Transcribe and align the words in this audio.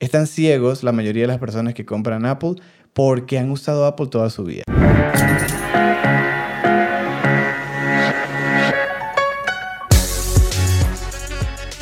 Están 0.00 0.28
ciegos 0.28 0.84
la 0.84 0.92
mayoría 0.92 1.24
de 1.24 1.26
las 1.26 1.38
personas 1.38 1.74
que 1.74 1.84
compran 1.84 2.24
Apple 2.24 2.54
porque 2.92 3.36
han 3.36 3.50
usado 3.50 3.84
Apple 3.84 4.06
toda 4.06 4.30
su 4.30 4.44
vida. 4.44 4.62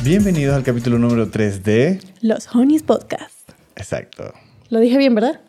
Bienvenidos 0.02 0.56
al 0.56 0.62
capítulo 0.62 0.98
número 0.98 1.28
3 1.28 1.62
de... 1.62 2.00
Los 2.22 2.48
Honeys 2.54 2.82
Podcast. 2.82 3.50
Exacto. 3.76 4.32
Lo 4.70 4.80
dije 4.80 4.96
bien, 4.96 5.14
¿verdad? 5.14 5.42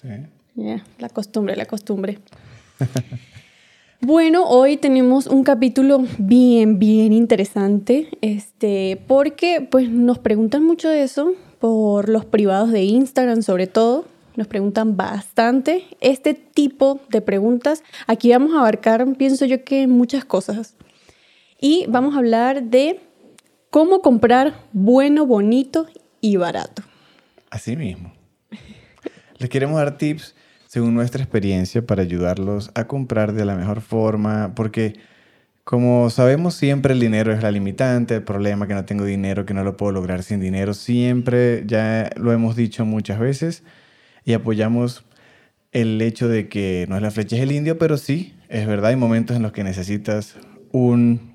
Sí. 0.00 0.80
La 0.98 1.10
costumbre, 1.10 1.56
la 1.56 1.66
costumbre. 1.66 2.20
bueno, 4.00 4.48
hoy 4.48 4.78
tenemos 4.78 5.26
un 5.26 5.44
capítulo 5.44 6.02
bien, 6.16 6.78
bien 6.78 7.12
interesante, 7.12 8.08
este, 8.22 8.98
porque 9.06 9.68
pues 9.70 9.90
nos 9.90 10.18
preguntan 10.20 10.64
mucho 10.64 10.88
de 10.88 11.02
eso 11.02 11.34
por 11.64 12.10
los 12.10 12.26
privados 12.26 12.72
de 12.72 12.82
Instagram 12.82 13.40
sobre 13.40 13.66
todo. 13.66 14.04
Nos 14.36 14.48
preguntan 14.48 14.98
bastante 14.98 15.84
este 16.02 16.34
tipo 16.34 17.00
de 17.08 17.22
preguntas. 17.22 17.82
Aquí 18.06 18.30
vamos 18.32 18.52
a 18.52 18.58
abarcar, 18.58 19.06
pienso 19.16 19.46
yo 19.46 19.64
que 19.64 19.86
muchas 19.86 20.26
cosas. 20.26 20.74
Y 21.58 21.86
vamos 21.88 22.14
a 22.14 22.18
hablar 22.18 22.64
de 22.64 23.00
cómo 23.70 24.02
comprar 24.02 24.52
bueno, 24.74 25.24
bonito 25.24 25.86
y 26.20 26.36
barato. 26.36 26.82
Así 27.48 27.76
mismo. 27.76 28.12
Les 29.38 29.48
queremos 29.48 29.76
dar 29.76 29.96
tips 29.96 30.34
según 30.66 30.92
nuestra 30.92 31.22
experiencia 31.22 31.86
para 31.86 32.02
ayudarlos 32.02 32.72
a 32.74 32.86
comprar 32.86 33.32
de 33.32 33.46
la 33.46 33.54
mejor 33.54 33.80
forma, 33.80 34.52
porque 34.54 34.98
como 35.64 36.10
sabemos 36.10 36.54
siempre 36.54 36.92
el 36.92 37.00
dinero 37.00 37.32
es 37.32 37.42
la 37.42 37.50
limitante, 37.50 38.16
el 38.16 38.22
problema 38.22 38.66
que 38.66 38.74
no 38.74 38.84
tengo 38.84 39.04
dinero, 39.04 39.46
que 39.46 39.54
no 39.54 39.64
lo 39.64 39.76
puedo 39.76 39.92
lograr 39.92 40.22
sin 40.22 40.40
dinero, 40.40 40.74
siempre 40.74 41.64
ya 41.66 42.10
lo 42.16 42.32
hemos 42.32 42.54
dicho 42.56 42.84
muchas 42.84 43.18
veces 43.18 43.64
y 44.24 44.34
apoyamos 44.34 45.04
el 45.72 46.00
hecho 46.00 46.28
de 46.28 46.48
que 46.48 46.86
no 46.88 46.96
es 46.96 47.02
la 47.02 47.10
flecha 47.10 47.36
es 47.36 47.42
el 47.42 47.52
indio, 47.52 47.78
pero 47.78 47.96
sí, 47.96 48.34
es 48.48 48.66
verdad, 48.66 48.90
hay 48.90 48.96
momentos 48.96 49.36
en 49.36 49.42
los 49.42 49.52
que 49.52 49.64
necesitas 49.64 50.36
un 50.70 51.34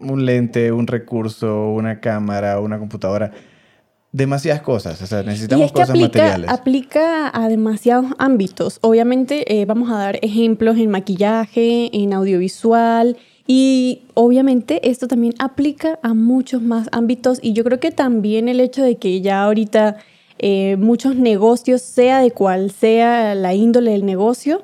un 0.00 0.24
lente, 0.24 0.72
un 0.72 0.86
recurso, 0.86 1.70
una 1.70 2.00
cámara, 2.00 2.60
una 2.60 2.78
computadora, 2.78 3.32
demasiadas 4.12 4.62
cosas. 4.62 5.00
O 5.02 5.06
sea, 5.06 5.22
necesitamos 5.22 5.62
y 5.62 5.66
es 5.66 5.72
que 5.72 5.80
cosas 5.80 5.90
aplica, 5.90 6.06
materiales. 6.06 6.50
aplica 6.50 7.30
a 7.34 7.48
demasiados 7.48 8.06
ámbitos. 8.18 8.78
Obviamente 8.80 9.60
eh, 9.60 9.64
vamos 9.66 9.90
a 9.90 9.98
dar 9.98 10.18
ejemplos 10.22 10.78
en 10.78 10.90
maquillaje, 10.90 11.90
en 11.92 12.12
audiovisual 12.12 13.16
y 13.46 14.02
obviamente 14.14 14.90
esto 14.90 15.08
también 15.08 15.34
aplica 15.38 15.98
a 16.02 16.14
muchos 16.14 16.62
más 16.62 16.88
ámbitos 16.92 17.38
y 17.42 17.52
yo 17.54 17.64
creo 17.64 17.80
que 17.80 17.90
también 17.90 18.48
el 18.48 18.60
hecho 18.60 18.82
de 18.82 18.96
que 18.96 19.20
ya 19.20 19.42
ahorita 19.42 19.96
eh, 20.38 20.76
muchos 20.76 21.16
negocios, 21.16 21.82
sea 21.82 22.20
de 22.20 22.30
cual 22.30 22.70
sea 22.70 23.34
la 23.34 23.54
índole 23.54 23.92
del 23.92 24.06
negocio, 24.06 24.62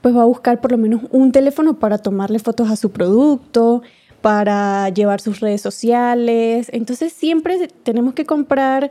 pues 0.00 0.14
va 0.14 0.22
a 0.22 0.26
buscar 0.26 0.60
por 0.60 0.70
lo 0.70 0.78
menos 0.78 1.02
un 1.10 1.32
teléfono 1.32 1.78
para 1.80 1.98
tomarle 1.98 2.38
fotos 2.38 2.70
a 2.70 2.76
su 2.76 2.90
producto, 2.90 3.82
para 4.22 4.88
llevar 4.90 5.20
sus 5.20 5.40
redes 5.40 5.60
sociales. 5.60 6.68
Entonces 6.72 7.12
siempre 7.12 7.68
tenemos 7.82 8.14
que 8.14 8.24
comprar 8.24 8.90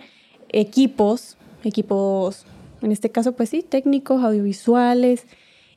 equipos, 0.50 1.38
equipos, 1.64 2.46
en 2.82 2.92
este 2.92 3.10
caso 3.10 3.34
pues 3.36 3.50
sí, 3.50 3.64
técnicos, 3.68 4.24
audiovisuales. 4.24 5.26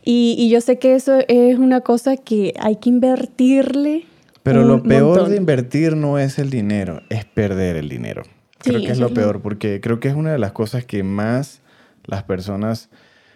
Y, 0.05 0.49
yo 0.49 0.61
sé 0.61 0.79
que 0.79 0.95
eso 0.95 1.19
es 1.29 1.59
una 1.59 1.81
cosa 1.83 2.17
que 2.17 2.55
hay 2.61 2.77
que 2.77 2.89
invertirle. 2.89 4.05
Pero 4.43 4.63
un 4.63 4.69
lo 4.69 4.83
peor 4.83 5.03
montón. 5.17 5.31
de 5.31 5.37
invertir 5.37 5.97
no 5.97 6.19
es 6.19 6.39
el 6.39 6.49
dinero, 6.49 7.03
es 7.11 7.25
perder 7.27 7.77
el 7.77 7.89
dinero. 7.89 8.23
Creo 8.59 8.79
Sí, 8.81 8.87
que 8.87 8.93
es 8.93 8.99
lo- 8.99 9.13
peor, 9.13 9.43
porque 9.43 9.81
creo 9.81 10.01
que 10.01 10.09
es 10.09 10.15
una 10.15 10.33
de 10.33 10.39
las 10.39 10.53
cosas 10.53 10.85
que 10.85 11.03
más 11.03 11.61
las 12.07 12.23
personas 12.23 12.89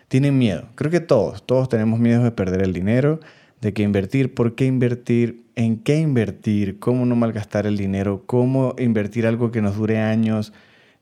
tienen 0.09 0.39
miedo. 0.39 0.65
Creo 0.75 0.91
que 0.91 1.01
todos, 1.01 1.45
todos 1.45 1.69
tenemos 1.69 1.99
miedo 2.01 2.23
de 2.25 2.31
perder 2.31 2.63
el 2.63 2.73
dinero, 2.73 3.21
de 3.63 3.73
que 3.73 3.83
invertir, 3.83 4.35
por 4.35 4.55
qué 4.55 4.67
invertir, 4.67 5.45
en 5.55 5.79
qué 5.79 5.99
invertir, 5.99 6.79
cómo 6.79 7.07
no 7.07 7.17
malgastar 7.17 7.67
el 7.67 7.79
dinero, 7.79 8.25
cómo 8.27 8.75
invertir 8.79 9.27
algo 9.27 9.51
que 9.53 9.63
nos 9.63 9.77
dure 9.77 9.99
años. 9.99 10.53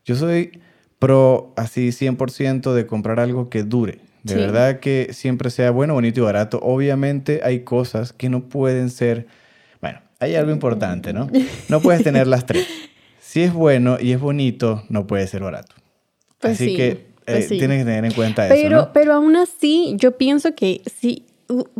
Yo 0.05 0.15
soy 0.15 0.59
pro 0.99 1.53
así 1.57 1.91
100% 1.91 2.73
de 2.73 2.85
comprar 2.85 3.19
algo 3.19 3.49
que 3.49 3.63
dure. 3.63 3.99
De 4.23 4.35
Sí. 4.35 4.39
verdad 4.39 4.79
que 4.79 5.09
siempre 5.11 5.49
sea 5.49 5.71
bueno, 5.71 5.95
bonito 5.95 6.19
y 6.19 6.23
barato. 6.23 6.59
Obviamente 6.61 7.41
hay 7.43 7.61
cosas 7.61 8.13
que 8.13 8.29
no 8.29 8.47
pueden 8.47 8.91
ser... 8.91 9.25
Bueno, 9.81 9.99
hay 10.19 10.35
algo 10.35 10.51
importante, 10.51 11.11
¿no? 11.13 11.27
No 11.69 11.81
puedes 11.81 12.03
tener 12.03 12.27
las 12.27 12.45
tres. 12.45 12.67
Si 13.19 13.41
es 13.41 13.51
bueno 13.53 13.97
y 13.99 14.11
es 14.11 14.19
bonito, 14.19 14.83
no 14.89 15.07
puede 15.07 15.25
ser 15.25 15.41
barato. 15.41 15.73
Pues 16.39 16.53
Así 16.53 16.65
sí, 16.65 16.75
que 16.75 17.07
pues 17.25 17.45
eh, 17.45 17.47
sí. 17.47 17.57
tienes 17.57 17.79
que 17.79 17.85
tener 17.85 18.05
en 18.05 18.11
cuenta 18.13 18.47
Pero, 18.47 18.77
eso, 18.77 18.85
¿no? 18.87 18.93
pero 18.93 19.13
aún 19.13 19.35
así, 19.35 19.95
yo 19.97 20.17
pienso 20.17 20.53
que 20.53 20.81
si, 20.99 21.25
u- 21.25 21.30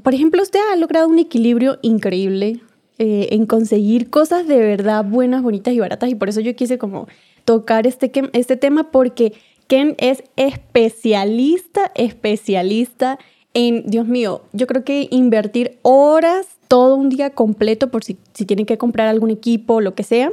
por 0.04 0.14
ejemplo, 0.14 0.42
usted 0.42 0.60
ha 0.72 0.76
logrado 0.76 1.08
un 1.08 1.20
equilibrio 1.20 1.78
increíble 1.82 2.62
eh, 2.98 3.30
en 3.32 3.46
conseguir 3.46 4.10
cosas 4.10 4.48
de 4.48 4.58
verdad 4.58 5.04
buenas, 5.06 5.42
bonitas 5.42 5.74
y 5.74 5.80
baratas, 5.80 6.10
y 6.10 6.16
por 6.16 6.30
eso 6.30 6.40
yo 6.42 6.56
quise 6.56 6.78
como 6.78 7.08
tocar 7.46 7.88
este, 7.88 8.12
este 8.34 8.58
tema, 8.58 8.92
porque 8.92 9.34
Ken 9.68 9.96
es 9.98 10.24
especialista, 10.36 11.92
especialista 11.96 13.18
en, 13.54 13.84
Dios 13.88 14.08
mío, 14.08 14.44
yo 14.54 14.68
creo 14.68 14.84
que 14.84 15.08
invertir 15.12 15.78
horas, 15.82 16.48
todo 16.68 16.96
un 16.96 17.10
día 17.10 17.32
completo, 17.32 17.90
por 17.90 18.04
si, 18.04 18.18
si 18.34 18.46
tienen 18.46 18.66
que 18.66 18.78
comprar 18.78 19.08
algún 19.08 19.30
equipo, 19.30 19.82
lo 19.82 19.94
que 19.94 20.04
sea. 20.04 20.32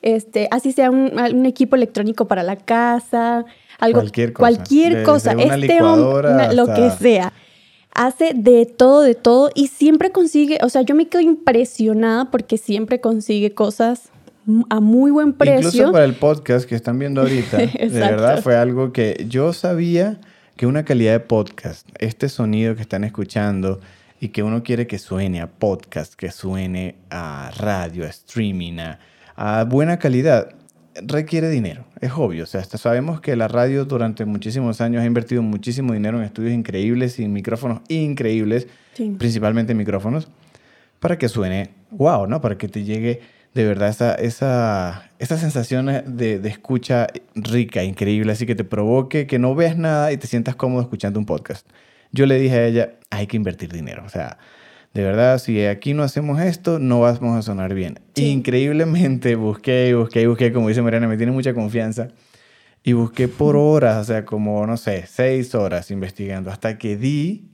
Este, 0.00 0.48
así 0.50 0.72
sea 0.72 0.90
un, 0.90 1.12
un 1.18 1.46
equipo 1.46 1.76
electrónico 1.76 2.26
para 2.26 2.42
la 2.42 2.56
casa, 2.56 3.44
algo, 3.78 4.00
Cualquier 4.00 4.32
cosa. 4.32 4.40
cualquier 4.40 5.02
cosa, 5.02 5.32
este 5.32 5.82
una- 5.82 6.52
lo 6.52 6.66
que 6.74 6.90
sea. 6.90 7.32
Hace 7.94 8.32
de 8.34 8.66
todo, 8.66 9.02
de 9.02 9.14
todo 9.14 9.50
y 9.54 9.68
siempre 9.68 10.10
consigue, 10.10 10.58
o 10.62 10.68
sea, 10.68 10.82
yo 10.82 10.94
me 10.94 11.08
quedo 11.08 11.22
impresionada 11.22 12.30
porque 12.30 12.58
siempre 12.58 13.00
consigue 13.00 13.54
cosas 13.54 14.10
a 14.68 14.80
muy 14.80 15.10
buen 15.10 15.32
precio. 15.32 15.68
Incluso 15.68 15.92
para 15.92 16.04
el 16.04 16.14
podcast 16.14 16.68
que 16.68 16.74
están 16.74 16.98
viendo 16.98 17.20
ahorita, 17.20 17.56
de 17.56 17.88
verdad 17.88 18.42
fue 18.42 18.56
algo 18.56 18.92
que 18.92 19.26
yo 19.28 19.52
sabía 19.52 20.18
que 20.56 20.66
una 20.66 20.84
calidad 20.84 21.12
de 21.12 21.20
podcast, 21.20 21.88
este 21.98 22.28
sonido 22.28 22.74
que 22.74 22.82
están 22.82 23.04
escuchando 23.04 23.80
y 24.20 24.28
que 24.28 24.42
uno 24.42 24.62
quiere 24.62 24.86
que 24.86 24.98
suene 24.98 25.40
a 25.40 25.46
podcast, 25.48 26.14
que 26.14 26.30
suene 26.30 26.96
a 27.10 27.50
radio, 27.56 28.04
a 28.04 28.08
streaming, 28.08 28.78
a, 28.78 28.98
a 29.36 29.64
buena 29.64 29.98
calidad, 29.98 30.54
requiere 31.02 31.48
dinero. 31.50 31.84
Es 32.00 32.12
obvio, 32.12 32.44
o 32.44 32.46
sea, 32.46 32.60
hasta 32.60 32.78
sabemos 32.78 33.20
que 33.20 33.34
la 33.36 33.48
radio 33.48 33.84
durante 33.84 34.24
muchísimos 34.24 34.80
años 34.80 35.02
ha 35.02 35.06
invertido 35.06 35.42
muchísimo 35.42 35.92
dinero 35.92 36.18
en 36.18 36.24
estudios 36.24 36.52
increíbles 36.52 37.18
y 37.18 37.28
micrófonos 37.28 37.80
increíbles, 37.88 38.68
Sí. 38.94 39.14
principalmente 39.18 39.74
micrófonos, 39.74 40.28
para 41.00 41.18
que 41.18 41.28
suene 41.28 41.70
wow, 41.90 42.26
¿no? 42.26 42.40
Para 42.40 42.56
que 42.56 42.68
te 42.68 42.84
llegue 42.84 43.20
de 43.54 43.64
verdad 43.64 43.88
esa, 43.88 44.14
esa, 44.14 45.10
esa 45.18 45.36
sensación 45.38 45.86
de, 46.16 46.38
de 46.40 46.48
escucha 46.48 47.06
rica, 47.34 47.82
increíble, 47.84 48.32
así 48.32 48.46
que 48.46 48.54
te 48.54 48.64
provoque 48.64 49.26
que 49.26 49.38
no 49.38 49.54
veas 49.54 49.76
nada 49.76 50.10
y 50.12 50.16
te 50.16 50.26
sientas 50.26 50.56
cómodo 50.56 50.82
escuchando 50.82 51.18
un 51.20 51.26
podcast. 51.26 51.66
Yo 52.12 52.26
le 52.26 52.38
dije 52.38 52.56
a 52.56 52.66
ella, 52.66 52.92
hay 53.10 53.26
que 53.26 53.36
invertir 53.36 53.72
dinero, 53.72 54.02
o 54.04 54.08
sea, 54.08 54.38
de 54.94 55.02
verdad, 55.02 55.38
si 55.38 55.64
aquí 55.64 55.92
no 55.92 56.02
hacemos 56.04 56.40
esto, 56.40 56.78
no 56.78 57.00
vamos 57.00 57.36
a 57.36 57.42
sonar 57.42 57.74
bien. 57.74 57.98
Sí. 58.14 58.26
Increíblemente 58.30 59.34
busqué 59.34 59.88
y 59.88 59.92
busqué 59.92 60.22
y 60.22 60.26
busqué, 60.26 60.52
como 60.52 60.68
dice 60.68 60.82
Mariana, 60.82 61.08
me 61.08 61.16
tiene 61.16 61.32
mucha 61.32 61.52
confianza. 61.52 62.08
Y 62.84 62.92
busqué 62.92 63.28
por 63.28 63.56
horas, 63.56 63.96
o 64.02 64.04
sea, 64.04 64.24
como, 64.24 64.66
no 64.66 64.76
sé, 64.76 65.04
seis 65.08 65.54
horas 65.54 65.90
investigando, 65.90 66.50
hasta 66.50 66.76
que 66.78 66.96
di 66.96 67.48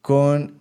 con 0.00 0.54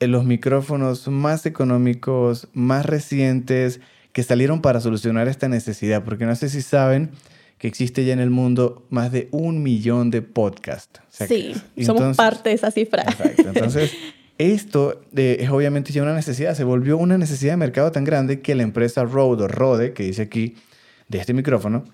eh, 0.00 0.06
los 0.06 0.24
micrófonos 0.24 1.08
más 1.08 1.44
económicos, 1.46 2.48
más 2.52 2.86
recientes, 2.86 3.80
que 4.12 4.22
salieron 4.22 4.60
para 4.62 4.80
solucionar 4.80 5.26
esta 5.28 5.48
necesidad. 5.48 6.04
Porque 6.04 6.26
no 6.26 6.36
sé 6.36 6.48
si 6.48 6.62
saben 6.62 7.10
que 7.58 7.66
existe 7.68 8.04
ya 8.04 8.12
en 8.12 8.20
el 8.20 8.30
mundo 8.30 8.86
más 8.90 9.10
de 9.12 9.28
un 9.32 9.62
millón 9.62 10.10
de 10.10 10.22
podcasts. 10.22 11.00
O 11.00 11.04
sea, 11.10 11.26
sí, 11.26 11.54
que- 11.74 11.84
somos 11.84 12.00
entonces- 12.02 12.16
parte 12.16 12.48
de 12.50 12.54
esa 12.54 12.70
cifra. 12.70 13.02
Exacto. 13.02 13.42
Entonces, 13.48 13.92
esto 14.38 15.02
eh, 15.16 15.38
es 15.40 15.50
obviamente 15.50 15.92
ya 15.92 16.02
una 16.02 16.14
necesidad. 16.14 16.54
Se 16.54 16.64
volvió 16.64 16.98
una 16.98 17.18
necesidad 17.18 17.52
de 17.52 17.56
mercado 17.58 17.92
tan 17.92 18.04
grande 18.04 18.40
que 18.40 18.54
la 18.54 18.62
empresa 18.62 19.04
Rode 19.04 19.44
o 19.44 19.48
Rode, 19.48 19.92
que 19.92 20.04
dice 20.04 20.22
aquí, 20.22 20.56
de 21.08 21.18
este 21.18 21.34
micrófono, 21.34 21.84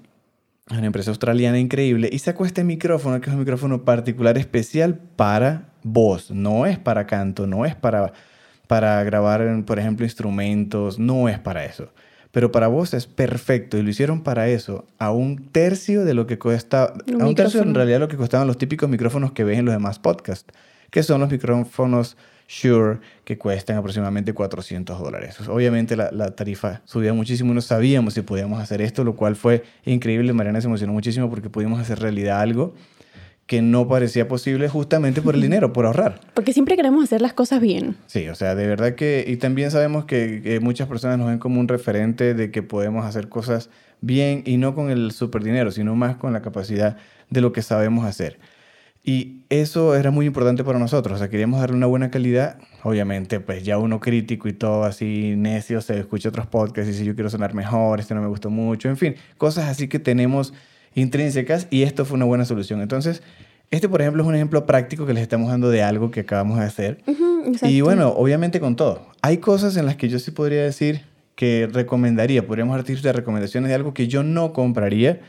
es 0.70 0.76
una 0.76 0.86
empresa 0.86 1.10
australiana 1.10 1.58
increíble, 1.58 2.10
y 2.12 2.18
sacó 2.18 2.44
este 2.44 2.62
micrófono, 2.62 3.20
que 3.20 3.30
es 3.30 3.32
un 3.32 3.40
micrófono 3.40 3.84
particular 3.84 4.36
especial 4.36 4.98
para 5.16 5.70
voz. 5.82 6.30
No 6.30 6.66
es 6.66 6.78
para 6.78 7.06
canto, 7.06 7.46
no 7.46 7.64
es 7.64 7.74
para, 7.74 8.12
para 8.66 9.02
grabar, 9.04 9.64
por 9.64 9.78
ejemplo, 9.78 10.04
instrumentos, 10.04 10.98
no 10.98 11.28
es 11.28 11.38
para 11.38 11.64
eso. 11.64 11.90
Pero 12.30 12.52
para 12.52 12.68
voz 12.68 12.92
es 12.92 13.06
perfecto 13.06 13.78
y 13.78 13.82
lo 13.82 13.88
hicieron 13.88 14.22
para 14.22 14.48
eso 14.48 14.86
a 14.98 15.10
un 15.10 15.48
tercio 15.48 16.04
de 16.04 16.12
lo 16.12 16.26
que 16.26 16.38
cuesta, 16.38 16.92
Un 17.06 17.22
a 17.22 17.26
un 17.26 17.34
tercio 17.34 17.62
en 17.62 17.74
realidad 17.74 18.00
lo 18.00 18.08
que 18.08 18.18
costaban 18.18 18.46
los 18.46 18.58
típicos 18.58 18.88
micrófonos 18.88 19.32
que 19.32 19.44
ves 19.44 19.58
en 19.58 19.64
los 19.64 19.74
demás 19.74 19.98
podcasts, 19.98 20.52
que 20.90 21.02
son 21.02 21.20
los 21.20 21.30
micrófonos 21.30 22.16
Shure 22.48 22.98
que 23.24 23.36
cuestan 23.36 23.76
aproximadamente 23.76 24.32
400 24.32 24.98
dólares. 24.98 25.38
Obviamente 25.48 25.96
la, 25.96 26.10
la, 26.12 26.34
tarifa 26.34 26.80
subía 26.86 27.12
muchísimo, 27.12 27.52
no 27.52 27.60
sabíamos 27.60 28.14
si 28.14 28.22
podíamos 28.22 28.60
hacer 28.60 28.80
esto, 28.80 29.04
lo 29.04 29.16
cual 29.16 29.36
fue 29.36 29.64
increíble. 29.84 30.32
Mariana 30.32 30.60
se 30.60 30.66
emocionó 30.66 30.94
muchísimo 30.94 31.28
porque 31.28 31.50
pudimos 31.50 31.78
hacer 31.78 32.00
realidad 32.00 32.40
algo 32.40 32.74
que 33.48 33.62
no 33.62 33.88
parecía 33.88 34.28
posible 34.28 34.68
justamente 34.68 35.22
por 35.22 35.34
el 35.34 35.40
dinero, 35.48 35.72
por 35.72 35.86
ahorrar. 35.86 36.20
Porque 36.34 36.52
siempre 36.52 36.76
queremos 36.76 37.02
hacer 37.02 37.22
las 37.22 37.32
cosas 37.32 37.60
bien. 37.60 37.96
Sí, 38.06 38.28
o 38.28 38.34
sea, 38.34 38.54
de 38.54 38.66
verdad 38.66 38.94
que, 38.94 39.24
y 39.26 39.38
también 39.38 39.70
sabemos 39.70 40.04
que, 40.04 40.42
que 40.42 40.60
muchas 40.60 40.86
personas 40.86 41.18
nos 41.18 41.28
ven 41.28 41.38
como 41.38 41.58
un 41.58 41.66
referente 41.66 42.34
de 42.34 42.50
que 42.50 42.62
podemos 42.62 43.06
hacer 43.06 43.28
cosas 43.28 43.70
bien 44.02 44.42
y 44.44 44.58
no 44.58 44.74
con 44.74 44.90
el 44.90 45.12
super 45.12 45.42
dinero, 45.42 45.70
sino 45.70 45.96
más 45.96 46.16
con 46.16 46.34
la 46.34 46.42
capacidad 46.42 46.98
de 47.30 47.40
lo 47.40 47.52
que 47.52 47.62
sabemos 47.62 48.04
hacer. 48.04 48.38
Y 49.04 49.42
eso 49.48 49.94
era 49.94 50.10
muy 50.10 50.26
importante 50.26 50.64
para 50.64 50.78
nosotros, 50.78 51.16
o 51.16 51.18
sea, 51.18 51.30
queríamos 51.30 51.60
darle 51.60 51.76
una 51.76 51.86
buena 51.86 52.10
calidad. 52.10 52.58
Obviamente, 52.82 53.40
pues 53.40 53.64
ya 53.64 53.78
uno 53.78 54.00
crítico 54.00 54.48
y 54.48 54.52
todo 54.52 54.84
así 54.84 55.34
necio 55.36 55.80
se 55.80 55.98
escucha 55.98 56.28
otros 56.28 56.46
podcasts 56.46 56.88
y 56.88 56.92
dice 56.92 57.04
yo 57.04 57.14
quiero 57.14 57.30
sonar 57.30 57.54
mejor, 57.54 58.00
este 58.00 58.14
no 58.14 58.20
me 58.20 58.28
gustó 58.28 58.50
mucho, 58.50 58.88
en 58.88 58.96
fin, 58.96 59.14
cosas 59.36 59.68
así 59.68 59.88
que 59.88 59.98
tenemos 59.98 60.52
intrínsecas 60.94 61.66
y 61.70 61.82
esto 61.82 62.04
fue 62.04 62.16
una 62.16 62.26
buena 62.26 62.44
solución. 62.44 62.82
Entonces, 62.82 63.22
este, 63.70 63.88
por 63.88 64.00
ejemplo, 64.00 64.22
es 64.22 64.28
un 64.28 64.34
ejemplo 64.34 64.64
práctico 64.66 65.06
que 65.06 65.12
les 65.12 65.22
estamos 65.22 65.50
dando 65.50 65.70
de 65.70 65.82
algo 65.82 66.10
que 66.10 66.20
acabamos 66.20 66.58
de 66.58 66.64
hacer. 66.64 66.98
y 67.62 67.80
bueno, 67.80 68.08
obviamente 68.08 68.60
con 68.60 68.76
todo. 68.76 69.06
Hay 69.22 69.38
cosas 69.38 69.76
en 69.76 69.86
las 69.86 69.96
que 69.96 70.08
yo 70.08 70.18
sí 70.18 70.30
podría 70.30 70.62
decir 70.62 71.02
que 71.34 71.68
recomendaría, 71.72 72.46
podríamos 72.46 72.76
dar 72.76 72.84
de 72.84 73.12
recomendaciones 73.12 73.68
de 73.68 73.74
algo 73.74 73.94
que 73.94 74.08
yo 74.08 74.22
no 74.22 74.52
compraría, 74.52 75.20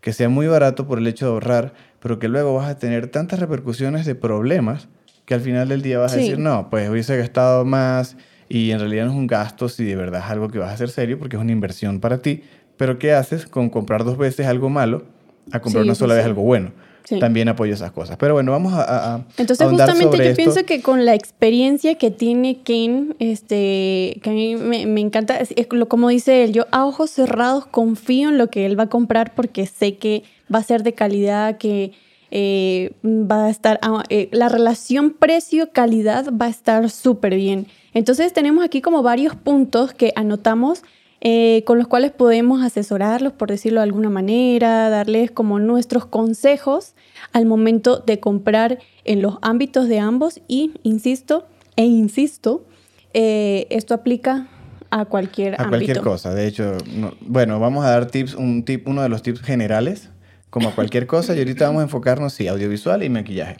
que 0.00 0.12
sea 0.12 0.28
muy 0.28 0.46
barato 0.46 0.86
por 0.86 0.98
el 0.98 1.06
hecho 1.06 1.26
de 1.26 1.32
ahorrar, 1.32 1.74
pero 2.00 2.18
que 2.18 2.28
luego 2.28 2.54
vas 2.54 2.68
a 2.68 2.78
tener 2.78 3.08
tantas 3.08 3.40
repercusiones 3.40 4.06
de 4.06 4.14
problemas 4.14 4.88
que 5.24 5.34
al 5.34 5.40
final 5.40 5.68
del 5.68 5.82
día 5.82 5.98
vas 5.98 6.14
a 6.14 6.16
decir, 6.16 6.38
no, 6.38 6.70
pues 6.70 6.88
hubiese 6.88 7.16
gastado 7.16 7.64
más 7.64 8.16
y 8.48 8.70
en 8.70 8.80
realidad 8.80 9.04
no 9.04 9.12
es 9.12 9.16
un 9.18 9.26
gasto 9.26 9.68
si 9.68 9.84
de 9.84 9.94
verdad 9.94 10.22
es 10.24 10.30
algo 10.30 10.48
que 10.48 10.58
vas 10.58 10.70
a 10.70 10.74
hacer 10.74 10.88
serio 10.88 11.18
porque 11.18 11.36
es 11.36 11.42
una 11.42 11.52
inversión 11.52 12.00
para 12.00 12.18
ti, 12.18 12.42
pero 12.76 12.98
¿qué 12.98 13.12
haces 13.12 13.46
con 13.46 13.68
comprar 13.68 14.04
dos 14.04 14.16
veces 14.16 14.46
algo 14.46 14.70
malo 14.70 15.04
a 15.52 15.60
comprar 15.60 15.84
una 15.84 15.94
sola 15.94 16.14
vez 16.14 16.24
algo 16.24 16.42
bueno? 16.42 16.72
También 17.20 17.48
apoyo 17.48 17.74
esas 17.74 17.92
cosas. 17.92 18.16
Pero 18.18 18.34
bueno, 18.34 18.52
vamos 18.52 18.74
a... 18.74 19.14
a 19.14 19.24
Entonces 19.36 19.68
justamente 19.68 20.28
yo 20.28 20.34
pienso 20.34 20.64
que 20.64 20.82
con 20.82 21.04
la 21.04 21.14
experiencia 21.14 21.94
que 21.96 22.10
tiene 22.10 22.60
Ken, 22.62 23.14
este, 23.18 24.20
que 24.22 24.30
a 24.30 24.32
mí 24.32 24.56
me, 24.56 24.86
me 24.86 25.00
encanta, 25.00 25.38
es, 25.38 25.54
como 25.88 26.08
dice 26.08 26.44
él, 26.44 26.52
yo 26.52 26.66
a 26.70 26.84
ojos 26.84 27.10
cerrados 27.10 27.66
confío 27.66 28.28
en 28.28 28.38
lo 28.38 28.48
que 28.48 28.66
él 28.66 28.78
va 28.78 28.84
a 28.84 28.88
comprar 28.88 29.34
porque 29.34 29.66
sé 29.66 29.96
que 29.96 30.24
va 30.52 30.58
a 30.58 30.62
ser 30.62 30.82
de 30.82 30.92
calidad, 30.92 31.58
que 31.58 31.92
eh, 32.30 32.92
va 33.04 33.46
a 33.46 33.50
estar, 33.50 33.78
ah, 33.82 34.02
eh, 34.10 34.28
la 34.32 34.48
relación 34.48 35.10
precio-calidad 35.10 36.26
va 36.30 36.46
a 36.46 36.50
estar 36.50 36.90
súper 36.90 37.34
bien. 37.34 37.66
Entonces 37.94 38.32
tenemos 38.32 38.64
aquí 38.64 38.82
como 38.82 39.02
varios 39.02 39.34
puntos 39.34 39.94
que 39.94 40.12
anotamos 40.14 40.82
eh, 41.20 41.62
con 41.66 41.78
los 41.78 41.88
cuales 41.88 42.12
podemos 42.12 42.62
asesorarlos, 42.62 43.32
por 43.32 43.48
decirlo 43.48 43.80
de 43.80 43.84
alguna 43.84 44.10
manera, 44.10 44.88
darles 44.90 45.30
como 45.30 45.58
nuestros 45.58 46.06
consejos 46.06 46.94
al 47.32 47.46
momento 47.46 47.98
de 47.98 48.20
comprar 48.20 48.78
en 49.04 49.22
los 49.22 49.38
ámbitos 49.42 49.88
de 49.88 49.98
ambos 49.98 50.40
y, 50.48 50.72
insisto, 50.82 51.46
e 51.76 51.84
insisto, 51.84 52.64
esto 53.12 53.94
aplica 53.94 54.46
a 54.90 55.04
cualquier 55.04 55.60
a 55.60 55.68
cualquier 55.68 56.00
cosa. 56.00 56.34
De 56.34 56.46
hecho, 56.46 56.76
bueno, 57.20 57.58
vamos 57.60 57.84
a 57.84 57.90
dar 57.90 58.06
tips, 58.06 58.34
un 58.34 58.64
tip, 58.64 58.86
uno 58.88 59.02
de 59.02 59.08
los 59.08 59.22
tips 59.22 59.40
generales 59.40 60.10
como 60.50 60.74
cualquier 60.74 61.06
cosa, 61.06 61.34
y 61.34 61.38
ahorita 61.38 61.66
vamos 61.66 61.80
a 61.80 61.82
enfocarnos, 61.84 62.32
sí, 62.32 62.48
audiovisual 62.48 63.02
y 63.02 63.10
maquillaje. 63.10 63.56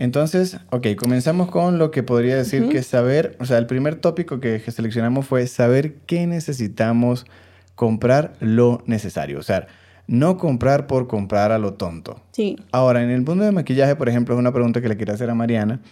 Entonces, 0.00 0.56
ok, 0.70 0.94
comenzamos 0.96 1.50
con 1.50 1.78
lo 1.78 1.90
que 1.90 2.02
podría 2.02 2.34
decir 2.34 2.70
que 2.70 2.82
saber, 2.82 3.36
o 3.38 3.44
sea, 3.44 3.58
el 3.58 3.66
primer 3.66 3.96
tópico 3.96 4.40
que, 4.40 4.58
seleccionamos 4.58 5.26
fue 5.26 5.46
saber 5.46 5.96
qué 6.06 6.26
necesitamos 6.26 7.26
comprar 7.74 8.32
lo 8.40 8.82
necesario, 8.86 9.38
o 9.38 9.42
sea, 9.42 9.66
no 10.06 10.38
comprar 10.38 10.86
por 10.86 11.06
comprar 11.06 11.52
a 11.52 11.58
lo 11.58 11.74
tonto. 11.74 12.22
Sí. 12.32 12.56
Ahora, 12.72 13.02
en 13.02 13.10
el 13.10 13.20
mundo 13.20 13.44
de 13.44 13.52
maquillaje, 13.52 13.94
por 13.94 14.08
ejemplo, 14.08 14.34
es 14.34 14.38
una 14.38 14.54
pregunta 14.54 14.80
que 14.80 14.88
le 14.88 14.96
quiero 14.96 15.12
hacer 15.12 15.28
a 15.28 15.34
Mariana. 15.34 15.82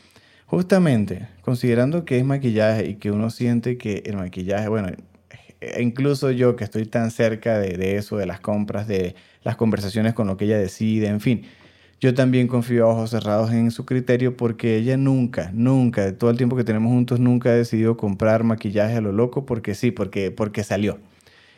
Justamente, 0.47 1.29
considerando 1.43 2.07
que 2.07 2.17
es 2.17 2.25
maquillaje 2.25 2.89
y 2.89 2.95
que 2.95 3.11
uno 3.11 3.29
siente 3.29 3.77
que 3.77 4.05
el 4.07 4.17
maquillaje, 4.17 4.69
bueno, 4.69 4.89
e 5.61 5.83
incluso 5.83 6.31
yo 6.31 6.57
que 6.57 6.65
estoy 6.65 6.87
tan 6.87 7.11
cerca 7.11 7.59
de, 7.59 7.77
de 7.77 7.97
eso, 7.97 8.17
de 8.17 8.25
las 8.25 8.41
compras, 8.41 8.89
de 8.89 9.17
las 9.43 9.57
conversaciones 9.57 10.15
con 10.15 10.29
lo 10.29 10.39
que 10.39 10.47
ella 10.47 10.57
decide, 10.57 11.09
en 11.09 11.21
fin. 11.21 11.45
Yo 12.01 12.15
también 12.15 12.47
confío 12.47 12.85
a 12.85 12.89
ojos 12.89 13.11
cerrados 13.11 13.53
en 13.53 13.73
su 13.73 13.85
criterio 13.85 14.37
porque 14.37 14.77
ella 14.77 14.97
nunca, 14.97 15.51
nunca, 15.53 16.05
de 16.05 16.13
todo 16.13 16.31
el 16.31 16.37
tiempo 16.37 16.57
que 16.57 16.63
tenemos 16.63 16.93
juntos, 16.93 17.19
nunca 17.19 17.51
ha 17.51 17.55
decidido 17.55 17.97
comprar 17.97 18.45
maquillaje 18.45 18.97
a 18.97 19.01
lo 19.01 19.11
loco 19.11 19.45
porque 19.45 19.75
sí, 19.75 19.91
porque, 19.91 20.31
porque 20.31 20.63
salió. 20.63 20.99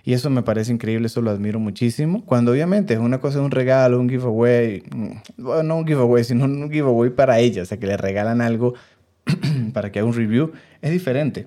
Y 0.02 0.14
eso 0.14 0.30
me 0.30 0.42
parece 0.42 0.72
increíble, 0.72 1.08
eso 1.08 1.20
lo 1.20 1.30
admiro 1.30 1.60
muchísimo. 1.60 2.24
Cuando 2.24 2.52
obviamente 2.52 2.94
es 2.94 3.00
una 3.00 3.20
cosa, 3.20 3.42
un 3.42 3.50
regalo, 3.50 4.00
un 4.00 4.08
giveaway, 4.08 4.82
mm, 4.90 5.10
bueno, 5.36 5.62
no 5.62 5.76
un 5.76 5.86
giveaway, 5.86 6.24
sino 6.24 6.46
un 6.46 6.70
giveaway 6.70 7.10
para 7.10 7.38
ella, 7.38 7.62
o 7.62 7.66
sea, 7.66 7.78
que 7.78 7.86
le 7.86 7.98
regalan 7.98 8.40
algo 8.40 8.74
para 9.74 9.92
que 9.92 9.98
haga 9.98 10.08
un 10.08 10.14
review, 10.14 10.52
es 10.80 10.90
diferente. 10.90 11.46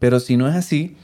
Pero 0.00 0.18
si 0.18 0.36
no 0.36 0.48
es 0.48 0.56
así, 0.56 0.96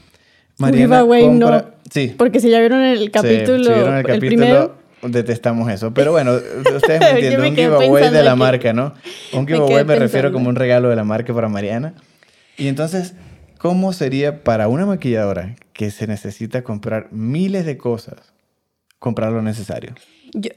Mariana 0.57 1.03
no. 1.03 1.65
Sí. 1.89 2.13
Porque 2.17 2.41
si 2.41 2.49
ya 2.49 2.59
vieron 2.59 2.81
el 2.81 3.11
capítulo, 3.11 3.63
si 3.63 3.69
vieron 3.69 3.95
el, 3.95 4.05
capítulo, 4.05 4.75
detestamos 5.01 5.71
eso. 5.71 5.93
Pero 5.93 6.11
bueno, 6.11 6.33
ustedes 6.33 6.99
me 6.99 7.09
entienden, 7.11 7.41
un 7.41 7.55
giveaway 7.55 8.11
de 8.11 8.23
la 8.23 8.35
marca, 8.35 8.73
¿no? 8.73 8.93
Un 9.33 9.47
giveaway 9.47 9.83
me, 9.83 9.93
me 9.93 9.99
refiero 9.99 10.31
como 10.31 10.49
un 10.49 10.55
regalo 10.55 10.89
de 10.89 10.95
la 10.95 11.03
marca 11.03 11.33
para 11.33 11.49
Mariana. 11.49 11.93
Y 12.57 12.67
entonces, 12.67 13.13
¿cómo 13.57 13.93
sería 13.93 14.43
para 14.43 14.67
una 14.67 14.85
maquilladora 14.85 15.55
que 15.73 15.91
se 15.91 16.07
necesita 16.07 16.63
comprar 16.63 17.07
miles 17.11 17.65
de 17.65 17.77
cosas, 17.77 18.33
comprar 18.99 19.31
lo 19.31 19.41
necesario? 19.41 19.93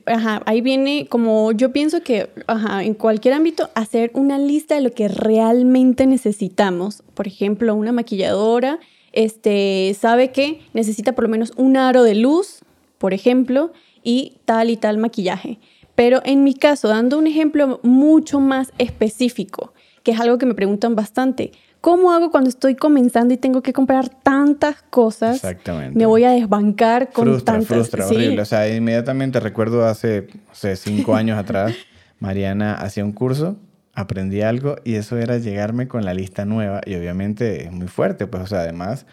ajá, 0.07 0.43
ahí 0.47 0.61
viene 0.61 1.07
como 1.09 1.53
yo 1.53 1.73
pienso 1.73 2.03
que 2.03 2.29
ajá, 2.47 2.83
en 2.83 2.95
cualquier 2.95 3.35
ámbito 3.35 3.71
hacer 3.75 4.11
una 4.15 4.39
lista 4.39 4.75
de 4.75 4.81
lo 4.81 4.93
que 4.93 5.09
realmente 5.09 6.07
necesitamos. 6.07 7.03
Por 7.15 7.27
ejemplo, 7.27 7.75
una 7.75 7.93
maquilladora 7.93 8.79
este, 9.13 9.95
sabe 9.99 10.31
que 10.31 10.61
necesita 10.73 11.13
por 11.13 11.25
lo 11.25 11.31
menos 11.31 11.53
un 11.57 11.77
aro 11.77 12.03
de 12.03 12.15
luz, 12.15 12.61
por 12.99 13.15
ejemplo, 13.15 13.73
y 14.03 14.39
tal 14.45 14.71
y 14.71 14.77
tal 14.77 14.99
maquillaje. 14.99 15.59
Pero 15.95 16.23
en 16.25 16.45
mi 16.45 16.55
caso, 16.55 16.89
dando 16.89 17.19
un 17.19 17.27
ejemplo 17.27 17.81
mucho 17.83 18.41
más 18.41 18.73
específico, 18.79 19.75
que 20.03 20.13
es 20.13 20.21
algo 20.21 20.39
que 20.39 20.47
me 20.47 20.55
preguntan 20.55 20.95
bastante, 20.95 21.53
¿cómo 21.81 22.13
hago 22.13 22.31
cuando 22.31 22.49
estoy 22.49 22.75
comenzando 22.75 23.35
y 23.35 23.37
tengo 23.37 23.63
que 23.63 23.73
comprar 23.73 24.09
tantas 24.09 24.83
cosas? 24.83 25.37
Exactamente. 25.37 25.99
Me 25.99 26.07
voy 26.07 26.25
a 26.25 26.31
desbancar 26.31 27.13
con 27.13 27.27
frustra, 27.27 27.55
tantas... 27.55 27.69
Frustra, 27.69 28.07
horrible. 28.07 28.41
O 28.41 28.45
sea, 28.45 28.75
inmediatamente 28.75 29.41
recuerdo 29.41 29.85
hace, 29.85 30.29
hace 30.51 30.77
cinco 30.77 31.15
años 31.15 31.39
atrás, 31.39 31.75
Mariana 32.19 32.75
hacía 32.75 33.05
un 33.05 33.13
curso 33.13 33.57
aprendí 33.93 34.43
algo 34.43 34.77
y 34.85 34.95
eso 34.95 35.19
era 35.19 35.39
llegarme 35.39 35.89
con 35.89 36.05
la 36.05 36.15
lista 36.15 36.45
nueva 36.45 36.81
y 36.85 36.95
obviamente 36.95 37.65
es 37.65 37.73
muy 37.73 37.89
fuerte, 37.89 38.27
pues 38.27 38.43
o 38.45 38.47
sea, 38.47 38.61
además, 38.61 39.07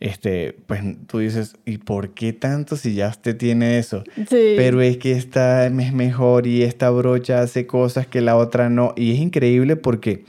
este, 0.00 0.56
pues 0.66 0.82
tú 1.06 1.18
dices, 1.18 1.56
¿y 1.66 1.78
por 1.78 2.14
qué 2.14 2.32
tanto 2.32 2.76
si 2.76 2.94
ya 2.94 3.08
usted 3.08 3.36
tiene 3.36 3.78
eso? 3.78 4.02
Sí. 4.16 4.54
Pero 4.56 4.80
es 4.80 4.96
que 4.96 5.12
esta 5.12 5.66
es 5.66 5.92
mejor 5.92 6.46
y 6.46 6.62
esta 6.62 6.90
brocha 6.90 7.42
hace 7.42 7.66
cosas 7.66 8.06
que 8.06 8.20
la 8.20 8.36
otra 8.36 8.70
no 8.70 8.94
y 8.96 9.12
es 9.12 9.18
increíble 9.18 9.76
porque 9.76 10.24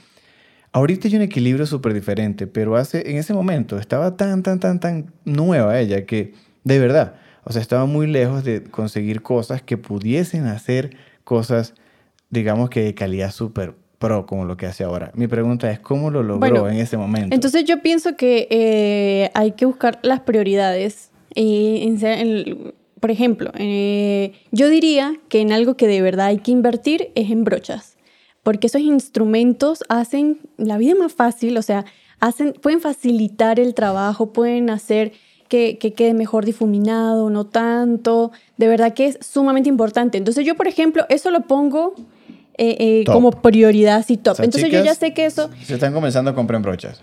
ahorita 0.74 1.08
hay 1.08 1.16
un 1.16 1.22
equilibrio 1.22 1.66
súper 1.66 1.94
diferente, 1.94 2.48
pero 2.48 2.76
hace, 2.76 3.10
en 3.10 3.18
ese 3.18 3.34
momento 3.34 3.80
estaba 3.80 4.18
tan, 4.18 4.44
tan, 4.44 4.60
tan, 4.60 4.80
tan 4.80 5.14
nueva 5.24 5.80
ella 5.80 6.06
que 6.06 6.34
de 6.64 6.78
verdad, 6.80 7.16
o 7.44 7.54
sea, 7.54 7.62
estaba 7.62 7.86
muy 7.86 8.08
lejos 8.08 8.44
de 8.44 8.64
conseguir 8.64 9.22
cosas 9.22 9.62
que 9.62 9.78
pudiesen 9.78 10.46
hacer 10.48 10.98
cosas 11.24 11.74
digamos 12.32 12.70
que 12.70 12.82
de 12.82 12.96
calidad 12.96 13.32
súper 13.32 13.76
pro 14.02 14.26
como 14.26 14.44
lo 14.44 14.58
que 14.58 14.66
hace 14.66 14.84
ahora. 14.84 15.12
Mi 15.16 15.28
pregunta 15.28 15.72
es, 15.72 15.80
¿cómo 15.80 16.10
lo 16.10 16.24
logró 16.24 16.68
en 16.68 16.78
ese 16.78 16.98
momento? 16.98 17.34
Entonces 17.34 17.64
yo 17.64 17.82
pienso 17.82 18.18
que 18.18 18.48
eh, 18.50 19.32
hay 19.34 19.52
que 19.54 19.66
buscar 19.66 20.00
las 20.02 20.20
prioridades. 20.22 21.12
Y, 21.34 21.98
por 23.00 23.12
ejemplo, 23.12 23.52
eh, 23.56 24.34
yo 24.52 24.68
diría 24.68 25.16
que 25.30 25.40
en 25.40 25.54
algo 25.54 25.78
que 25.78 25.88
de 25.88 26.02
verdad 26.02 26.26
hay 26.26 26.40
que 26.40 26.52
invertir 26.52 27.12
es 27.16 27.32
en 27.32 27.46
brochas, 27.46 27.98
porque 28.44 28.68
esos 28.68 28.82
instrumentos 28.82 29.86
hacen 29.88 30.40
la 30.58 30.78
vida 30.78 30.96
más 30.96 31.14
fácil, 31.14 31.58
o 31.58 31.62
sea, 31.62 31.86
hacen, 32.20 32.54
pueden 32.54 32.82
facilitar 32.82 33.62
el 33.62 33.74
trabajo, 33.76 34.34
pueden 34.34 34.70
hacer 34.70 35.14
que, 35.48 35.78
que, 35.78 35.94
quede 35.94 36.14
mejor 36.14 36.44
difuminado, 36.44 37.30
no 37.30 37.46
tanto. 37.46 38.32
De 38.58 38.68
verdad 38.68 38.94
que 38.94 39.06
es 39.06 39.20
sumamente 39.22 39.70
importante. 39.70 40.18
Entonces 40.18 40.46
yo, 40.46 40.56
por 40.56 40.68
ejemplo, 40.68 41.06
eso 41.10 41.30
lo 41.30 41.42
pongo 41.42 41.94
eh, 42.64 42.76
eh, 42.80 43.04
como 43.08 43.32
prioridad 43.32 44.06
y 44.08 44.18
top. 44.18 44.40
Entonces 44.40 44.70
yo 44.70 44.84
ya 44.84 44.94
sé 44.94 45.16
que 45.16 45.26
eso... 45.26 45.50
Se 45.64 45.74
están 45.74 45.94
comenzando 45.94 46.30
a 46.30 46.36
comprar 46.36 46.62
brochas. 46.62 47.02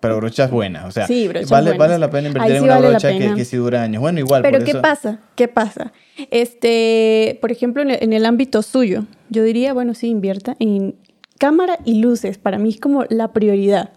Pero 0.00 0.18
brochas 0.18 0.50
buenas, 0.50 0.84
o 0.84 0.90
sea, 0.90 1.06
vale, 1.48 1.78
vale 1.78 1.98
la 1.98 2.10
pena 2.10 2.28
invertir 2.28 2.56
en 2.56 2.64
una 2.64 2.78
brocha 2.78 3.16
que, 3.16 3.34
que, 3.34 3.44
sí 3.46 3.56
dura 3.56 3.84
años. 3.84 4.02
Bueno, 4.02 4.18
igual. 4.18 4.42
Pero 4.42 4.62
¿qué 4.62 4.74
pasa? 4.74 5.20
¿Qué 5.34 5.48
pasa? 5.48 5.92
Este, 6.30 7.38
por 7.40 7.52
ejemplo, 7.52 7.82
en 7.82 8.12
el, 8.12 8.26
ámbito 8.26 8.60
suyo, 8.60 9.06
yo 9.30 9.44
diría, 9.44 9.72
bueno, 9.72 9.94
sí, 9.94 10.08
invierta 10.08 10.56
en 10.58 10.96
cámara 11.38 11.78
y 11.86 12.00
luces. 12.00 12.36
Para 12.36 12.58
mí 12.58 12.68
es 12.70 12.80
como 12.80 13.04
la 13.08 13.32
prioridad, 13.32 13.92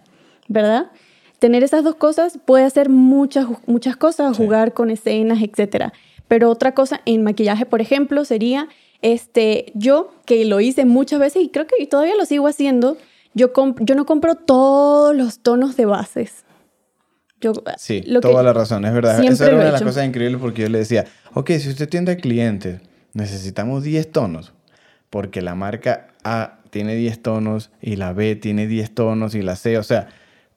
¿verdad? 0.47 0.91
Tener 1.39 1.61
esas 1.63 1.83
dos 1.83 1.95
cosas 1.95 2.39
puede 2.45 2.63
hacer 2.63 2.87
muchas, 2.87 3.47
muchas 3.65 3.97
cosas, 3.97 4.37
jugar 4.37 4.73
con 4.73 4.91
escenas, 4.91 5.39
etc. 5.41 5.91
Pero 6.29 6.51
otra 6.51 6.73
cosa 6.73 7.01
en 7.05 7.23
maquillaje, 7.23 7.65
por 7.65 7.81
ejemplo, 7.81 8.23
sería 8.23 8.69
este, 9.05 9.71
yo 9.75 10.11
que 10.25 10.45
lo 10.45 10.59
hice 10.59 10.83
muchas 10.85 11.19
veces 11.19 11.43
y 11.43 11.49
creo 11.49 11.67
que 11.67 11.85
todavía 11.85 12.15
lo 12.17 12.25
sigo 12.25 12.47
haciendo, 12.47 12.97
yo, 13.35 13.51
yo 13.81 13.93
no 13.93 14.07
compro 14.07 14.33
todos 14.33 15.15
los 15.15 15.41
tonos 15.41 15.77
de 15.77 15.85
bases. 15.85 16.43
Yo, 17.39 17.53
sí, 17.77 18.03
toda 18.19 18.41
la 18.41 18.51
razón, 18.51 18.83
es 18.83 18.93
verdad. 18.93 19.23
Esa 19.23 19.45
era 19.45 19.57
una 19.57 19.65
de 19.65 19.71
las 19.73 19.83
cosas 19.83 20.07
increíbles 20.07 20.41
porque 20.41 20.63
yo 20.63 20.69
le 20.69 20.79
decía, 20.79 21.05
ok, 21.35 21.51
si 21.51 21.69
usted 21.69 21.87
tiene 21.87 22.17
clientes, 22.17 22.81
necesitamos 23.13 23.83
10 23.83 24.11
tonos, 24.11 24.53
porque 25.11 25.43
la 25.43 25.53
marca 25.53 26.07
A 26.23 26.61
tiene 26.71 26.95
10 26.95 27.21
tonos 27.21 27.69
y 27.81 27.97
la 27.97 28.11
B 28.11 28.35
tiene 28.35 28.65
10 28.65 28.95
tonos 28.95 29.35
y 29.35 29.43
la 29.43 29.55
C, 29.55 29.77
o 29.77 29.83
sea, 29.83 30.07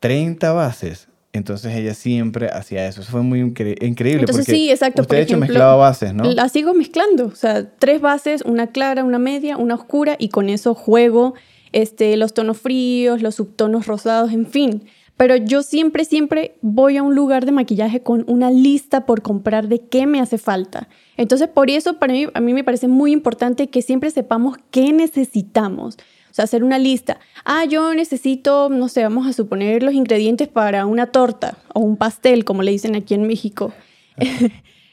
30 0.00 0.52
bases. 0.52 1.07
Entonces 1.32 1.76
ella 1.76 1.94
siempre 1.94 2.48
hacía 2.48 2.88
eso. 2.88 3.02
Eso 3.02 3.10
fue 3.10 3.22
muy 3.22 3.40
increíble. 3.40 4.20
Entonces 4.20 4.46
sí, 4.46 4.70
exacto. 4.70 5.02
Usted 5.02 5.16
de 5.16 5.22
hecho 5.22 5.36
mezclaba 5.36 5.76
bases, 5.76 6.14
¿no? 6.14 6.24
La 6.24 6.48
sigo 6.48 6.74
mezclando. 6.74 7.26
O 7.26 7.34
sea, 7.34 7.70
tres 7.78 8.00
bases, 8.00 8.42
una 8.42 8.68
clara, 8.68 9.04
una 9.04 9.18
media, 9.18 9.56
una 9.56 9.74
oscura 9.74 10.16
y 10.18 10.30
con 10.30 10.48
eso 10.48 10.74
juego 10.74 11.34
este, 11.72 12.16
los 12.16 12.32
tonos 12.32 12.58
fríos, 12.58 13.22
los 13.22 13.34
subtonos 13.36 13.86
rosados, 13.86 14.32
en 14.32 14.46
fin. 14.46 14.84
Pero 15.18 15.36
yo 15.36 15.62
siempre, 15.62 16.04
siempre 16.04 16.56
voy 16.62 16.96
a 16.96 17.02
un 17.02 17.14
lugar 17.16 17.44
de 17.44 17.50
maquillaje 17.50 18.02
con 18.02 18.24
una 18.28 18.52
lista 18.52 19.04
por 19.04 19.20
comprar 19.20 19.66
de 19.66 19.80
qué 19.80 20.06
me 20.06 20.20
hace 20.20 20.38
falta. 20.38 20.88
Entonces, 21.16 21.48
por 21.48 21.70
eso 21.70 21.98
para 21.98 22.12
mí, 22.12 22.26
a 22.32 22.40
mí 22.40 22.54
me 22.54 22.62
parece 22.62 22.86
muy 22.86 23.12
importante 23.12 23.68
que 23.68 23.82
siempre 23.82 24.12
sepamos 24.12 24.56
qué 24.70 24.92
necesitamos. 24.92 25.98
Sea, 26.38 26.44
hacer 26.44 26.62
una 26.62 26.78
lista. 26.78 27.18
Ah, 27.44 27.64
yo 27.64 27.92
necesito, 27.94 28.68
no 28.68 28.88
sé, 28.88 29.02
vamos 29.02 29.26
a 29.26 29.32
suponer 29.32 29.82
los 29.82 29.92
ingredientes 29.92 30.46
para 30.46 30.86
una 30.86 31.06
torta 31.06 31.58
o 31.74 31.80
un 31.80 31.96
pastel, 31.96 32.44
como 32.44 32.62
le 32.62 32.70
dicen 32.70 32.94
aquí 32.94 33.14
en 33.14 33.26
México. 33.26 33.72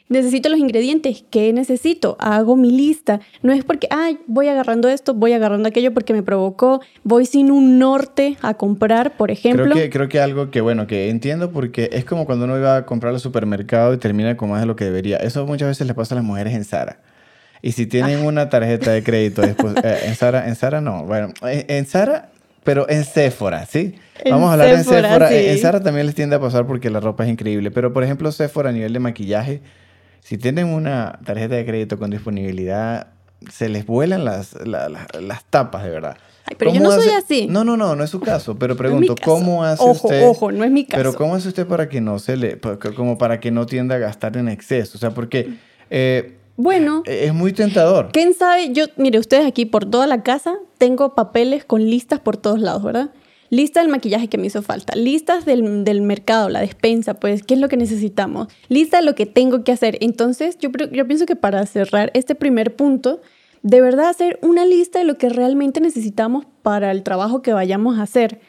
necesito 0.09 0.49
los 0.49 0.57
ingredientes, 0.57 1.23
¿qué 1.29 1.53
necesito? 1.53 2.17
Hago 2.19 2.55
mi 2.55 2.71
lista. 2.71 3.19
No 3.43 3.53
es 3.53 3.63
porque, 3.63 3.87
ay, 3.91 4.17
voy 4.25 4.47
agarrando 4.47 4.89
esto, 4.89 5.13
voy 5.13 5.33
agarrando 5.33 5.69
aquello 5.69 5.93
porque 5.93 6.13
me 6.13 6.23
provocó, 6.23 6.81
voy 7.03 7.27
sin 7.27 7.51
un 7.51 7.77
norte 7.77 8.37
a 8.41 8.55
comprar, 8.55 9.15
por 9.15 9.29
ejemplo. 9.29 9.65
Creo 9.65 9.75
que, 9.75 9.89
creo 9.91 10.09
que 10.09 10.19
algo 10.19 10.49
que, 10.49 10.61
bueno, 10.61 10.87
que 10.87 11.09
entiendo 11.09 11.51
porque 11.51 11.91
es 11.93 12.05
como 12.05 12.25
cuando 12.25 12.45
uno 12.45 12.57
iba 12.57 12.75
a 12.75 12.85
comprar 12.87 13.13
al 13.13 13.19
supermercado 13.19 13.93
y 13.93 13.97
termina 13.97 14.35
con 14.35 14.49
más 14.49 14.61
de 14.61 14.65
lo 14.65 14.75
que 14.75 14.85
debería. 14.85 15.17
Eso 15.17 15.45
muchas 15.45 15.67
veces 15.67 15.85
le 15.85 15.93
pasa 15.93 16.15
a 16.15 16.17
las 16.17 16.25
mujeres 16.25 16.55
en 16.55 16.63
Sara. 16.63 17.01
Y 17.65 17.71
si 17.71 17.87
tienen 17.87 18.19
ah. 18.19 18.27
una 18.27 18.47
tarjeta 18.47 18.91
de 18.91 19.01
crédito 19.01 19.43
eh, 19.43 19.55
en 20.03 20.13
Sara, 20.13 20.47
en 20.47 20.55
Sara 20.55 20.81
no, 20.81 21.03
bueno, 21.03 21.33
en, 21.41 21.87
Sara, 21.87 22.29
pero 22.63 22.87
en 22.87 23.03
Sephora, 23.03 23.65
¿sí? 23.65 23.95
Vamos 24.29 24.49
a 24.49 24.53
hablar 24.53 24.69
en 24.69 24.83
Sephora. 24.83 25.33
En 25.33 25.57
Sara 25.57 25.81
también 25.81 26.05
les 26.05 26.13
tiende 26.13 26.35
a 26.35 26.39
pasar 26.39 26.67
porque 26.67 26.91
la 26.91 26.99
ropa 26.99 27.23
es 27.23 27.31
increíble, 27.31 27.71
pero 27.71 27.91
por 27.91 28.03
ejemplo 28.03 28.31
Sephora 28.31 28.69
a 28.69 28.71
nivel 28.71 28.93
de 28.93 28.99
maquillaje, 28.99 29.61
si 30.19 30.37
tienen 30.37 30.67
una 30.67 31.17
tarjeta 31.25 31.55
de 31.55 31.65
crédito 31.65 31.97
con 31.97 32.11
disponibilidad, 32.11 33.07
se 33.51 33.67
les 33.67 33.87
vuelan 33.87 34.25
las, 34.25 34.55
las 34.63 35.45
tapas, 35.45 35.85
de 35.85 35.89
verdad. 35.89 36.17
Ay, 36.45 36.57
pero 36.59 36.71
yo 36.71 36.79
no 36.81 36.91
soy 36.91 37.09
así. 37.09 37.47
No, 37.49 37.63
no, 37.63 37.75
no, 37.77 37.95
no 37.95 38.03
es 38.03 38.11
su 38.11 38.19
caso. 38.19 38.59
Pero 38.59 38.77
pregunto, 38.77 39.15
¿cómo 39.23 39.63
hace 39.63 39.81
ojo, 39.81 40.07
usted? 40.07 40.23
Ojo, 40.23 40.51
no 40.51 40.63
es 40.63 40.69
mi 40.69 40.85
caso. 40.85 40.97
Pero 40.99 41.15
¿cómo 41.15 41.33
hace 41.33 41.47
usted 41.47 41.65
para 41.65 41.89
que 41.89 41.99
no 41.99 42.19
se 42.19 42.37
le, 42.37 42.59
como 42.95 43.17
para 43.17 43.39
que 43.39 43.49
no 43.49 43.65
tienda 43.65 43.95
a 43.95 43.97
gastar 43.97 44.37
en 44.37 44.49
exceso? 44.49 44.99
O 44.99 44.99
sea, 44.99 45.15
porque 45.15 45.55
eh, 45.89 46.37
bueno, 46.57 47.03
es 47.05 47.33
muy 47.33 47.53
tentador. 47.53 48.09
¿Quién 48.13 48.33
sabe? 48.33 48.71
Yo, 48.71 48.85
mire, 48.97 49.19
ustedes 49.19 49.45
aquí 49.45 49.65
por 49.65 49.89
toda 49.89 50.07
la 50.07 50.23
casa 50.23 50.57
tengo 50.77 51.15
papeles 51.15 51.65
con 51.65 51.83
listas 51.85 52.19
por 52.19 52.37
todos 52.37 52.59
lados, 52.59 52.83
¿verdad? 52.83 53.09
Lista 53.49 53.81
del 53.81 53.89
maquillaje 53.89 54.27
que 54.27 54.37
me 54.37 54.47
hizo 54.47 54.61
falta, 54.61 54.95
listas 54.95 55.45
del, 55.45 55.83
del, 55.83 56.01
mercado, 56.01 56.49
la 56.49 56.61
despensa, 56.61 57.13
pues, 57.15 57.43
qué 57.43 57.53
es 57.53 57.59
lo 57.59 57.69
que 57.69 57.77
necesitamos, 57.77 58.47
lista 58.69 58.97
de 58.97 59.03
lo 59.03 59.15
que 59.15 59.25
tengo 59.25 59.63
que 59.63 59.71
hacer. 59.71 59.97
Entonces, 60.01 60.57
yo, 60.57 60.69
yo 60.91 61.05
pienso 61.05 61.25
que 61.25 61.35
para 61.35 61.65
cerrar 61.65 62.09
este 62.15 62.35
primer 62.35 62.75
punto, 62.75 63.21
de 63.61 63.81
verdad 63.81 64.09
hacer 64.09 64.39
una 64.41 64.65
lista 64.65 64.99
de 64.99 65.05
lo 65.05 65.17
que 65.17 65.29
realmente 65.29 65.81
necesitamos 65.81 66.45
para 66.61 66.91
el 66.91 67.03
trabajo 67.03 67.41
que 67.41 67.53
vayamos 67.53 67.99
a 67.99 68.03
hacer. 68.03 68.39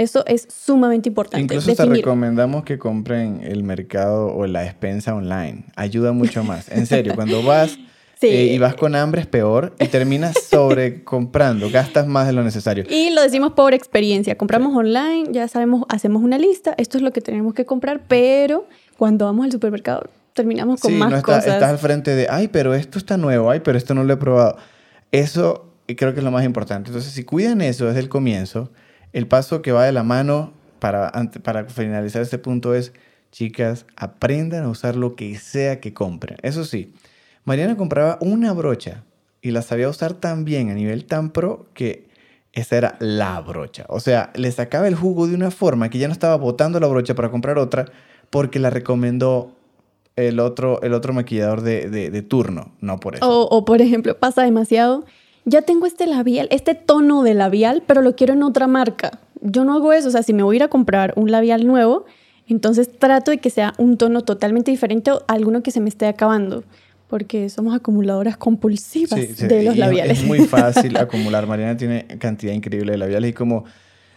Eso 0.00 0.24
es 0.24 0.48
sumamente 0.48 1.10
importante. 1.10 1.42
Incluso 1.54 1.74
te 1.76 1.84
recomendamos 1.84 2.64
que 2.64 2.78
compren 2.78 3.42
el 3.42 3.64
mercado 3.64 4.34
o 4.34 4.46
la 4.46 4.62
despensa 4.62 5.14
online. 5.14 5.66
Ayuda 5.76 6.12
mucho 6.12 6.42
más. 6.42 6.70
En 6.70 6.86
serio, 6.86 7.14
cuando 7.14 7.42
vas 7.42 7.78
eh, 8.22 8.46
y 8.54 8.58
vas 8.58 8.76
con 8.76 8.94
hambre 8.94 9.20
es 9.20 9.26
peor 9.26 9.74
y 9.78 9.88
terminas 9.88 10.42
sobre 10.42 11.04
comprando, 11.04 11.68
gastas 11.68 12.06
más 12.06 12.26
de 12.26 12.32
lo 12.32 12.42
necesario. 12.42 12.84
Y 12.88 13.10
lo 13.10 13.20
decimos 13.20 13.52
por 13.52 13.74
experiencia, 13.74 14.38
compramos 14.38 14.74
online, 14.74 15.28
ya 15.32 15.48
sabemos, 15.48 15.84
hacemos 15.90 16.22
una 16.22 16.38
lista, 16.38 16.74
esto 16.78 16.96
es 16.96 17.02
lo 17.02 17.12
que 17.12 17.20
tenemos 17.20 17.52
que 17.52 17.66
comprar, 17.66 18.04
pero 18.08 18.66
cuando 18.96 19.26
vamos 19.26 19.44
al 19.44 19.52
supermercado 19.52 20.08
terminamos 20.32 20.80
con 20.80 20.96
más 20.96 21.22
cosas. 21.22 21.46
Estás 21.46 21.68
al 21.68 21.78
frente 21.78 22.14
de, 22.14 22.26
ay, 22.30 22.48
pero 22.48 22.72
esto 22.72 22.96
está 22.96 23.18
nuevo, 23.18 23.50
ay, 23.50 23.60
pero 23.60 23.76
esto 23.76 23.92
no 23.92 24.02
lo 24.02 24.14
he 24.14 24.16
probado. 24.16 24.56
Eso 25.12 25.74
creo 25.86 26.14
que 26.14 26.20
es 26.20 26.24
lo 26.24 26.30
más 26.30 26.46
importante. 26.46 26.88
Entonces, 26.88 27.12
si 27.12 27.24
cuidan 27.24 27.60
eso 27.60 27.84
desde 27.84 28.00
el 28.00 28.08
comienzo, 28.08 28.70
el 29.12 29.26
paso 29.26 29.62
que 29.62 29.72
va 29.72 29.84
de 29.84 29.92
la 29.92 30.02
mano 30.02 30.52
para, 30.78 31.12
para 31.42 31.64
finalizar 31.66 32.22
este 32.22 32.38
punto 32.38 32.74
es, 32.74 32.92
chicas, 33.32 33.86
aprendan 33.96 34.64
a 34.64 34.68
usar 34.68 34.96
lo 34.96 35.14
que 35.16 35.36
sea 35.38 35.80
que 35.80 35.92
compren. 35.94 36.36
Eso 36.42 36.64
sí, 36.64 36.94
Mariana 37.44 37.76
compraba 37.76 38.18
una 38.20 38.52
brocha 38.52 39.04
y 39.42 39.50
la 39.50 39.62
sabía 39.62 39.88
usar 39.88 40.14
tan 40.14 40.44
bien 40.44 40.70
a 40.70 40.74
nivel 40.74 41.06
tan 41.06 41.30
pro 41.30 41.66
que 41.74 42.08
esa 42.52 42.76
era 42.76 42.96
la 42.98 43.40
brocha. 43.40 43.84
O 43.88 44.00
sea, 44.00 44.32
le 44.34 44.50
sacaba 44.50 44.88
el 44.88 44.94
jugo 44.94 45.26
de 45.26 45.34
una 45.34 45.50
forma 45.50 45.88
que 45.88 45.98
ya 45.98 46.08
no 46.08 46.12
estaba 46.12 46.36
botando 46.36 46.80
la 46.80 46.88
brocha 46.88 47.14
para 47.14 47.30
comprar 47.30 47.58
otra 47.58 47.86
porque 48.30 48.58
la 48.58 48.70
recomendó 48.70 49.56
el 50.16 50.40
otro, 50.40 50.82
el 50.82 50.92
otro 50.92 51.12
maquillador 51.12 51.62
de, 51.62 52.22
turno, 52.28 52.72
no 52.80 52.98
por 52.98 53.16
eso. 53.16 53.46
O, 53.48 53.64
por 53.64 53.80
ejemplo, 53.80 54.18
pasa 54.18 54.42
demasiado. 54.42 55.04
Ya 55.44 55.62
tengo 55.62 55.86
este 55.86 56.06
labial, 56.06 56.48
este 56.50 56.74
tono 56.74 57.22
de 57.22 57.34
labial, 57.34 57.82
pero 57.86 58.02
lo 58.02 58.14
quiero 58.14 58.34
en 58.34 58.42
otra 58.42 58.66
marca. 58.66 59.20
Yo 59.40 59.64
no 59.64 59.74
hago 59.74 59.92
eso. 59.92 60.08
O 60.08 60.10
sea, 60.10 60.22
si 60.22 60.32
me 60.32 60.42
voy 60.42 60.56
a 60.56 60.58
ir 60.58 60.62
a 60.62 60.68
comprar 60.68 61.14
un 61.16 61.30
labial 61.30 61.66
nuevo, 61.66 62.04
entonces 62.46 62.90
trato 62.98 63.30
de 63.30 63.38
que 63.38 63.50
sea 63.50 63.72
un 63.78 63.96
tono 63.96 64.22
totalmente 64.22 64.70
diferente 64.70 65.12
o 65.12 65.22
alguno 65.28 65.62
que 65.62 65.70
se 65.70 65.80
me 65.80 65.88
esté 65.88 66.06
acabando 66.06 66.64
porque 67.10 67.50
somos 67.50 67.74
acumuladoras 67.74 68.36
compulsivas 68.36 69.36
de 69.36 69.64
los 69.64 69.76
labiales. 69.76 70.20
Es, 70.20 70.24
muy 70.24 70.46
fácil 70.46 70.96
acumular. 70.96 71.44
Mariana 71.46 71.76
tiene 71.76 72.06
cantidad 72.18 72.52
increíble 72.52 72.92
de 72.92 72.98
labiales 72.98 73.30
y 73.30 73.32
como 73.32 73.64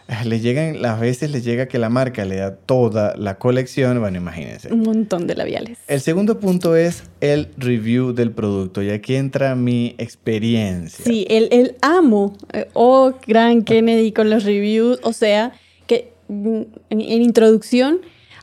le 0.24 0.40
llegan, 0.40 0.82
las 0.82 1.00
veces 1.00 1.30
le 1.30 1.40
llega 1.40 1.66
que 1.66 1.78
la 1.78 1.88
marca 1.88 2.24
le 2.24 2.36
da 2.36 2.54
toda 2.54 3.14
la 3.16 3.36
colección, 3.38 3.98
bueno, 4.00 4.18
imagínense. 4.18 4.72
Un 4.72 4.82
montón 4.82 5.26
de 5.26 5.34
labiales. 5.34 5.78
El 5.86 6.00
segundo 6.00 6.38
punto 6.40 6.76
es 6.76 7.04
el 7.20 7.48
review 7.56 8.12
del 8.12 8.30
producto 8.30 8.82
y 8.82 8.90
aquí 8.90 9.14
entra 9.14 9.54
mi 9.54 9.94
experiencia. 9.98 11.04
Sí, 11.04 11.26
el, 11.28 11.76
amo, 11.80 12.36
eh, 12.52 12.68
oh, 12.74 13.14
gran 13.26 13.62
Kennedy 13.62 14.12
con 14.12 14.30
los 14.30 14.44
reviews, 14.44 15.00
o 15.02 15.12
sea, 15.12 15.52
que 15.86 16.12
mm, 16.28 16.62
en 16.90 17.00
introducción 17.00 18.00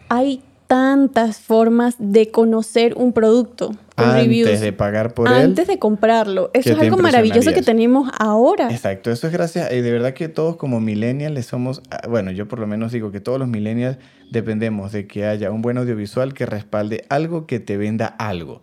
hay 0.10 0.42
tantas 0.72 1.38
formas 1.42 1.96
de 2.00 2.32
conocer 2.32 2.94
un 2.96 3.12
producto. 3.12 3.72
Antes 3.98 4.62
de 4.62 4.72
pagar 4.72 5.14
por 5.14 5.28
él. 5.28 5.34
Antes 5.34 5.68
de 5.68 5.78
comprarlo. 5.78 6.50
Eso 6.54 6.72
es 6.72 6.80
algo 6.80 6.96
maravilloso 6.96 7.52
que 7.52 7.62
tenemos 7.62 8.10
ahora. 8.18 8.72
Exacto, 8.72 9.12
eso 9.12 9.28
es 9.28 9.34
gracias. 9.34 9.70
Y 9.74 9.82
de 9.82 9.92
verdad 9.92 10.14
que 10.14 10.30
todos 10.30 10.56
como 10.56 10.80
millennials 10.80 11.46
somos. 11.46 11.82
Ah, 11.92 12.08
bueno, 12.08 12.32
yo 12.32 12.48
por 12.48 12.60
lo 12.60 12.68
menos 12.68 12.94
digo 12.94 13.12
que 13.12 13.20
todos 13.20 13.38
los 13.38 13.50
millennials 13.50 13.98
dependemos 14.32 14.94
de 14.94 15.08
que 15.08 15.26
haya 15.26 15.52
un 15.52 15.62
buen 15.62 15.78
audiovisual 15.78 16.34
que 16.34 16.46
respalde 16.46 17.04
algo 17.10 17.48
que 17.48 17.60
te 17.60 17.76
venda 17.76 18.06
algo. 18.06 18.62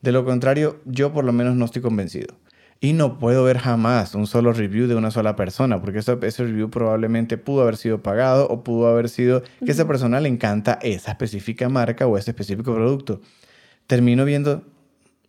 De 0.00 0.12
lo 0.12 0.24
contrario, 0.24 0.78
yo 0.84 1.12
por 1.12 1.24
lo 1.24 1.32
menos 1.32 1.56
no 1.56 1.64
estoy 1.64 1.82
convencido. 1.82 2.36
Y 2.80 2.92
no 2.92 3.18
puedo 3.18 3.42
ver 3.42 3.58
jamás 3.58 4.14
un 4.14 4.28
solo 4.28 4.52
review 4.52 4.86
de 4.86 4.94
una 4.94 5.10
sola 5.10 5.34
persona, 5.34 5.80
porque 5.80 5.98
ese, 5.98 6.16
ese 6.22 6.44
review 6.44 6.70
probablemente 6.70 7.36
pudo 7.36 7.62
haber 7.62 7.76
sido 7.76 8.02
pagado 8.02 8.46
o 8.48 8.62
pudo 8.62 8.86
haber 8.86 9.08
sido 9.08 9.42
que 9.42 9.70
a 9.70 9.74
esa 9.74 9.88
persona 9.88 10.20
le 10.20 10.28
encanta 10.28 10.78
esa 10.82 11.10
específica 11.10 11.68
marca 11.68 12.06
o 12.06 12.16
ese 12.16 12.30
específico 12.30 12.72
producto. 12.72 13.20
Termino 13.88 14.24
viendo 14.24 14.62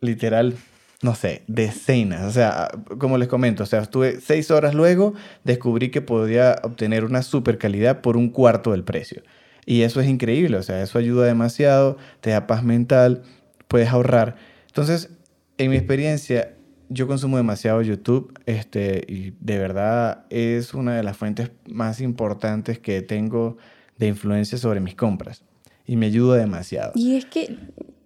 literal, 0.00 0.54
no 1.02 1.16
sé, 1.16 1.42
decenas. 1.48 2.22
O 2.22 2.30
sea, 2.30 2.70
como 2.98 3.18
les 3.18 3.26
comento, 3.26 3.64
o 3.64 3.66
sea, 3.66 3.80
estuve 3.80 4.20
seis 4.20 4.52
horas 4.52 4.74
luego, 4.74 5.14
descubrí 5.42 5.90
que 5.90 6.02
podía 6.02 6.56
obtener 6.62 7.04
una 7.04 7.22
super 7.22 7.58
calidad 7.58 8.00
por 8.00 8.16
un 8.16 8.30
cuarto 8.30 8.70
del 8.70 8.84
precio. 8.84 9.22
Y 9.66 9.82
eso 9.82 10.00
es 10.00 10.08
increíble, 10.08 10.56
o 10.56 10.62
sea, 10.62 10.82
eso 10.82 10.98
ayuda 10.98 11.26
demasiado, 11.26 11.96
te 12.20 12.30
da 12.30 12.46
paz 12.46 12.62
mental, 12.62 13.22
puedes 13.68 13.88
ahorrar. 13.88 14.36
Entonces, 14.68 15.10
en 15.58 15.70
mi 15.70 15.76
experiencia, 15.76 16.54
yo 16.90 17.06
consumo 17.06 17.36
demasiado 17.36 17.80
YouTube 17.80 18.38
este, 18.46 19.04
y 19.08 19.32
de 19.40 19.58
verdad 19.58 20.24
es 20.28 20.74
una 20.74 20.96
de 20.96 21.02
las 21.02 21.16
fuentes 21.16 21.50
más 21.68 22.00
importantes 22.00 22.78
que 22.78 23.00
tengo 23.00 23.56
de 23.96 24.08
influencia 24.08 24.58
sobre 24.58 24.80
mis 24.80 24.96
compras 24.96 25.42
y 25.86 25.96
me 25.96 26.06
ayuda 26.06 26.36
demasiado. 26.36 26.92
Y 26.96 27.16
es 27.16 27.24
que 27.26 27.56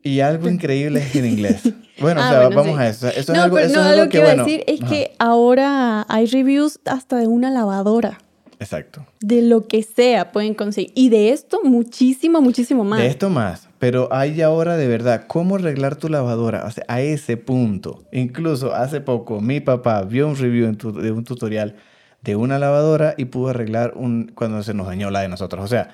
Y 0.02 0.20
algo 0.20 0.48
increíble 0.48 1.00
es 1.00 1.16
en 1.16 1.26
inglés. 1.26 1.62
Bueno, 2.00 2.20
Ah, 2.20 2.26
o 2.26 2.28
sea, 2.28 2.40
bueno, 2.48 2.56
vamos 2.56 2.76
sí. 2.76 2.82
a 2.82 2.88
eso. 2.88 3.08
Eso 3.08 3.32
no, 3.32 3.38
es 3.38 3.44
algo, 3.44 3.54
pero 3.54 3.66
eso 3.68 3.76
no, 3.76 3.80
es 3.82 3.86
algo 3.86 4.04
lo 4.04 4.10
que 4.10 4.10
que, 4.10 4.18
iba 4.18 4.26
bueno. 4.26 4.42
a 4.42 4.46
decir 4.46 4.64
es 4.66 4.80
ajá, 4.82 4.90
que 4.90 5.12
ahora 5.20 6.06
hay 6.08 6.26
reviews 6.26 6.80
hasta 6.86 7.16
de 7.18 7.28
una 7.28 7.52
lavadora. 7.52 8.18
Exacto. 8.58 9.06
De 9.20 9.42
lo 9.42 9.68
que 9.68 9.84
sea 9.84 10.32
pueden 10.32 10.54
conseguir. 10.54 10.90
Y 10.96 11.08
de 11.10 11.30
esto 11.30 11.60
muchísimo, 11.62 12.40
muchísimo 12.40 12.82
más. 12.82 12.98
De 12.98 13.06
esto 13.06 13.30
más. 13.30 13.68
Pero 13.84 14.08
hay 14.10 14.40
ahora 14.40 14.78
de 14.78 14.88
verdad 14.88 15.26
cómo 15.26 15.56
arreglar 15.56 15.96
tu 15.96 16.08
lavadora. 16.08 16.64
O 16.66 16.70
a 16.88 17.02
ese 17.02 17.36
punto. 17.36 18.06
Incluso 18.12 18.74
hace 18.74 19.02
poco 19.02 19.42
mi 19.42 19.60
papá 19.60 20.00
vio 20.04 20.26
un 20.26 20.36
review 20.36 20.74
de 20.74 21.12
un 21.12 21.24
tutorial 21.24 21.76
de 22.22 22.34
una 22.34 22.58
lavadora 22.58 23.12
y 23.18 23.26
pudo 23.26 23.50
arreglar 23.50 23.92
un 23.94 24.32
cuando 24.34 24.62
se 24.62 24.72
nos 24.72 24.86
dañó 24.86 25.10
la 25.10 25.20
de 25.20 25.28
nosotros. 25.28 25.62
O 25.62 25.68
sea, 25.68 25.90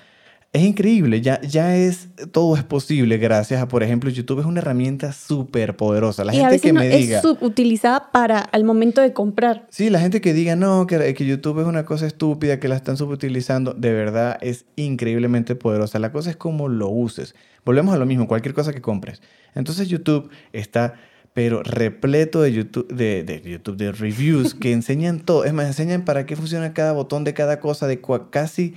es 0.52 0.62
increíble. 0.64 1.21
Ya, 1.21 1.40
ya 1.42 1.76
es, 1.76 2.09
todo 2.33 2.57
es 2.57 2.64
posible 2.64 3.19
gracias 3.19 3.62
a, 3.62 3.69
por 3.69 3.83
ejemplo, 3.85 4.11
YouTube 4.11 4.40
es 4.40 4.47
una 4.47 4.59
herramienta 4.59 5.12
súper 5.12 5.76
poderosa. 5.76 6.25
La 6.25 6.35
y 6.35 6.38
a 6.38 6.40
gente 6.40 6.54
veces 6.54 6.62
que 6.62 6.73
no, 6.73 6.80
me 6.80 6.88
diga... 6.88 7.16
es 7.19 7.23
subutilizada 7.23 8.11
para 8.11 8.40
al 8.40 8.64
momento 8.64 9.00
de 9.00 9.12
comprar. 9.12 9.66
Sí, 9.71 9.90
la 9.90 10.00
gente 10.00 10.21
que 10.21 10.33
diga 10.33 10.57
no, 10.57 10.87
que, 10.88 11.14
que 11.14 11.25
YouTube 11.25 11.61
es 11.61 11.66
una 11.66 11.85
cosa 11.85 12.07
estúpida, 12.07 12.59
que 12.59 12.66
la 12.66 12.75
están 12.76 12.97
subutilizando, 12.97 13.75
de 13.75 13.92
verdad 13.92 14.38
es 14.40 14.64
increíblemente 14.76 15.54
poderosa. 15.54 15.99
La 16.00 16.11
cosa 16.11 16.30
es 16.30 16.37
cómo 16.37 16.69
lo 16.69 16.88
uses. 16.88 17.37
Volvemos 17.64 17.95
a 17.95 17.99
lo 17.99 18.07
mismo, 18.07 18.26
cualquier 18.26 18.54
cosa 18.54 18.73
que 18.73 18.80
compres. 18.80 19.23
Entonces 19.54 19.88
YouTube 19.88 20.30
está, 20.52 20.95
pero 21.33 21.62
repleto 21.62 22.42
de 22.42 22.52
YouTube, 22.52 22.88
de, 22.88 23.23
de 23.23 23.40
YouTube, 23.40 23.76
de 23.76 23.92
reviews 23.92 24.54
que 24.54 24.73
enseñan 24.73 25.21
todo. 25.21 25.45
Es 25.45 25.52
más, 25.52 25.66
enseñan 25.66 26.04
para 26.04 26.26
qué 26.26 26.35
funciona 26.35 26.73
cada 26.75 26.90
botón 26.90 27.23
de 27.23 27.35
cada 27.35 27.61
cosa, 27.61 27.87
de 27.87 28.02
cua- 28.02 28.30
casi 28.30 28.75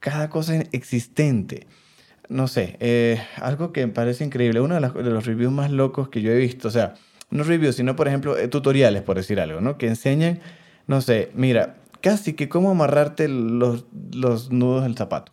cada 0.00 0.30
cosa 0.30 0.56
existente. 0.72 1.66
No 2.28 2.48
sé, 2.48 2.76
eh, 2.80 3.20
algo 3.36 3.72
que 3.72 3.86
me 3.86 3.92
parece 3.92 4.24
increíble. 4.24 4.60
Uno 4.60 4.74
de, 4.74 5.10
los 5.10 5.26
reviews 5.26 5.52
más 5.52 5.70
locos 5.70 6.08
que 6.08 6.22
yo 6.22 6.32
he 6.32 6.36
visto, 6.36 6.68
o 6.68 6.70
sea, 6.70 6.94
no 7.30 7.44
reviews, 7.44 7.76
sino 7.76 7.96
por 7.96 8.08
ejemplo 8.08 8.36
eh, 8.36 8.48
tutoriales, 8.48 9.02
por 9.02 9.16
decir 9.16 9.40
algo, 9.40 9.60
¿no? 9.60 9.78
Que 9.78 9.88
enseñan, 9.88 10.40
no 10.86 11.00
sé, 11.00 11.30
mira, 11.34 11.76
casi 12.00 12.34
que 12.34 12.48
cómo 12.48 12.70
amarrarte 12.70 13.28
los, 13.28 13.84
los 14.12 14.50
nudos 14.50 14.84
del 14.84 14.96
zapato. 14.96 15.32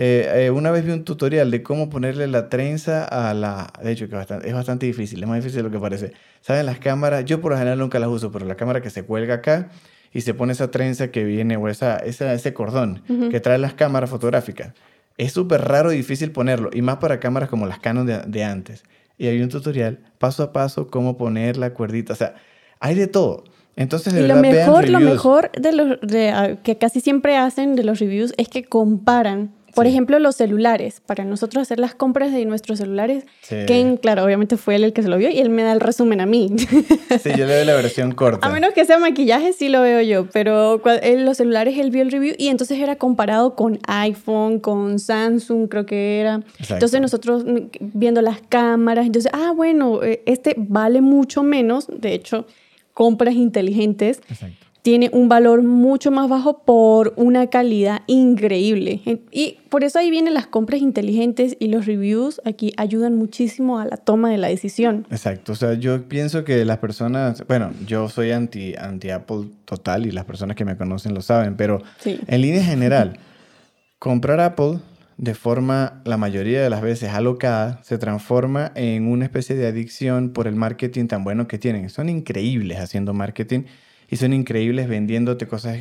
Eh, 0.00 0.50
una 0.54 0.70
vez 0.70 0.84
vi 0.84 0.92
un 0.92 1.04
tutorial 1.04 1.50
de 1.50 1.62
cómo 1.62 1.90
ponerle 1.90 2.28
la 2.28 2.48
trenza 2.48 3.04
a 3.04 3.34
la... 3.34 3.72
De 3.82 3.90
hecho, 3.90 4.08
que 4.08 4.16
es 4.16 4.54
bastante 4.54 4.86
difícil, 4.86 5.20
es 5.20 5.28
más 5.28 5.38
difícil 5.38 5.58
de 5.58 5.62
lo 5.64 5.70
que 5.72 5.80
parece. 5.80 6.12
¿Saben 6.40 6.66
las 6.66 6.78
cámaras? 6.78 7.24
Yo 7.24 7.40
por 7.40 7.50
lo 7.50 7.58
general 7.58 7.80
nunca 7.80 7.98
las 7.98 8.08
uso, 8.08 8.30
pero 8.30 8.46
la 8.46 8.54
cámara 8.54 8.80
que 8.80 8.90
se 8.90 9.02
cuelga 9.02 9.34
acá 9.34 9.70
y 10.12 10.20
se 10.22 10.34
pone 10.34 10.52
esa 10.52 10.70
trenza 10.70 11.10
que 11.10 11.24
viene, 11.24 11.56
o 11.56 11.68
esa, 11.68 11.96
esa- 11.98 12.32
ese 12.32 12.54
cordón 12.54 13.02
que 13.30 13.40
trae 13.40 13.58
las 13.58 13.74
cámaras 13.74 14.10
fotográficas. 14.10 14.72
Es 15.16 15.32
súper 15.32 15.62
raro 15.62 15.92
y 15.92 15.96
difícil 15.96 16.30
ponerlo, 16.32 16.70
y 16.72 16.80
más 16.82 16.96
para 16.98 17.18
cámaras 17.20 17.48
como 17.48 17.66
las 17.66 17.78
Canon 17.80 18.06
de, 18.06 18.18
de 18.26 18.44
antes. 18.44 18.84
Y 19.18 19.26
hay 19.26 19.40
un 19.42 19.48
tutorial 19.48 19.98
paso 20.18 20.42
a 20.44 20.52
paso 20.52 20.86
cómo 20.86 21.16
poner 21.16 21.56
la 21.56 21.70
cuerdita. 21.74 22.12
O 22.12 22.16
sea, 22.16 22.34
hay 22.78 22.94
de 22.94 23.08
todo. 23.08 23.42
Entonces, 23.74 24.12
de 24.12 24.20
Y 24.20 24.22
lo 24.28 24.34
verdad, 24.36 24.42
vean 24.42 24.66
mejor, 24.68 24.88
lo 24.88 24.98
reviews. 24.98 25.12
mejor 25.14 25.50
de 25.52 25.72
los 25.72 26.00
de, 26.02 26.30
ah, 26.30 26.56
que 26.62 26.78
casi 26.78 27.00
siempre 27.00 27.36
hacen 27.36 27.74
de 27.76 27.82
los 27.84 27.98
reviews 27.98 28.32
es 28.36 28.48
que 28.48 28.64
comparan. 28.64 29.50
Por 29.78 29.86
Sí. 29.86 29.92
ejemplo, 29.92 30.18
los 30.18 30.34
celulares. 30.34 31.00
Para 31.06 31.24
nosotros 31.24 31.62
hacer 31.62 31.78
las 31.78 31.94
compras 31.94 32.32
de 32.32 32.44
nuestros 32.44 32.78
celulares, 32.78 33.24
Sí. 33.42 33.56
Ken, 33.66 33.96
claro, 33.96 34.24
obviamente 34.24 34.56
fue 34.56 34.74
él 34.74 34.82
el 34.82 34.92
que 34.92 35.02
se 35.02 35.08
lo 35.08 35.16
vio 35.16 35.30
y 35.30 35.38
él 35.38 35.50
me 35.50 35.62
da 35.62 35.72
el 35.72 35.78
resumen 35.80 36.20
a 36.20 36.26
mí. 36.26 36.48
Sí, 37.22 37.30
yo 37.36 37.46
le 37.46 37.56
doy 37.56 37.64
la 37.64 37.74
versión 37.74 38.12
corta. 38.12 38.46
A 38.46 38.50
menos 38.50 38.72
que 38.74 38.84
sea 38.84 38.98
maquillaje, 38.98 39.52
sí 39.52 39.68
lo 39.68 39.80
veo 39.82 40.00
yo, 40.02 40.26
pero 40.32 40.80
en 41.02 41.24
los 41.24 41.36
celulares 41.36 41.78
él 41.78 41.90
vio 41.90 42.02
el 42.02 42.10
review 42.10 42.34
y 42.38 42.48
entonces 42.48 42.78
era 42.78 42.96
comparado 42.96 43.54
con 43.54 43.78
iPhone, 43.86 44.58
con 44.60 44.98
Samsung, 44.98 45.68
creo 45.68 45.86
que 45.86 46.20
era. 46.20 46.36
Exacto. 46.58 46.74
Entonces 46.74 47.00
nosotros 47.00 47.44
viendo 47.80 48.20
las 48.20 48.40
cámaras, 48.48 49.06
entonces, 49.06 49.30
ah, 49.34 49.52
bueno, 49.54 50.02
eh, 50.02 50.22
este 50.26 50.54
vale 50.56 51.00
mucho 51.00 51.42
menos, 51.42 51.86
de 51.88 52.14
hecho, 52.14 52.46
compras 52.94 53.34
inteligentes, 53.34 54.20
Exacto. 54.28 54.66
Tiene 54.88 55.10
un 55.12 55.28
valor 55.28 55.62
mucho 55.64 56.10
más 56.10 56.30
bajo 56.30 56.62
por 56.62 57.12
una 57.16 57.48
calidad 57.48 58.00
increíble. 58.06 59.02
Y 59.30 59.58
por 59.68 59.84
eso 59.84 59.98
ahí 59.98 60.10
vienen 60.10 60.32
las 60.32 60.46
compras 60.46 60.80
inteligentes 60.80 61.58
y 61.60 61.68
los 61.68 61.84
reviews 61.84 62.40
aquí 62.46 62.72
ayudan 62.78 63.14
muchísimo 63.14 63.78
a 63.78 63.84
la 63.84 63.98
toma 63.98 64.30
de 64.30 64.38
la 64.38 64.48
decisión. 64.48 65.06
Exacto, 65.10 65.52
o 65.52 65.56
sea, 65.56 65.74
yo 65.74 66.08
pienso 66.08 66.42
que 66.42 66.64
las 66.64 66.78
personas, 66.78 67.46
bueno, 67.46 67.70
yo 67.86 68.08
soy 68.08 68.30
anti, 68.30 68.74
anti 68.78 69.10
Apple 69.10 69.48
total 69.66 70.06
y 70.06 70.10
las 70.10 70.24
personas 70.24 70.56
que 70.56 70.64
me 70.64 70.74
conocen 70.78 71.12
lo 71.12 71.20
saben, 71.20 71.54
pero 71.58 71.82
Sí. 71.98 72.18
en 72.26 72.40
línea 72.40 72.64
general, 72.64 73.18
comprar 73.98 74.40
Apple 74.40 74.78
de 75.18 75.34
forma, 75.34 76.00
la 76.06 76.16
mayoría 76.16 76.62
de 76.62 76.70
las 76.70 76.80
veces 76.80 77.10
alocada, 77.10 77.78
se 77.82 77.98
transforma 77.98 78.72
en 78.74 79.06
una 79.06 79.26
especie 79.26 79.54
de 79.54 79.66
adicción 79.66 80.30
por 80.30 80.46
el 80.46 80.54
marketing 80.54 81.08
tan 81.08 81.24
bueno 81.24 81.46
que 81.46 81.58
tienen. 81.58 81.90
Son 81.90 82.08
increíbles 82.08 82.78
haciendo 82.78 83.12
marketing 83.12 83.64
y 84.08 84.16
son 84.16 84.32
increíbles 84.32 84.88
vendiéndote 84.88 85.46
cosas, 85.46 85.78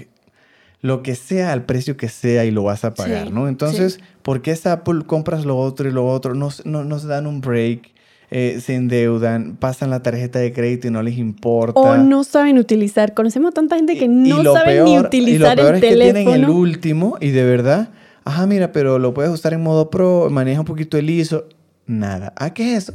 lo 0.81 1.01
que 1.01 1.15
sea 1.15 1.53
al 1.53 1.65
precio 1.65 1.97
que 1.97 2.07
sea 2.09 2.45
y 2.45 2.51
lo 2.51 2.63
vas 2.63 2.85
a 2.85 2.93
pagar, 2.93 3.27
Sí, 3.27 3.33
¿no? 3.33 3.47
Entonces, 3.47 3.99
¿por 4.21 4.41
qué 4.41 4.51
es 4.51 4.65
Apple 4.65 5.03
compras 5.05 5.45
lo 5.45 5.57
otro 5.57 5.87
y 5.89 5.91
lo 5.91 6.05
otro? 6.07 6.35
Nos, 6.35 6.65
no, 6.65 6.83
nos 6.83 7.03
dan 7.05 7.25
un 7.25 7.41
break, 7.41 7.91
eh, 8.29 8.59
se 8.61 8.75
endeudan, 8.75 9.55
pasan 9.55 9.89
la 9.89 10.03
tarjeta 10.03 10.39
de 10.39 10.51
crédito 10.53 10.87
y 10.87 10.91
no 10.91 11.01
les 11.01 11.17
importa. 11.17 11.79
O 11.79 11.97
no 11.97 12.23
saben 12.23 12.57
utilizar. 12.59 13.13
Conocemos 13.13 13.51
a 13.51 13.53
tanta 13.53 13.75
gente 13.77 13.97
que 13.97 14.07
no 14.07 14.43
saben 14.53 14.83
ni 14.83 14.91
peor- 14.91 15.05
utilizar 15.07 15.33
y 15.35 15.37
lo 15.39 15.55
peor 15.55 15.75
el 15.75 15.83
es 15.83 15.89
que 15.89 15.95
tienen 15.95 16.27
el 16.27 16.33
teléfono. 16.33 16.53
último 16.53 17.17
y 17.21 17.31
de 17.31 17.43
verdad, 17.45 17.89
ajá, 18.25 18.45
mira, 18.45 18.71
pero 18.71 18.99
lo 18.99 19.13
puedes 19.13 19.31
usar 19.31 19.53
en 19.53 19.63
modo 19.63 19.89
pro, 19.89 20.29
maneja 20.29 20.59
un 20.59 20.65
poquito 20.65 20.97
el 20.97 21.09
ISO, 21.09 21.47
nada. 21.85 22.33
¿Ah, 22.35 22.53
qué 22.53 22.75
es 22.75 22.83
eso? 22.89 22.93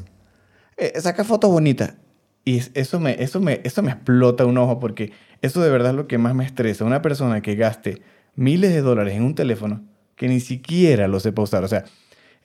Eh, 0.77 0.93
saca 1.01 1.25
fotos 1.25 1.51
bonitas. 1.51 1.95
Y 2.45 2.59
es- 2.59 2.71
eso 2.75 3.01
me, 3.01 3.23
eso, 3.23 3.41
me, 3.41 3.61
eso 3.65 3.83
me 3.83 3.91
explota 3.93 4.45
un 4.47 4.59
ojo 4.59 4.79
porque 4.81 5.13
eso 5.43 5.61
de 5.63 5.71
verdad 5.71 5.91
es 5.91 5.97
lo 5.97 6.07
que 6.09 6.19
más 6.19 6.35
me 6.35 6.45
estresa. 6.45 6.85
Una 6.85 7.03
persona 7.03 7.41
que 7.43 7.55
gaste 7.55 8.03
miles 8.35 8.73
de 8.73 8.81
dólares 8.83 9.15
en 9.15 9.23
un 9.25 9.35
teléfono 9.35 9.83
que 10.17 10.29
ni 10.29 10.41
siquiera 10.41 11.09
lo 11.09 11.21
sepa 11.21 11.43
usar. 11.43 11.65
O 11.65 11.69
sea, 11.69 11.85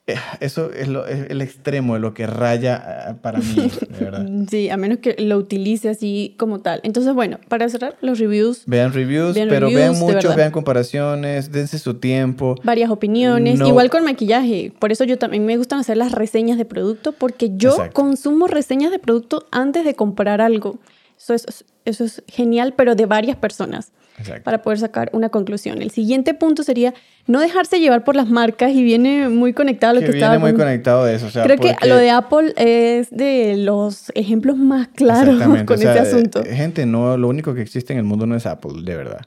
eso 0.40 0.72
es, 0.72 0.88
lo- 0.88 1.06
es 1.06 1.30
el 1.30 1.42
extremo 1.42 1.96
de 1.96 2.00
lo 2.00 2.14
que 2.14 2.28
raya 2.28 3.08
ah, 3.10 3.16
para 3.22 3.40
mí, 3.40 3.56
de 4.00 4.04
verdad. 4.06 4.26
Sí, 4.50 4.70
a 4.70 4.78
menos 4.78 5.00
que 5.00 5.16
lo 5.20 5.38
utilice 5.38 5.90
así 5.90 6.34
como 6.38 6.60
tal. 6.60 6.80
Entonces, 6.84 7.14
bueno, 7.14 7.40
para 7.50 7.68
cerrar, 7.70 7.96
los 8.02 8.18
reviews, 8.20 8.64
Vean 8.66 8.94
reviews, 8.94 9.36
Vean 9.36 9.50
pero 9.50 9.68
reviews, 9.68 9.82
vean 10.00 10.00
muchos, 10.00 10.36
vean 10.36 10.52
comparaciones, 10.52 11.52
dense 11.52 11.78
su 11.80 11.96
tiempo. 11.96 12.56
varias 12.64 12.90
opiniones, 12.90 13.60
No- 13.60 13.68
igual 13.68 13.90
con 13.90 14.04
maquillaje. 14.04 14.72
Por 14.80 14.92
eso 14.92 15.04
yo 15.04 15.18
también 15.18 15.46
me 15.46 15.58
gustan 15.58 15.80
hacer 15.80 15.98
las 15.98 16.12
reseñas 16.14 16.58
de 16.58 16.66
producto, 16.66 17.12
porque 17.12 17.52
yo 17.58 17.72
Exacto. 17.72 17.94
consumo 17.94 18.48
reseñas 18.48 18.92
de 18.92 19.00
producto 19.00 19.46
antes 19.52 19.84
de 19.86 19.94
comprar 19.96 20.42
algo. 20.42 20.80
Eso 21.20 21.34
es, 21.34 21.66
eso 21.86 22.04
es 22.06 22.24
genial, 22.28 22.74
pero 22.78 22.96
de 22.96 23.06
varias 23.08 23.36
personas. 23.38 23.92
Exacto. 24.20 24.44
para 24.44 24.62
poder 24.64 24.80
sacar 24.80 25.10
una 25.14 25.30
conclusión. 25.30 25.82
El 25.82 25.92
siguiente 25.92 26.34
punto 26.34 26.64
sería 26.64 26.94
no 27.28 27.40
dejarse 27.40 27.80
llevar 27.80 28.04
por 28.04 28.16
las 28.16 28.28
marcas 28.30 28.72
y 28.72 28.82
viene 28.84 29.30
muy 29.30 29.54
conectado 29.54 29.92
a 29.92 29.94
lo 29.96 30.00
que, 30.00 30.08
que 30.08 30.12
viene 30.14 30.26
estaba 30.26 30.40
muy 30.40 30.52
con- 30.52 30.62
conectado 30.62 31.06
de 31.06 31.16
eso. 31.16 31.28
O 31.28 31.30
sea, 31.30 31.44
Creo 31.44 31.58
que 31.58 31.76
lo 31.88 31.96
de 31.98 32.10
Apple 32.10 32.54
es 32.58 33.10
de 33.12 33.58
los 33.58 34.12
ejemplos 34.16 34.58
más 34.58 34.88
claros 34.88 35.40
con 35.66 35.78
o 35.78 35.78
sea, 35.78 35.92
ese 35.92 36.00
asunto. 36.00 36.44
eh, 36.44 36.56
Gente, 36.56 36.86
no, 36.86 37.16
lo 37.18 37.28
único 37.28 37.54
que 37.54 37.62
existe 37.62 37.94
en 37.94 38.00
el 38.00 38.06
mundo 38.06 38.26
no 38.26 38.36
es 38.36 38.46
Apple, 38.48 38.82
de 38.84 38.96
verdad. 38.96 39.22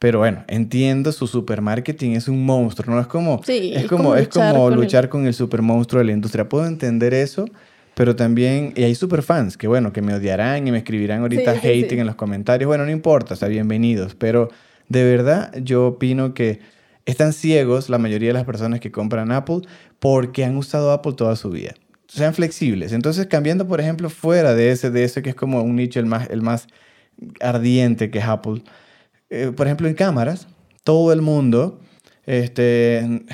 Pero 0.00 0.18
bueno, 0.18 0.42
entiendo, 0.48 1.12
su 1.12 1.28
supermarketing 1.28 2.16
es 2.16 2.26
un 2.26 2.44
monstruo, 2.44 2.92
¿no? 2.96 3.00
Es 3.00 3.06
como, 3.06 3.40
Sí, 3.44 3.72
es 3.72 3.86
como, 3.86 4.04
como 4.04 4.16
es 4.16 4.24
luchar 4.24 4.52
como 4.52 4.64
con 4.64 4.72
el- 4.72 4.80
luchar 4.80 5.08
con 5.08 5.26
el 5.26 5.34
supermonstruo 5.34 6.00
de 6.00 6.06
la 6.06 6.12
industria. 6.12 6.48
Puedo 6.48 6.66
entender 6.66 7.14
eso, 7.14 7.44
pero 7.94 8.16
también, 8.16 8.72
y 8.76 8.84
hay 8.84 8.94
superfans 8.94 9.56
que 9.56 9.68
bueno, 9.68 9.92
que 9.92 10.02
me 10.02 10.14
odiarán 10.14 10.66
y 10.66 10.72
me 10.72 10.78
escribirán 10.78 11.20
ahorita 11.20 11.54
Sí, 11.54 11.60
sí, 11.60 11.68
hating 11.68 11.88
sí. 11.90 11.98
en 12.00 12.06
los 12.06 12.16
comentarios. 12.16 12.66
Bueno, 12.66 12.84
no 12.84 12.90
importa, 12.90 13.34
o 13.34 13.36
sea, 13.36 13.48
bienvenidos. 13.48 14.14
Pero 14.14 14.48
de 14.88 15.04
verdad, 15.04 15.52
yo 15.62 15.86
opino 15.88 16.34
que 16.34 16.60
están 17.06 17.32
ciegos 17.32 17.88
la 17.90 17.98
mayoría 17.98 18.28
de 18.30 18.34
las 18.34 18.44
personas 18.44 18.80
que 18.80 18.90
compran 18.92 19.32
Apple 19.32 19.60
porque 19.98 20.44
han 20.44 20.56
usado 20.56 20.92
Apple 20.92 21.12
toda 21.14 21.36
su 21.36 21.50
vida. 21.50 21.74
Sean 22.08 22.34
flexibles. 22.34 22.92
Entonces, 22.92 23.26
cambiando, 23.26 23.66
por 23.66 23.80
ejemplo, 23.80 24.10
fuera 24.10 24.54
de 24.54 24.70
ese, 24.70 24.90
de 24.90 25.04
ese 25.04 25.22
que 25.22 25.30
es 25.30 25.36
como 25.36 25.62
un 25.62 25.76
nicho 25.76 25.98
el 26.00 26.06
más, 26.06 26.28
el 26.30 26.42
más 26.42 26.66
ardiente 27.40 28.10
que 28.10 28.18
es 28.18 28.24
Apple. 28.24 28.62
eh, 29.30 29.52
por 29.56 29.66
ejemplo, 29.66 29.88
en 29.88 29.94
cámaras, 29.94 30.48
todo 30.84 31.12
el 31.12 31.22
mundo 31.22 31.80
este, 32.26 33.24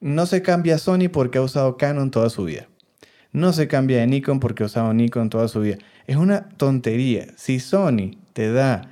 no 0.00 0.26
se 0.26 0.42
cambia 0.42 0.76
a 0.76 0.78
Sony 0.78 1.08
porque 1.12 1.38
ha 1.38 1.42
usado 1.42 1.76
Canon 1.76 2.10
toda 2.10 2.30
su 2.30 2.44
vida. 2.44 2.68
No 3.32 3.52
se 3.52 3.68
cambia 3.68 3.98
de 3.98 4.06
Nikon 4.06 4.40
porque 4.40 4.62
ha 4.62 4.66
usado 4.66 4.92
Nikon 4.92 5.30
toda 5.30 5.48
su 5.48 5.60
vida. 5.60 5.76
Es 6.06 6.16
una 6.16 6.48
tontería. 6.48 7.26
Si 7.36 7.60
Sony 7.60 8.16
te 8.32 8.52
da 8.52 8.82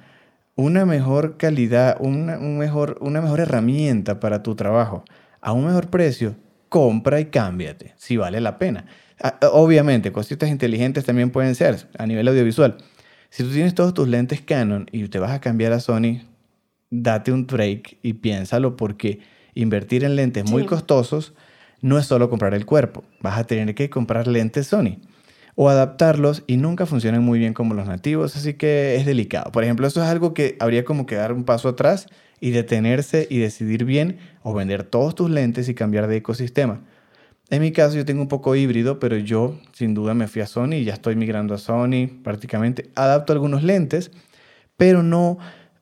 una 0.55 0.85
mejor 0.87 1.37
calidad, 1.37 1.97
una, 2.01 2.39
un 2.39 2.59
mejor, 2.59 2.99
una 3.01 3.21
mejor 3.21 3.41
herramienta 3.41 4.21
para 4.21 4.43
tu 4.43 4.55
trabajo 4.55 5.05
a 5.41 5.53
un 5.53 5.67
mejor 5.67 5.89
precio, 5.89 6.37
compra 6.69 7.21
y 7.21 7.27
cámbiate, 7.27 7.95
si 7.97 8.17
vale 8.17 8.41
la 8.41 8.59
pena. 8.59 8.87
Obviamente, 9.53 10.13
cositas 10.13 10.49
inteligentes 10.49 11.05
también 11.05 11.31
pueden 11.31 11.55
ser 11.55 11.89
a 11.99 12.07
nivel 12.07 12.29
audiovisual. 12.29 12.77
Si 13.31 13.43
tú 13.43 13.51
tienes 13.51 13.75
todos 13.75 13.95
tus 13.95 14.09
lentes 14.09 14.41
Canon 14.41 14.87
y 14.93 15.07
te 15.09 15.19
vas 15.19 15.33
a 15.33 15.41
cambiar 15.41 15.73
a 15.73 15.81
Sony, 15.81 16.23
date 16.91 17.33
un 17.33 17.47
break 17.47 17.99
y 18.03 18.15
piénsalo 18.15 18.77
porque 18.77 19.21
invertir 19.55 20.05
en 20.05 20.17
lentes 20.17 20.49
muy 20.51 20.67
costosos 20.67 21.35
no 21.81 21.99
es 21.99 22.07
solo 22.07 22.31
comprar 22.31 22.55
el 22.55 22.67
cuerpo, 22.67 23.05
vas 23.21 23.39
a 23.39 23.45
tener 23.45 23.75
que 23.75 23.91
comprar 23.91 24.27
lentes 24.27 24.67
Sony 24.67 24.99
o 25.61 25.69
adaptarlos 25.69 26.45
y 26.47 26.57
nunca 26.57 26.87
funcionan 26.87 27.25
muy 27.25 27.41
bien 27.41 27.53
como 27.53 27.75
los 27.75 27.89
nativos, 27.89 28.37
así 28.37 28.55
que 28.55 28.95
es 28.95 29.05
delicado. 29.05 29.51
Por 29.51 29.65
ejemplo, 29.65 29.89
eso 29.89 30.01
es 30.01 30.09
algo 30.09 30.33
que 30.33 30.57
habría 30.61 30.85
como 30.85 31.05
que 31.05 31.17
dar 31.17 31.33
un 31.33 31.43
paso 31.43 31.69
atrás 31.69 32.07
y 32.39 32.51
detenerse 32.51 33.27
y 33.29 33.39
decidir 33.39 33.85
bien 33.85 34.19
o 34.45 34.55
vender 34.55 34.85
todos 34.85 35.17
tus 35.17 35.29
lentes 35.31 35.69
y 35.69 35.75
cambiar 35.75 36.07
de 36.07 36.19
ecosistema. 36.19 36.83
En 37.51 37.63
mi 37.63 37.73
caso 37.73 37.97
yo 37.97 38.05
tengo 38.05 38.23
un 38.23 38.29
poco 38.29 38.55
híbrido, 38.55 39.01
pero 39.01 39.17
yo 39.17 39.59
sin 39.73 39.95
duda 39.95 40.15
me 40.15 40.29
fui 40.29 40.43
a 40.43 40.47
Sony 40.47 40.75
y 40.75 40.85
ya 40.85 40.93
estoy 40.93 41.17
migrando 41.17 41.55
a 41.55 41.59
Sony 41.59 42.07
prácticamente. 42.23 42.91
Adapto 42.95 43.33
algunos 43.33 43.65
lentes, 43.65 44.13
pero 44.77 45.03
no 45.03 45.39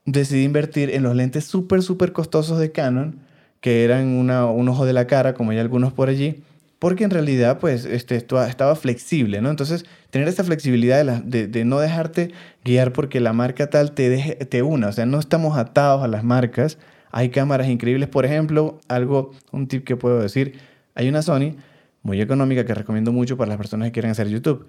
decidí 0.07 0.45
invertir 0.45 0.91
en 0.91 1.03
los 1.03 1.15
lentes 1.15 1.45
súper, 1.45 1.83
súper 1.83 2.13
costosos 2.13 2.59
de 2.59 2.73
Canon, 2.73 3.21
que 3.61 3.85
eran 3.85 4.07
un 4.09 4.69
ojo 4.69 4.87
de 4.87 4.93
la 4.93 5.07
cara, 5.07 5.35
como 5.35 5.51
hay 5.51 5.59
algunos 5.59 5.93
por 5.93 6.09
allí, 6.09 6.43
porque 6.79 7.05
en 7.05 7.11
realidad 7.11 7.59
pues 7.59 7.85
este, 7.85 8.17
estaba 8.17 8.77
flexible, 8.77 9.41
¿no? 9.41 9.51
Entonces, 9.51 9.87
tener 10.11 10.29
esta 10.29 10.45
flexibilidad 10.45 11.05
de, 11.23 11.65
no 11.65 11.79
dejarte 11.79 12.33
guiar 12.65 12.93
porque 12.93 13.21
la 13.21 13.33
marca 13.33 13.71
tal 13.71 13.93
te, 13.93 14.37
te 14.45 14.63
una, 14.63 14.89
o 14.89 14.93
sea, 14.93 15.07
no 15.07 15.19
estamos 15.19 15.57
atados 15.57 16.03
a 16.03 16.09
las 16.09 16.23
marcas. 16.23 16.79
Hay 17.11 17.31
cámaras 17.31 17.69
increíbles, 17.69 18.09
por 18.09 18.27
ejemplo, 18.27 18.79
algo, 18.89 19.33
un 19.53 19.69
tip 19.69 19.85
que 19.85 19.97
puedo 19.97 20.21
decir, 20.21 20.59
hay 20.95 21.09
una 21.09 21.23
Sony 21.23 21.57
muy 22.03 22.21
económica 22.21 22.65
que 22.65 22.75
recomiendo 22.75 23.11
mucho 23.13 23.37
para 23.37 23.49
las 23.49 23.59
personas 23.59 23.89
que 23.89 23.93
quieren 23.93 24.11
hacer 24.11 24.29
YouTube, 24.29 24.67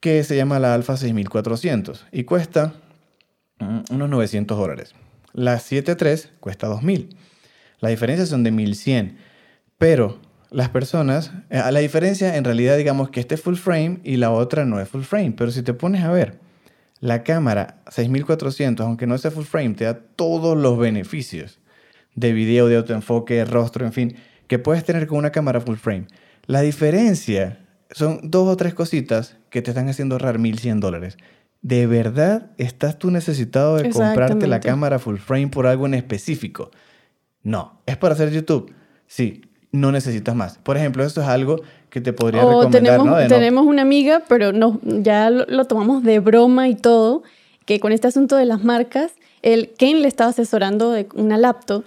que 0.00 0.22
se 0.24 0.36
llama 0.36 0.58
la 0.58 0.74
Alpha 0.74 0.96
6400 0.96 2.06
y 2.12 2.24
cuesta 2.24 2.74
mm, 3.58 3.80
unos 3.90 4.08
900 4.08 4.56
dólares. 4.56 4.94
La 5.32 5.56
7.3 5.56 6.30
cuesta 6.40 6.68
2000. 6.68 7.16
La 7.80 7.88
diferencia 7.88 8.26
son 8.26 8.42
de 8.44 8.50
1100, 8.50 9.16
pero 9.78 10.20
las 10.50 10.68
personas, 10.68 11.32
eh, 11.50 11.60
la 11.70 11.80
diferencia 11.80 12.36
en 12.36 12.44
realidad 12.44 12.76
digamos 12.76 13.10
que 13.10 13.20
este 13.20 13.34
es 13.34 13.40
full 13.40 13.56
frame 13.56 14.00
y 14.04 14.16
la 14.16 14.30
otra 14.30 14.64
no 14.64 14.80
es 14.80 14.88
full 14.88 15.02
frame, 15.02 15.32
pero 15.32 15.50
si 15.50 15.62
te 15.62 15.74
pones 15.74 16.04
a 16.04 16.10
ver, 16.10 16.38
la 17.00 17.22
cámara 17.22 17.82
6400, 17.90 18.86
aunque 18.86 19.06
no 19.06 19.18
sea 19.18 19.30
full 19.30 19.44
frame, 19.44 19.74
te 19.74 19.84
da 19.84 19.98
todos 19.98 20.56
los 20.56 20.78
beneficios 20.78 21.58
de 22.14 22.32
video, 22.32 22.68
de 22.68 22.76
autoenfoque, 22.76 23.34
de 23.34 23.44
rostro, 23.44 23.84
en 23.84 23.92
fin, 23.92 24.16
que 24.46 24.58
puedes 24.58 24.84
tener 24.84 25.06
con 25.06 25.18
una 25.18 25.32
cámara 25.32 25.60
full 25.60 25.76
frame. 25.76 26.06
La 26.46 26.60
diferencia 26.60 27.58
son 27.90 28.20
dos 28.22 28.48
o 28.48 28.56
tres 28.56 28.74
cositas 28.74 29.36
que 29.50 29.62
te 29.62 29.70
están 29.70 29.88
haciendo 29.88 30.14
ahorrar 30.14 30.38
1100 30.38 30.80
dólares. 30.80 31.18
¿De 31.62 31.86
verdad 31.86 32.50
estás 32.58 32.98
tú 32.98 33.10
necesitado 33.10 33.76
de 33.76 33.90
comprarte 33.90 34.46
la 34.46 34.60
cámara 34.60 34.98
full 34.98 35.16
frame 35.16 35.48
por 35.48 35.66
algo 35.66 35.86
en 35.86 35.94
específico? 35.94 36.70
No. 37.44 37.80
¿Es 37.86 37.96
para 37.96 38.14
hacer 38.14 38.32
YouTube? 38.32 38.72
Sí 39.06 39.42
no 39.74 39.90
necesitas 39.90 40.36
más. 40.36 40.58
Por 40.62 40.76
ejemplo, 40.76 41.04
esto 41.04 41.20
es 41.20 41.26
algo 41.26 41.60
que 41.90 42.00
te 42.00 42.12
podría 42.12 42.42
recomendar, 42.42 42.82
tenemos, 42.82 43.06
¿no? 43.06 43.26
tenemos 43.26 43.66
una 43.66 43.82
amiga, 43.82 44.22
pero 44.28 44.52
no, 44.52 44.78
ya 44.84 45.30
lo, 45.30 45.64
tomamos 45.64 46.04
de 46.04 46.20
broma 46.20 46.68
y 46.68 46.76
todo, 46.76 47.24
que 47.66 47.80
con 47.80 47.90
este 47.90 48.06
asunto 48.06 48.36
de 48.36 48.44
las 48.44 48.62
marcas, 48.62 49.12
el 49.42 49.70
Ken 49.70 50.00
le 50.00 50.06
estaba 50.06 50.30
asesorando 50.30 50.92
de 50.92 51.08
una 51.14 51.38
laptop, 51.38 51.84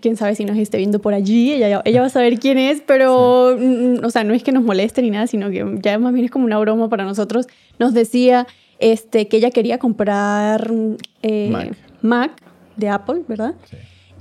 quién 0.00 0.16
sabe 0.16 0.34
si 0.34 0.46
nos 0.46 0.56
esté 0.56 0.78
viendo 0.78 0.98
por 0.98 1.12
allí, 1.12 1.52
ella, 1.52 1.82
ella 1.84 2.00
va 2.00 2.06
a 2.06 2.10
saber 2.10 2.38
quién 2.38 2.56
es, 2.56 2.80
pero, 2.80 3.54
mm, 3.58 4.02
o 4.02 4.08
sea, 4.08 4.24
no 4.24 4.32
es 4.32 4.42
que 4.42 4.52
nos 4.52 4.64
moleste 4.64 5.02
ni 5.02 5.10
nada, 5.10 5.26
sino 5.26 5.50
que 5.50 5.78
ya 5.82 5.98
más 5.98 6.14
bien 6.14 6.24
es 6.24 6.30
como 6.30 6.46
una 6.46 6.58
broma 6.58 6.88
para 6.88 7.04
nosotros. 7.04 7.48
Nos 7.78 7.92
decía 7.92 8.46
este, 8.78 9.28
que 9.28 9.36
ella 9.36 9.50
quería 9.50 9.78
comprar 9.78 10.70
eh, 11.22 11.50
Mac. 11.50 11.76
Mac 12.00 12.32
de 12.76 12.88
Apple, 12.88 13.24
¿verdad? 13.28 13.54
Sí. 13.70 13.76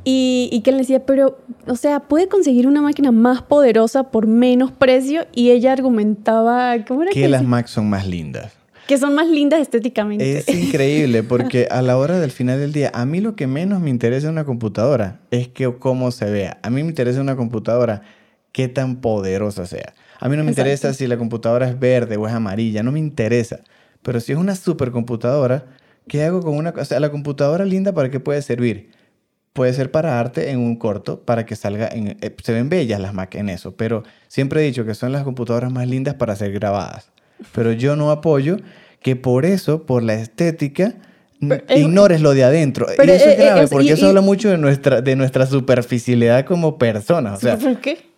Y, 0.07 0.61
que 0.63 0.69
él 0.69 0.77
decía, 0.77 1.03
pero, 1.03 1.39
o 1.65 1.75
sea, 1.75 2.01
puede 2.01 2.27
conseguir 2.27 2.67
una 2.67 2.79
máquina 2.79 3.11
más 3.11 3.41
poderosa 3.41 4.11
por 4.11 4.27
menos 4.27 4.71
precio. 4.71 5.25
Y 5.33 5.49
ella 5.49 5.73
argumentaba, 5.73 6.75
¿cómo 6.85 7.01
era 7.01 7.11
que, 7.11 7.21
que 7.21 7.27
las 7.27 7.43
Mac 7.43 7.67
son 7.67 7.89
más 7.89 8.07
lindas. 8.07 8.53
Que 8.87 8.99
son 8.99 9.15
más 9.15 9.27
lindas 9.27 9.61
estéticamente. 9.61 10.37
Es 10.37 10.47
increíble 10.47 11.23
porque 11.23 11.67
a 11.71 11.81
la 11.81 11.97
hora 11.97 12.19
del 12.19 12.29
final 12.29 12.59
del 12.59 12.71
día, 12.71 12.91
a 12.93 13.03
mí 13.07 13.19
lo 13.19 13.35
que 13.35 13.47
menos 13.47 13.81
me 13.81 13.89
interesa 13.89 14.27
en 14.27 14.33
una 14.33 14.45
computadora 14.45 15.21
es 15.31 15.47
que 15.47 15.73
cómo 15.79 16.11
se 16.11 16.29
vea. 16.29 16.59
A 16.61 16.69
mí 16.69 16.83
me 16.83 16.89
interesa 16.89 17.19
una 17.19 17.35
computadora 17.35 18.03
qué 18.51 18.67
tan 18.67 18.97
poderosa 18.97 19.65
sea. 19.65 19.95
A 20.19 20.29
mí 20.29 20.37
no 20.37 20.43
me 20.43 20.51
interesa 20.51 20.93
si 20.93 21.07
la 21.07 21.17
computadora 21.17 21.67
es 21.67 21.79
verde 21.79 22.15
o 22.17 22.27
es 22.27 22.33
amarilla, 22.33 22.83
no 22.83 22.91
me 22.91 22.99
interesa. 22.99 23.61
Pero 24.03 24.19
si 24.19 24.33
es 24.33 24.37
una 24.37 24.55
supercomputadora, 24.55 25.65
¿qué 26.07 26.23
hago 26.23 26.41
con 26.41 26.55
una... 26.55 26.69
O 26.69 26.85
sea, 26.85 26.99
la 26.99 27.09
computadora 27.09 27.65
linda, 27.65 27.91
¿para 27.91 28.11
qué 28.11 28.19
puede 28.19 28.43
servir? 28.43 28.91
Puede 29.55 29.73
ser 29.73 29.89
para 29.89 30.19
arte 30.19 30.51
en 30.51 30.59
un 30.59 30.75
corto, 30.75 31.21
para 31.21 31.45
que 31.45 31.55
salga 31.55 31.87
en... 31.87 32.17
Eh, 32.19 32.35
se 32.43 32.51
ven 32.51 32.67
bellas 32.67 32.99
las 32.99 33.13
Mac 33.13 33.35
en 33.35 33.47
eso, 33.47 33.73
pero 33.73 34.03
siempre 34.27 34.59
he 34.59 34.65
dicho 34.65 34.83
que 34.83 34.93
son 34.93 35.13
las 35.13 35.23
computadoras 35.23 35.71
más 35.71 35.87
lindas 35.87 36.15
para 36.15 36.35
ser 36.35 36.51
grabadas. 36.51 37.09
Pero 37.53 37.71
yo 37.71 37.95
no 37.95 38.11
apoyo 38.11 38.57
que 39.01 39.15
por 39.15 39.45
eso, 39.45 39.85
por 39.85 40.03
la 40.03 40.15
estética, 40.15 40.95
ignores 41.69 42.19
lo 42.19 42.33
de 42.33 42.43
adentro. 42.43 42.85
y 42.89 43.09
eso 43.09 43.29
es 43.29 43.37
grave, 43.37 43.67
porque 43.69 43.93
eso 43.93 44.09
habla 44.09 44.19
mucho 44.19 44.49
de 44.49 44.57
nuestra, 44.57 45.01
de 45.01 45.15
nuestra 45.15 45.45
superficialidad 45.45 46.45
como 46.45 46.77
personas. 46.77 47.37
O 47.37 47.41
sea, 47.41 47.57
qué? 47.81 48.09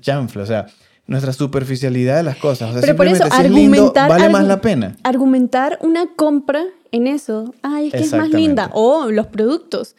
Chanfle, 0.00 0.42
o 0.42 0.46
sea, 0.46 0.66
nuestra 1.06 1.32
superficialidad 1.32 2.16
de 2.16 2.24
las 2.24 2.36
cosas. 2.36 2.70
O 2.70 2.72
sea, 2.72 2.80
Pero 2.80 2.96
por 2.96 3.06
eso, 3.06 3.22
argumentar, 3.30 4.08
vale 4.08 4.28
más 4.28 4.44
la 4.44 4.60
pena. 4.60 4.96
Argumentar 5.04 5.78
una 5.82 6.08
compra 6.16 6.64
en 6.90 7.06
eso. 7.06 7.54
Ay, 7.62 7.86
es 7.86 7.92
que 7.92 8.00
es 8.00 8.12
más 8.12 8.30
linda. 8.30 8.70
O 8.74 9.08
los 9.12 9.28
productos. 9.28 9.94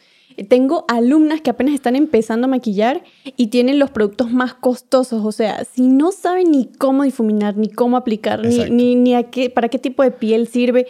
Tengo 0.48 0.84
alumnas 0.88 1.40
que 1.40 1.50
apenas 1.50 1.74
están 1.74 1.96
empezando 1.96 2.46
a 2.46 2.50
maquillar 2.50 3.02
y 3.36 3.48
tienen 3.48 3.78
los 3.78 3.90
productos 3.90 4.30
más 4.30 4.54
costosos. 4.54 5.24
O 5.24 5.32
sea, 5.32 5.64
si 5.64 5.88
no 5.88 6.12
saben 6.12 6.50
ni 6.50 6.66
cómo 6.66 7.02
difuminar, 7.04 7.56
ni 7.56 7.68
cómo 7.68 7.96
aplicar, 7.96 8.44
ni, 8.44 8.94
ni, 8.94 9.14
a 9.14 9.24
qué, 9.24 9.50
para 9.50 9.68
qué 9.68 9.78
tipo 9.78 10.02
de 10.02 10.10
piel 10.10 10.48
sirve, 10.48 10.86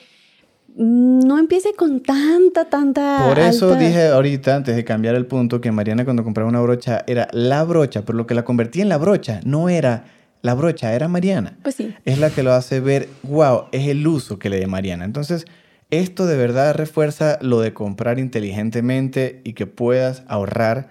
no 0.76 1.38
empiece 1.38 1.74
con 1.74 2.00
tanta, 2.00 2.64
tanta. 2.66 3.26
Por 3.28 3.38
eso 3.38 3.74
dije 3.76 4.09
ahorita, 4.09 4.57
antes 4.57 4.74
de 4.76 4.85
cambiar 4.85 5.14
el 5.14 5.26
punto, 5.26 5.61
que 5.61 5.70
Mariana 5.70 6.05
cuando 6.05 6.24
compraba 6.24 6.48
una 6.48 6.61
brocha 6.61 7.05
era 7.07 7.28
la 7.33 7.64
brocha, 7.64 8.02
pero 8.05 8.16
lo 8.16 8.26
que 8.26 8.35
la 8.35 8.44
convertía 8.44 8.83
en 8.83 8.88
la 8.88 8.98
brocha 8.98 9.40
no 9.44 9.68
era 9.68 10.05
la 10.42 10.55
brocha, 10.55 10.92
era 10.92 11.09
Mariana. 11.09 11.57
Pues 11.62 11.76
sí. 11.76 11.94
Es 12.05 12.18
la 12.18 12.31
que 12.31 12.42
lo 12.42 12.52
hace 12.52 12.81
ver, 12.81 13.09
wow, 13.22 13.64
es 13.72 13.88
el 13.88 14.07
uso 14.07 14.38
que 14.38 14.50
le 14.50 14.59
dé 14.59 14.66
Mariana. 14.66 15.05
Entonces, 15.05 15.46
esto 15.92 16.24
de 16.26 16.38
verdad 16.38 16.74
refuerza 16.74 17.38
lo 17.42 17.61
de 17.61 17.74
comprar 17.74 18.18
inteligentemente 18.18 19.42
y 19.44 19.52
que 19.52 19.66
puedas 19.66 20.24
ahorrar, 20.26 20.88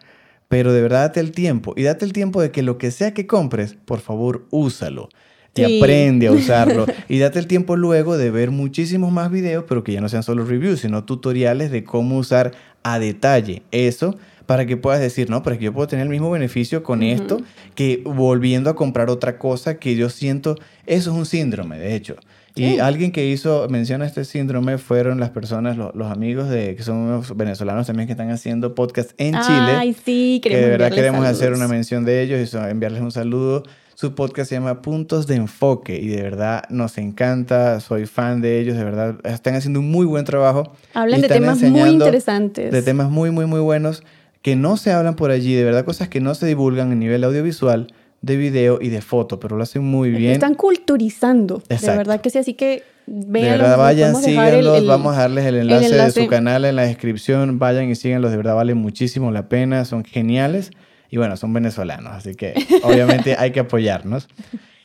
pero 0.48 0.74
de 0.74 0.82
verdad 0.84 1.08
date 1.08 1.20
el 1.20 1.32
tiempo 1.32 1.74
y 1.76 1.84
date 1.84 2.06
el 2.06 2.14
tiempo 2.14 2.40
de 2.40 2.52
que 2.52 2.62
lo 2.62 2.78
que 2.78 2.92
sea 2.92 3.12
que 3.14 3.26
compres, 3.26 3.76
por 3.86 4.00
favor, 4.00 4.46
úsalo. 4.52 5.10
Y 5.56 5.64
aprende 5.64 6.28
a 6.28 6.32
usarlo. 6.34 6.86
y 7.10 7.18
date 7.18 7.40
el 7.40 7.48
tiempo 7.48 7.76
luego 7.76 8.16
de 8.16 8.30
ver 8.30 8.52
muchísimos 8.52 9.12
más 9.12 9.32
videos, 9.32 9.66
pero 9.68 9.84
que 9.84 9.92
ya 9.92 10.02
no 10.02 10.08
sean 10.08 10.22
solo 10.22 10.46
reviews, 10.46 10.82
sino 10.82 11.04
tutoriales 11.04 11.72
de 11.72 11.84
cómo 11.84 12.18
usar 12.18 12.52
a 12.84 13.00
detalle 13.00 13.64
eso 13.72 14.18
para 14.46 14.68
que 14.68 14.78
puedas 14.78 15.02
decir, 15.02 15.32
no, 15.32 15.42
pero 15.42 15.56
es 15.56 15.60
que 15.60 15.66
yo 15.66 15.74
puedo 15.74 15.88
tener 15.88 16.04
el 16.04 16.12
mismo 16.12 16.30
beneficio 16.30 16.84
con 16.84 17.02
esto 17.02 17.42
que 17.74 18.04
volviendo 18.06 18.70
a 18.70 18.76
comprar 18.76 19.10
otra 19.10 19.40
cosa 19.40 19.80
que 19.80 19.96
yo 19.96 20.10
siento, 20.10 20.58
eso 20.86 21.12
es 21.12 21.18
un 21.18 21.26
síndrome, 21.26 21.80
de 21.80 21.96
hecho. 21.96 22.18
Y 22.56 22.80
alguien 22.80 23.12
que 23.12 23.26
hizo 23.28 23.68
mención 23.70 24.02
a 24.02 24.06
este 24.06 24.26
síndrome 24.26 24.78
fueron 24.78 25.20
las 25.20 25.30
personas, 25.30 25.78
los, 25.78 26.12
amigos 26.12 26.50
de 26.50 26.76
que 26.76 26.84
son 26.84 27.24
venezolanos 27.36 27.88
también 27.88 28.08
que 28.08 28.14
están 28.14 28.30
haciendo 28.30 28.76
podcast 28.76 29.12
en 29.18 29.34
Chile. 29.34 29.76
Ay, 29.78 29.94
sí, 29.94 30.40
queremos 30.44 30.60
que 30.60 30.66
de 30.66 30.72
verdad 30.78 30.92
queremos 30.96 31.26
hacer 31.26 31.54
una 31.54 31.68
mención 31.68 32.04
de 32.04 32.22
ellos 32.22 32.54
y 32.54 32.58
enviarles 32.58 33.02
un 33.02 33.12
saludo. 33.12 33.64
Su 33.96 34.16
podcast 34.16 34.50
se 34.50 34.56
llama 34.56 34.82
Puntos 34.82 35.28
de 35.28 35.36
Enfoque 35.36 36.00
y 36.00 36.08
de 36.08 36.24
verdad 36.24 36.64
nos 36.70 36.98
encanta, 36.98 37.80
soy 37.80 38.08
fan 38.08 38.42
de 38.42 38.60
ellos, 38.60 38.76
de 38.76 38.84
verdad 38.84 39.16
están 39.24 39.54
haciendo 39.54 39.80
un 39.80 39.92
muy 39.92 40.06
buen 40.06 40.26
trabajo. 40.26 40.74
Hablan 40.94 41.22
de 41.22 41.28
temas 41.28 41.62
muy 41.62 41.90
interesantes. 41.90 42.72
De 42.72 42.82
temas 42.82 43.10
muy, 43.10 43.32
muy, 43.32 43.46
muy 43.46 43.60
buenos 43.60 44.04
que 44.42 44.56
no 44.56 44.76
se 44.78 44.92
hablan 44.92 45.16
por 45.16 45.30
allí, 45.32 45.54
de 45.54 45.64
verdad 45.64 45.86
cosas 45.86 46.08
que 46.08 46.20
no 46.20 46.34
se 46.34 46.48
divulgan 46.48 46.92
a 46.92 46.96
nivel 46.96 47.24
audiovisual 47.24 47.94
de 48.22 48.38
video 48.38 48.80
y 48.82 48.90
de 48.90 49.02
foto, 49.02 49.40
pero 49.40 49.58
lo 49.58 49.64
hacen 49.64 49.84
muy 49.84 50.12
bien. 50.12 50.34
Están 50.34 50.54
culturizando, 50.56 51.62
de 51.68 51.78
verdad 51.88 52.22
que 52.22 52.30
sí, 52.30 52.38
así 52.38 52.54
que 52.54 52.84
vean. 53.08 53.46
De 53.46 53.52
verdad, 53.58 53.78
vayan, 53.78 54.16
síganlos, 54.16 54.86
vamos 54.86 55.16
a 55.16 55.22
darles 55.22 55.46
el 55.46 55.56
enlace, 55.56 55.96
de 55.96 56.12
su 56.12 56.28
canal 56.28 56.66
en 56.66 56.76
la 56.76 56.84
descripción, 56.84 57.58
vayan 57.58 57.90
y 57.90 57.96
síganlos, 57.96 58.32
de 58.32 58.38
verdad 58.38 58.56
vale 58.56 58.76
muchísimo 58.76 59.32
la 59.32 59.50
pena, 59.50 59.86
son 59.86 60.04
geniales 60.06 60.72
y 61.10 61.18
bueno, 61.18 61.36
son 61.36 61.52
venezolanos, 61.52 62.14
así 62.14 62.36
que 62.36 62.54
obviamente 62.84 63.36
hay 63.38 63.52
que 63.52 63.62
apoyarnos. 63.62 64.30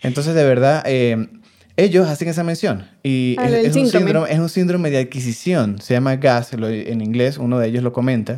Entonces, 0.03 0.35
de 0.35 0.45
verdad, 0.45 0.83
eh, 0.87 1.29
ellos 1.77 2.09
hacen 2.09 2.29
esa 2.29 2.43
mención 2.43 2.87
y 3.03 3.37
ah, 3.39 3.51
es, 3.51 3.77
un 3.77 3.87
síndrome, 3.87 4.33
es 4.33 4.39
un 4.39 4.49
síndrome 4.49 4.91
de 4.91 4.99
adquisición, 4.99 5.79
se 5.81 5.93
llama 5.93 6.17
GAS 6.17 6.55
en 6.55 7.03
inglés, 7.03 7.37
uno 7.37 7.59
de 7.59 7.69
ellos 7.69 7.83
lo 7.83 7.93
comenta 7.93 8.37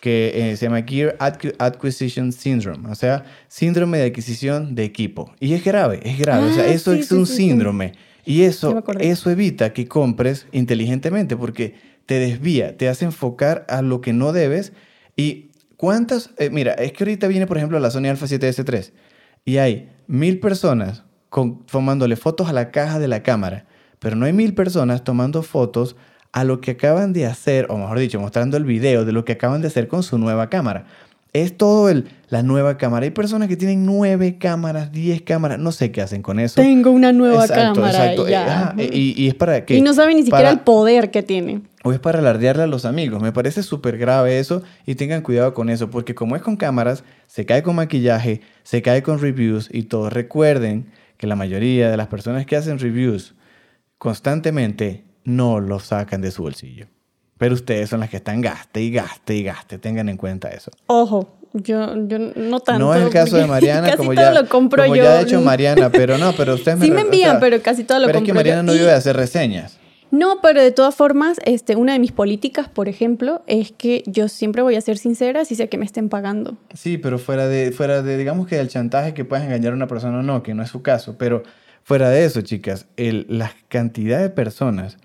que 0.00 0.50
eh, 0.52 0.56
se 0.56 0.66
llama 0.66 0.82
Gear 0.82 1.16
Acquisition 1.58 2.32
Syndrome, 2.32 2.88
o 2.90 2.94
sea, 2.94 3.24
síndrome 3.48 3.98
de 3.98 4.06
adquisición 4.06 4.74
de 4.74 4.84
equipo. 4.84 5.32
Y 5.38 5.52
es 5.52 5.62
grave, 5.62 6.00
es 6.02 6.18
grave, 6.18 6.50
o 6.50 6.54
sea, 6.54 6.64
ah, 6.64 6.68
eso 6.68 6.92
es 6.92 7.12
un 7.12 7.26
síndrome. 7.26 7.92
Y 8.24 8.42
eso, 8.42 8.82
eso 8.98 9.30
evita 9.30 9.72
que 9.72 9.86
compres 9.86 10.46
inteligentemente 10.52 11.36
porque 11.36 11.74
te 12.06 12.18
desvía, 12.18 12.76
te 12.76 12.88
hace 12.88 13.04
enfocar 13.04 13.66
a 13.68 13.82
lo 13.82 14.00
que 14.00 14.12
no 14.12 14.32
debes. 14.32 14.72
Y 15.16 15.50
cuántas, 15.76 16.30
eh, 16.38 16.50
mira, 16.50 16.72
es 16.74 16.92
que 16.92 17.04
ahorita 17.04 17.28
viene, 17.28 17.46
por 17.46 17.56
ejemplo, 17.56 17.78
la 17.78 17.90
Sony 17.90 18.06
Alpha 18.06 18.26
7S3. 18.26 18.92
y 19.44 19.58
hay 19.58 19.90
mil 20.06 20.40
personas 20.40 21.04
con, 21.28 21.64
tomándole 21.66 22.16
fotos 22.16 22.48
a 22.48 22.52
la 22.52 22.70
caja 22.70 22.98
de 22.98 23.08
la 23.08 23.22
cámara, 23.22 23.66
pero 23.98 24.16
no 24.16 24.26
hay 24.26 24.32
mil 24.32 24.54
personas 24.54 25.04
tomando 25.04 25.42
fotos 25.42 25.96
a 26.32 26.44
lo 26.44 26.60
que 26.60 26.72
acaban 26.72 27.12
de 27.12 27.26
hacer, 27.26 27.66
o 27.70 27.76
mejor 27.76 27.98
dicho, 27.98 28.20
mostrando 28.20 28.56
el 28.56 28.64
video 28.64 29.04
de 29.04 29.12
lo 29.12 29.24
que 29.24 29.32
acaban 29.32 29.60
de 29.60 29.68
hacer 29.68 29.88
con 29.88 30.02
su 30.02 30.18
nueva 30.18 30.48
cámara. 30.48 30.86
Es 31.32 31.56
todo 31.56 31.88
el, 31.88 32.08
la 32.28 32.42
nueva 32.42 32.76
cámara. 32.76 33.04
Hay 33.04 33.12
personas 33.12 33.48
que 33.48 33.56
tienen 33.56 33.86
nueve 33.86 34.36
cámaras, 34.38 34.90
diez 34.90 35.22
cámaras, 35.22 35.60
no 35.60 35.70
sé 35.70 35.92
qué 35.92 36.02
hacen 36.02 36.22
con 36.22 36.40
eso. 36.40 36.60
Tengo 36.60 36.90
una 36.90 37.12
nueva 37.12 37.46
cámara. 37.46 38.14
Ya. 38.28 38.74
Eh, 38.76 38.90
y, 38.92 39.14
y, 39.22 39.28
es 39.28 39.34
para 39.34 39.64
que... 39.64 39.76
Y 39.76 39.80
no 39.80 39.94
saben 39.94 40.16
ni 40.16 40.24
siquiera 40.24 40.50
el 40.50 40.60
poder 40.60 41.12
que 41.12 41.22
tiene. 41.22 41.62
O 41.84 41.92
es 41.92 42.00
para 42.00 42.18
alardearle 42.18 42.64
a 42.64 42.66
los 42.66 42.84
amigos. 42.84 43.22
Me 43.22 43.30
parece 43.30 43.62
súper 43.62 43.96
grave 43.96 44.40
eso 44.40 44.62
y 44.86 44.96
tengan 44.96 45.22
cuidado 45.22 45.54
con 45.54 45.70
eso, 45.70 45.88
porque 45.88 46.16
como 46.16 46.34
es 46.34 46.42
con 46.42 46.56
cámaras, 46.56 47.04
se 47.28 47.46
cae 47.46 47.62
con 47.62 47.76
maquillaje, 47.76 48.40
se 48.64 48.82
cae 48.82 49.04
con 49.04 49.20
reviews 49.20 49.68
y 49.72 49.84
todo. 49.84 50.10
Recuerden 50.10 50.86
que 51.16 51.28
la 51.28 51.36
mayoría 51.36 51.90
de 51.90 51.96
las 51.96 52.08
personas 52.08 52.44
que 52.44 52.56
hacen 52.56 52.80
reviews 52.80 53.34
constantemente 53.98 55.04
no 55.36 55.60
lo 55.60 55.78
sacan 55.80 56.20
de 56.20 56.30
su 56.30 56.42
bolsillo. 56.42 56.86
Pero 57.38 57.54
ustedes 57.54 57.88
son 57.88 58.00
las 58.00 58.10
que 58.10 58.18
están 58.18 58.40
gaste 58.42 58.82
y 58.82 58.90
gaste 58.90 59.34
y 59.34 59.42
gaste. 59.42 59.78
Tengan 59.78 60.10
en 60.10 60.18
cuenta 60.18 60.48
eso. 60.48 60.70
Ojo, 60.86 61.38
yo, 61.54 62.06
yo 62.06 62.18
no 62.18 62.60
tanto. 62.60 62.78
No 62.78 62.94
es 62.94 63.02
el 63.02 63.10
caso 63.10 63.36
de 63.36 63.46
Mariana, 63.48 63.86
casi 63.86 63.96
como, 63.96 64.12
todo 64.12 64.24
ya, 64.24 64.42
lo 64.42 64.48
compro 64.48 64.82
como 64.82 64.96
yo. 64.96 65.04
ya 65.04 65.18
ha 65.18 65.20
hecho 65.22 65.40
Mariana, 65.40 65.90
pero 65.90 66.18
no, 66.18 66.32
pero 66.34 66.54
ustedes 66.56 66.80
Sí 66.80 66.90
me 66.90 67.00
envían, 67.00 67.40
pero 67.40 67.60
casi 67.62 67.84
todo 67.84 67.98
lo 67.98 68.06
pero 68.06 68.18
compro 68.18 68.32
es 68.32 68.32
que 68.32 68.34
Mariana 68.34 68.60
yo. 68.60 68.66
no 68.66 68.72
vive 68.72 68.86
de 68.86 68.92
hacer 68.92 69.16
reseñas. 69.16 69.78
No, 70.10 70.40
pero 70.42 70.60
de 70.60 70.72
todas 70.72 70.94
formas, 70.94 71.38
este, 71.44 71.76
una 71.76 71.92
de 71.92 72.00
mis 72.00 72.10
políticas, 72.10 72.68
por 72.68 72.88
ejemplo, 72.88 73.42
es 73.46 73.70
que 73.70 74.02
yo 74.06 74.28
siempre 74.28 74.60
voy 74.60 74.74
a 74.74 74.80
ser 74.80 74.98
sincera 74.98 75.44
si 75.44 75.54
sé 75.54 75.68
que 75.68 75.78
me 75.78 75.84
estén 75.84 76.08
pagando. 76.08 76.56
Sí, 76.74 76.98
pero 76.98 77.18
fuera 77.18 77.46
de, 77.46 77.70
fuera 77.70 78.02
de, 78.02 78.18
digamos 78.18 78.48
que 78.48 78.58
el 78.58 78.68
chantaje 78.68 79.14
que 79.14 79.24
puedas 79.24 79.44
engañar 79.44 79.72
a 79.72 79.76
una 79.76 79.86
persona 79.86 80.18
o 80.18 80.22
no, 80.22 80.42
que 80.42 80.52
no 80.52 80.64
es 80.64 80.70
su 80.70 80.82
caso, 80.82 81.16
pero 81.16 81.44
fuera 81.84 82.10
de 82.10 82.24
eso, 82.24 82.40
chicas, 82.40 82.86
el, 82.96 83.26
la 83.28 83.54
cantidad 83.68 84.20
de 84.20 84.30
personas 84.30 84.98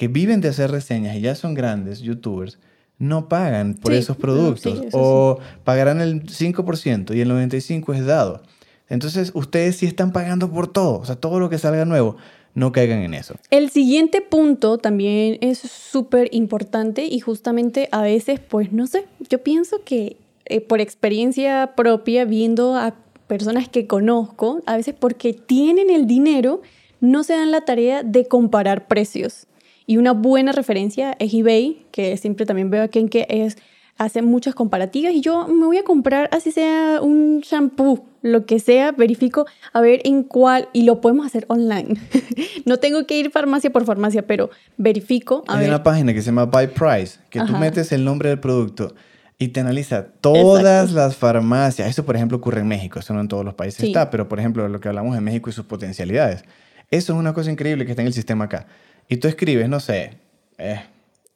que 0.00 0.08
viven 0.08 0.40
de 0.40 0.48
hacer 0.48 0.70
reseñas 0.70 1.14
y 1.14 1.20
ya 1.20 1.34
son 1.34 1.52
grandes 1.52 2.00
youtubers, 2.00 2.58
no 2.98 3.28
pagan 3.28 3.74
por 3.74 3.92
Sí, 3.92 3.98
esos 3.98 4.16
productos 4.16 4.78
sí, 4.78 4.88
o 4.92 5.38
pagarán 5.62 6.00
el 6.00 6.22
5% 6.22 7.14
y 7.14 7.20
el 7.20 7.30
95% 7.30 7.94
es 7.94 8.06
dado. 8.06 8.42
Entonces, 8.88 9.30
ustedes 9.34 9.76
sí 9.76 9.84
están 9.84 10.10
pagando 10.10 10.50
por 10.50 10.68
todo, 10.68 11.00
o 11.00 11.04
sea, 11.04 11.16
todo 11.16 11.38
lo 11.38 11.50
que 11.50 11.58
salga 11.58 11.84
nuevo, 11.84 12.16
no 12.54 12.72
caigan 12.72 13.00
en 13.00 13.12
eso. 13.12 13.34
El 13.50 13.68
siguiente 13.68 14.22
punto 14.22 14.78
también 14.78 15.36
es 15.42 15.58
súper 15.58 16.30
importante 16.32 17.04
y 17.04 17.20
justamente 17.20 17.90
a 17.92 18.00
veces, 18.00 18.40
pues 18.40 18.72
no 18.72 18.86
sé, 18.86 19.04
yo 19.28 19.42
pienso 19.42 19.84
que 19.84 20.16
eh, 20.46 20.62
por 20.62 20.80
experiencia 20.80 21.74
propia, 21.76 22.24
viendo 22.24 22.74
a 22.74 22.94
personas 23.26 23.68
que 23.68 23.86
conozco, 23.86 24.62
a 24.64 24.78
veces 24.78 24.94
porque 24.98 25.34
tienen 25.34 25.90
el 25.90 26.06
dinero, 26.06 26.62
no 27.00 27.22
se 27.22 27.34
dan 27.34 27.50
la 27.50 27.66
tarea 27.66 28.02
de 28.02 28.24
comparar 28.24 28.88
precios. 28.88 29.46
Y 29.86 29.96
una 29.96 30.12
buena 30.12 30.52
referencia 30.52 31.16
es 31.18 31.32
eBay, 31.34 31.84
que 31.90 32.16
siempre 32.16 32.46
también 32.46 32.70
veo 32.70 32.82
aquí 32.82 32.98
en 32.98 33.08
que 33.08 33.26
es 33.28 33.56
hace 33.98 34.22
muchas 34.22 34.54
comparativas 34.54 35.12
y 35.12 35.20
yo 35.20 35.46
me 35.48 35.66
voy 35.66 35.76
a 35.76 35.84
comprar 35.84 36.30
así 36.32 36.52
sea 36.52 37.00
un 37.02 37.40
shampoo, 37.42 38.06
lo 38.22 38.46
que 38.46 38.58
sea, 38.58 38.92
verifico 38.92 39.44
a 39.74 39.80
ver 39.82 40.00
en 40.04 40.22
cuál 40.22 40.68
y 40.72 40.84
lo 40.84 41.02
podemos 41.02 41.26
hacer 41.26 41.44
online. 41.48 42.00
no 42.64 42.78
tengo 42.78 43.06
que 43.06 43.18
ir 43.18 43.30
farmacia 43.30 43.70
por 43.70 43.84
farmacia, 43.84 44.26
pero 44.26 44.48
verifico 44.78 45.44
a 45.46 45.54
Hay 45.54 45.60
ver. 45.60 45.68
una 45.68 45.82
página 45.82 46.14
que 46.14 46.20
se 46.22 46.26
llama 46.26 46.46
Buy 46.46 46.68
Price, 46.68 47.18
que 47.28 47.40
tú 47.40 47.44
Ajá. 47.46 47.58
metes 47.58 47.92
el 47.92 48.04
nombre 48.04 48.30
del 48.30 48.40
producto 48.40 48.94
y 49.38 49.48
te 49.48 49.60
analiza 49.60 50.06
todas 50.22 50.62
Exacto. 50.62 50.94
las 50.94 51.16
farmacias. 51.16 51.88
Eso, 51.88 52.04
por 52.06 52.16
ejemplo, 52.16 52.38
ocurre 52.38 52.60
en 52.60 52.68
México. 52.68 53.00
Eso 53.00 53.12
no 53.12 53.20
en 53.20 53.28
todos 53.28 53.44
los 53.44 53.52
países 53.54 53.80
Sí. 53.80 53.88
está, 53.88 54.08
pero, 54.10 54.28
por 54.28 54.38
ejemplo, 54.38 54.66
lo 54.68 54.80
que 54.80 54.88
hablamos 54.88 55.14
de 55.14 55.20
México 55.20 55.50
y 55.50 55.52
sus 55.52 55.64
potencialidades. 55.66 56.42
Eso 56.90 57.12
es 57.12 57.18
una 57.18 57.32
cosa 57.34 57.50
increíble 57.50 57.84
que 57.84 57.92
está 57.92 58.02
en 58.02 58.08
el 58.08 58.14
sistema 58.14 58.44
acá. 58.46 58.66
Y 59.10 59.16
tú 59.18 59.28
escribes, 59.28 59.68
no 59.68 59.80
sé, 59.80 60.12
eh, 60.56 60.80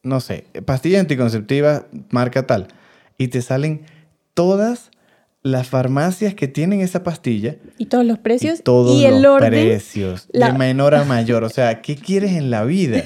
no 0.01 0.19
sé, 0.21 0.45
pastilla 0.65 0.99
anticonceptiva 0.99 1.85
marca 2.09 2.47
tal. 2.47 2.69
Y 3.19 3.27
te 3.27 3.41
salen 3.43 3.81
todas 4.33 4.91
las 5.43 5.67
farmacias 5.67 6.33
que 6.33 6.47
tienen 6.47 6.81
esa 6.81 7.03
pastilla 7.03 7.57
y 7.77 7.85
todos 7.85 8.03
los 8.05 8.17
precios 8.17 8.59
y 8.59 8.63
todos 8.63 8.99
y 8.99 9.05
el 9.05 9.21
los 9.21 9.35
orden. 9.35 9.49
precios, 9.51 10.27
la- 10.33 10.51
de 10.51 10.57
menor 10.57 10.95
a 10.95 11.03
mayor. 11.05 11.43
O 11.43 11.49
sea, 11.49 11.81
¿qué 11.81 11.95
quieres 11.95 12.31
en 12.31 12.49
la 12.49 12.63
vida? 12.63 13.03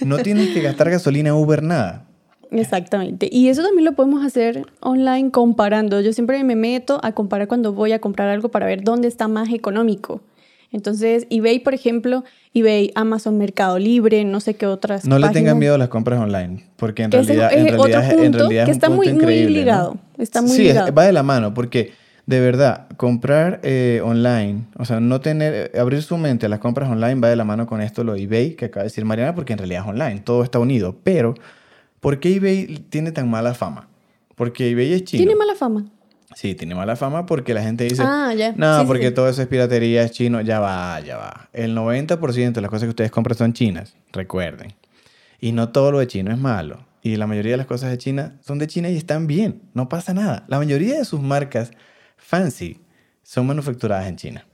No 0.00 0.18
tienes 0.18 0.48
que 0.54 0.62
gastar 0.62 0.88
gasolina 0.90 1.34
Uber, 1.34 1.62
nada. 1.62 2.06
Exactamente. 2.50 3.28
Y 3.32 3.48
eso 3.48 3.62
también 3.62 3.84
lo 3.84 3.92
podemos 3.92 4.24
hacer 4.24 4.66
online 4.80 5.30
comparando. 5.30 6.00
Yo 6.00 6.12
siempre 6.12 6.42
me 6.44 6.54
meto 6.56 7.00
a 7.02 7.12
comparar 7.12 7.48
cuando 7.48 7.72
voy 7.72 7.92
a 7.92 7.98
comprar 8.00 8.28
algo 8.28 8.50
para 8.50 8.66
ver 8.66 8.82
dónde 8.84 9.08
está 9.08 9.26
más 9.28 9.50
económico. 9.50 10.20
Entonces, 10.72 11.26
eBay, 11.30 11.58
por 11.60 11.74
ejemplo, 11.74 12.24
eBay, 12.54 12.90
Amazon, 12.94 13.36
Mercado 13.38 13.78
Libre, 13.78 14.24
no 14.24 14.40
sé 14.40 14.54
qué 14.54 14.66
otras. 14.66 15.04
No 15.04 15.18
le 15.18 15.28
tengan 15.28 15.58
miedo 15.58 15.74
a 15.74 15.78
las 15.78 15.88
compras 15.88 16.18
online, 16.18 16.64
porque 16.76 17.02
en 17.02 17.10
Que 17.10 17.18
realidad, 17.18 17.52
es 17.52 17.58
en 17.58 17.74
otro 17.74 17.84
realidad, 17.86 18.12
en 18.24 18.32
realidad 18.32 18.64
que 18.64 18.70
es 18.70 18.76
un 18.76 18.82
está 18.82 18.86
punto 18.88 19.12
muy- 19.14 19.22
muy 19.24 19.44
ligado, 19.48 19.96
está 20.18 20.40
muy 20.42 20.50
sí, 20.50 20.62
es- 20.62 20.68
ligado. 20.74 20.92
va 20.94 21.04
de 21.04 21.12
la 21.12 21.22
mano, 21.22 21.52
porque 21.54 21.92
de 22.24 22.38
verdad, 22.40 22.86
comprar 22.96 23.60
eh, 23.64 24.00
online, 24.04 24.64
o 24.78 24.84
sea, 24.84 25.00
no 25.00 25.20
tener, 25.20 25.70
eh, 25.74 25.78
abrir 25.78 26.02
su 26.02 26.16
mente 26.16 26.46
a 26.46 26.48
las 26.48 26.60
compras 26.60 26.88
online 26.88 27.20
va 27.20 27.28
de 27.28 27.36
la 27.36 27.44
mano 27.44 27.66
con 27.66 27.80
esto, 27.82 28.04
lo 28.04 28.14
de 28.14 28.22
eBay, 28.22 28.54
que 28.54 28.66
acaba 28.66 28.82
de 28.84 28.88
decir 28.88 29.04
Mariana, 29.04 29.34
porque 29.34 29.52
en 29.52 29.58
realidad 29.58 29.82
es 29.82 29.88
online, 29.88 30.20
todo 30.20 30.42
está 30.44 30.58
unido. 30.60 30.96
Pero, 31.02 31.34
¿por 32.00 32.20
qué 32.20 32.36
eBay 32.36 32.78
tiene 32.88 33.10
tan 33.12 33.28
mala 33.28 33.54
fama? 33.54 33.88
Porque 34.36 34.70
eBay 34.70 34.92
es 34.94 35.04
chino. 35.04 35.18
Tiene 35.18 35.34
mala 35.36 35.54
fama. 35.56 35.84
Sí, 36.34 36.54
tiene 36.54 36.74
mala 36.74 36.96
fama 36.96 37.26
porque 37.26 37.54
la 37.54 37.62
gente 37.62 37.84
dice, 37.84 38.02
Ah, 38.06 38.32
ya. 38.36 38.52
no, 38.56 38.80
Sí, 38.80 38.86
porque 38.86 39.08
sí. 39.08 39.14
todo 39.14 39.28
eso 39.28 39.42
es 39.42 39.48
piratería, 39.48 40.02
es 40.02 40.12
chino, 40.12 40.40
ya 40.40 40.60
va, 40.60 40.98
ya 41.00 41.16
va. 41.16 41.48
El 41.52 41.74
90% 41.76 42.52
de 42.52 42.60
las 42.60 42.70
cosas 42.70 42.84
que 42.84 42.90
ustedes 42.90 43.10
compran 43.10 43.36
son 43.36 43.52
chinas, 43.52 43.94
recuerden. 44.12 44.72
Y 45.40 45.52
no 45.52 45.70
todo 45.70 45.90
lo 45.92 45.98
de 45.98 46.06
chino 46.06 46.30
es 46.32 46.38
malo. 46.38 46.86
Y 47.02 47.16
la 47.16 47.26
mayoría 47.26 47.52
de 47.52 47.56
las 47.56 47.66
cosas 47.66 47.90
de 47.90 47.98
China 47.98 48.38
son 48.40 48.58
de 48.58 48.68
China 48.68 48.88
y 48.88 48.96
están 48.96 49.26
bien, 49.26 49.62
no 49.74 49.88
pasa 49.88 50.14
nada. 50.14 50.44
La 50.48 50.58
mayoría 50.58 50.96
de 50.98 51.04
sus 51.04 51.20
marcas 51.20 51.72
fancy 52.16 52.80
son 53.24 53.46
manufacturadas 53.46 54.06
en 54.08 54.16
China. 54.16 54.46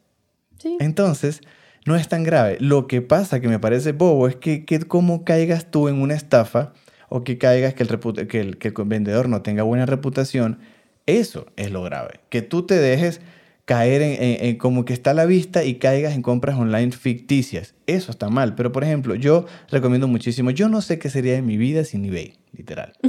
Sí. 0.58 0.76
Entonces, 0.80 1.42
no 1.84 1.94
es 1.96 2.08
tan 2.08 2.24
grave. 2.24 2.56
Lo 2.60 2.86
que 2.86 3.02
pasa 3.02 3.40
que 3.40 3.48
me 3.48 3.58
parece 3.58 3.92
bobo 3.92 4.28
es 4.28 4.36
que, 4.36 4.64
que 4.64 4.80
como 4.80 5.24
caigas 5.24 5.70
tú 5.70 5.88
en 5.88 6.00
una 6.00 6.14
estafa 6.14 6.72
o 7.10 7.22
que 7.24 7.38
caigas 7.38 7.74
que 7.74 7.82
el, 7.82 7.88
repu- 7.88 8.26
que, 8.26 8.40
el, 8.40 8.58
que 8.58 8.68
el 8.68 8.74
vendedor 8.86 9.28
no 9.28 9.42
tenga 9.42 9.62
buena 9.62 9.86
reputación, 9.86 10.58
eso 11.08 11.46
es 11.56 11.70
lo 11.72 11.82
grave. 11.82 12.20
Que 12.28 12.42
tú 12.42 12.64
te 12.66 12.74
dejes 12.76 13.20
caer 13.64 14.00
en, 14.02 14.22
en- 14.22 14.44
en 14.46 14.56
como 14.56 14.84
que 14.84 14.92
está 14.94 15.10
a 15.10 15.14
la 15.14 15.26
vista 15.26 15.62
y 15.64 15.74
caigas 15.74 16.14
en 16.14 16.22
compras 16.22 16.56
online 16.56 16.92
ficticias. 16.92 17.74
Eso 17.86 18.10
está 18.10 18.30
mal. 18.30 18.54
Pero, 18.54 18.72
por 18.72 18.82
ejemplo, 18.84 19.14
yo 19.14 19.44
recomiendo 19.70 20.08
muchísimo. 20.08 20.50
Yo 20.50 20.68
no 20.68 20.80
sé 20.80 20.98
qué 20.98 21.10
sería 21.10 21.34
de 21.34 21.42
mi 21.42 21.56
vida 21.58 21.84
sin 21.84 22.04
eBay, 22.04 22.34
literal. 22.56 22.92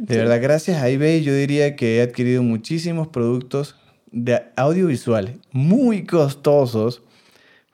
De 0.00 0.16
verdad, 0.16 0.40
gracias 0.40 0.80
a 0.82 0.88
eBay 0.88 1.22
yo 1.22 1.34
diría 1.34 1.74
que 1.76 1.98
he 1.98 2.02
adquirido 2.02 2.42
muchísimos 2.42 3.08
productos 3.08 3.76
de 4.12 4.42
audiovisuales 4.56 5.36
muy 5.52 6.04
costosos 6.04 7.02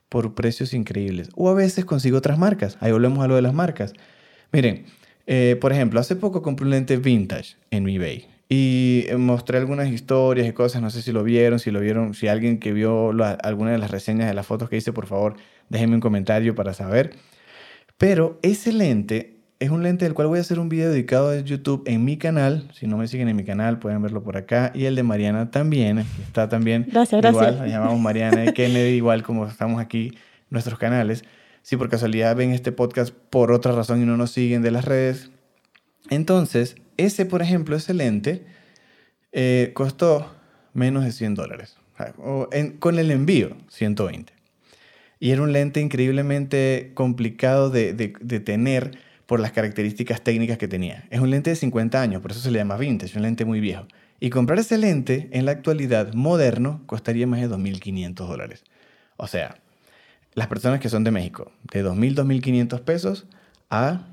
por 0.09 0.35
precios 0.35 0.73
increíbles. 0.73 1.29
O 1.35 1.51
a 1.51 1.55
veces 1.55 1.85
consigo 1.85 2.17
otras 2.19 2.39
marcas. 2.39 2.79
Ahí 2.81 2.93
volvemos 2.93 3.23
a 3.25 3.29
lo 3.29 3.35
de 3.37 3.43
las 3.43 3.53
marcas. 3.55 3.93
Miren, 4.53 4.85
eh, 5.27 5.57
por 5.61 5.73
ejemplo, 5.73 6.01
hace 6.01 6.17
poco 6.17 6.41
compré 6.41 6.65
un 6.65 6.71
lente 6.71 6.97
vintage 6.97 7.57
en 7.71 7.87
eBay. 7.89 8.27
Y 8.49 9.05
eh, 9.09 9.17
mostré 9.19 9.59
algunas 9.59 9.89
historias 9.89 10.49
y 10.49 10.53
cosas, 10.53 10.81
no 10.81 10.89
sé 10.91 11.03
si 11.03 11.13
lo 11.13 11.23
vieron, 11.23 11.59
si 11.59 11.71
lo 11.71 11.81
vieron, 11.81 12.15
si 12.15 12.29
alguien 12.29 12.59
que 12.59 12.73
vio 12.73 13.13
la- 13.13 13.33
alguna 13.33 13.73
de 13.73 13.79
las 13.79 13.91
reseñas 13.91 14.27
de 14.29 14.35
las 14.35 14.47
fotos 14.47 14.71
que 14.71 14.77
hice, 14.79 14.93
por 14.93 15.07
favor, 15.07 15.37
déjenme 15.69 15.97
un 15.97 16.01
comentario 16.01 16.55
para 16.55 16.73
saber. 16.73 17.13
Pero 17.99 18.39
ese 18.43 18.73
lente 18.73 19.35
es 19.61 19.71
un 19.71 19.83
lente 19.83 20.05
del 20.05 20.15
cual 20.15 20.29
voy 20.29 20.39
a 20.39 20.43
hacer 20.43 20.61
un 20.61 20.69
video 20.69 20.91
dedicado 20.91 21.31
de 21.31 21.43
YouTube 21.45 21.83
en 21.87 22.05
mi 22.05 22.17
canal. 22.17 22.71
Si 22.73 22.87
no 22.87 22.97
me 22.97 23.07
siguen 23.09 23.29
en 23.29 23.37
mi 23.37 23.45
canal, 23.45 23.79
pueden 23.81 24.01
verlo 24.01 24.23
por 24.23 24.37
acá. 24.37 24.71
Y 24.75 24.85
el 24.85 24.95
de 24.95 25.03
Mariana 25.03 25.51
también. 25.51 25.99
aquí 25.99 26.09
Está 26.23 26.49
también. 26.49 26.87
Gracias, 26.91 27.19
igual, 27.23 27.35
gracias. 27.35 27.61
nos 27.63 27.69
llamamos 27.71 28.01
Mariana 28.01 28.45
y 28.47 28.53
Kennedy, 28.55 28.95
igual 28.95 29.23
como 29.25 29.47
estamos 29.47 29.81
aquí, 29.81 30.17
nuestros 30.49 30.79
canales. 30.79 31.25
Si 31.63 31.77
por 31.77 31.91
casualidad 31.91 32.35
ven 32.37 32.53
este 32.53 32.73
podcast 32.73 33.13
por 33.31 33.51
otra 33.53 33.73
razón 33.73 34.01
y 34.01 34.07
no 34.07 34.17
nos 34.17 34.31
siguen 34.31 34.63
de 34.63 34.71
las 34.71 34.85
redes. 34.85 35.31
Entonces, 36.09 36.77
ese, 36.99 37.25
por 37.25 37.41
ejemplo, 37.41 37.75
ese 37.77 37.95
lente 37.95 38.45
eh, 39.33 39.71
costó 39.75 40.35
menos 40.75 41.05
de 41.05 41.13
100 41.13 41.35
dólares. 41.35 41.77
O 42.19 42.49
con 42.79 42.99
el 42.99 43.11
envío, 43.11 43.57
120. 43.69 44.33
Y 45.19 45.31
era 45.31 45.43
un 45.43 45.53
lente 45.53 45.81
increíblemente 45.81 46.93
complicado 46.95 47.71
de, 47.71 47.93
de- 47.93 48.13
de 48.21 48.41
tener 48.41 48.99
por 49.27 49.41
las 49.41 49.53
características 49.53 50.23
técnicas 50.23 50.59
que 50.59 50.69
tenía. 50.69 51.07
Es 51.11 51.21
un 51.21 51.31
lente 51.31 51.51
de 51.51 51.57
50 51.57 52.01
años, 52.01 52.23
por 52.23 52.31
eso 52.31 52.41
se 52.41 52.51
le 52.51 52.59
llama 52.59 52.77
vintage, 52.77 53.17
un 53.17 53.23
lente 53.23 53.45
muy 53.45 53.61
viejo. 53.61 53.87
Y 54.21 54.31
comprar 54.31 54.59
ese 54.59 54.79
lente 54.79 55.29
en 55.33 55.45
la 55.45 55.53
actualidad 55.53 56.13
moderno 56.15 56.83
costaría 56.87 57.27
más 57.27 57.41
de 57.41 57.49
2.500 57.49 58.15
dólares. 58.29 58.65
O 59.17 59.27
sea, 59.27 59.57
las 60.35 60.47
personas 60.47 60.81
que 60.81 60.89
son 60.89 61.05
de 61.05 61.11
México, 61.11 61.51
de 61.73 61.83
2.000, 61.83 62.15
2.500 62.15 62.81
pesos 62.83 63.27
a 63.71 64.07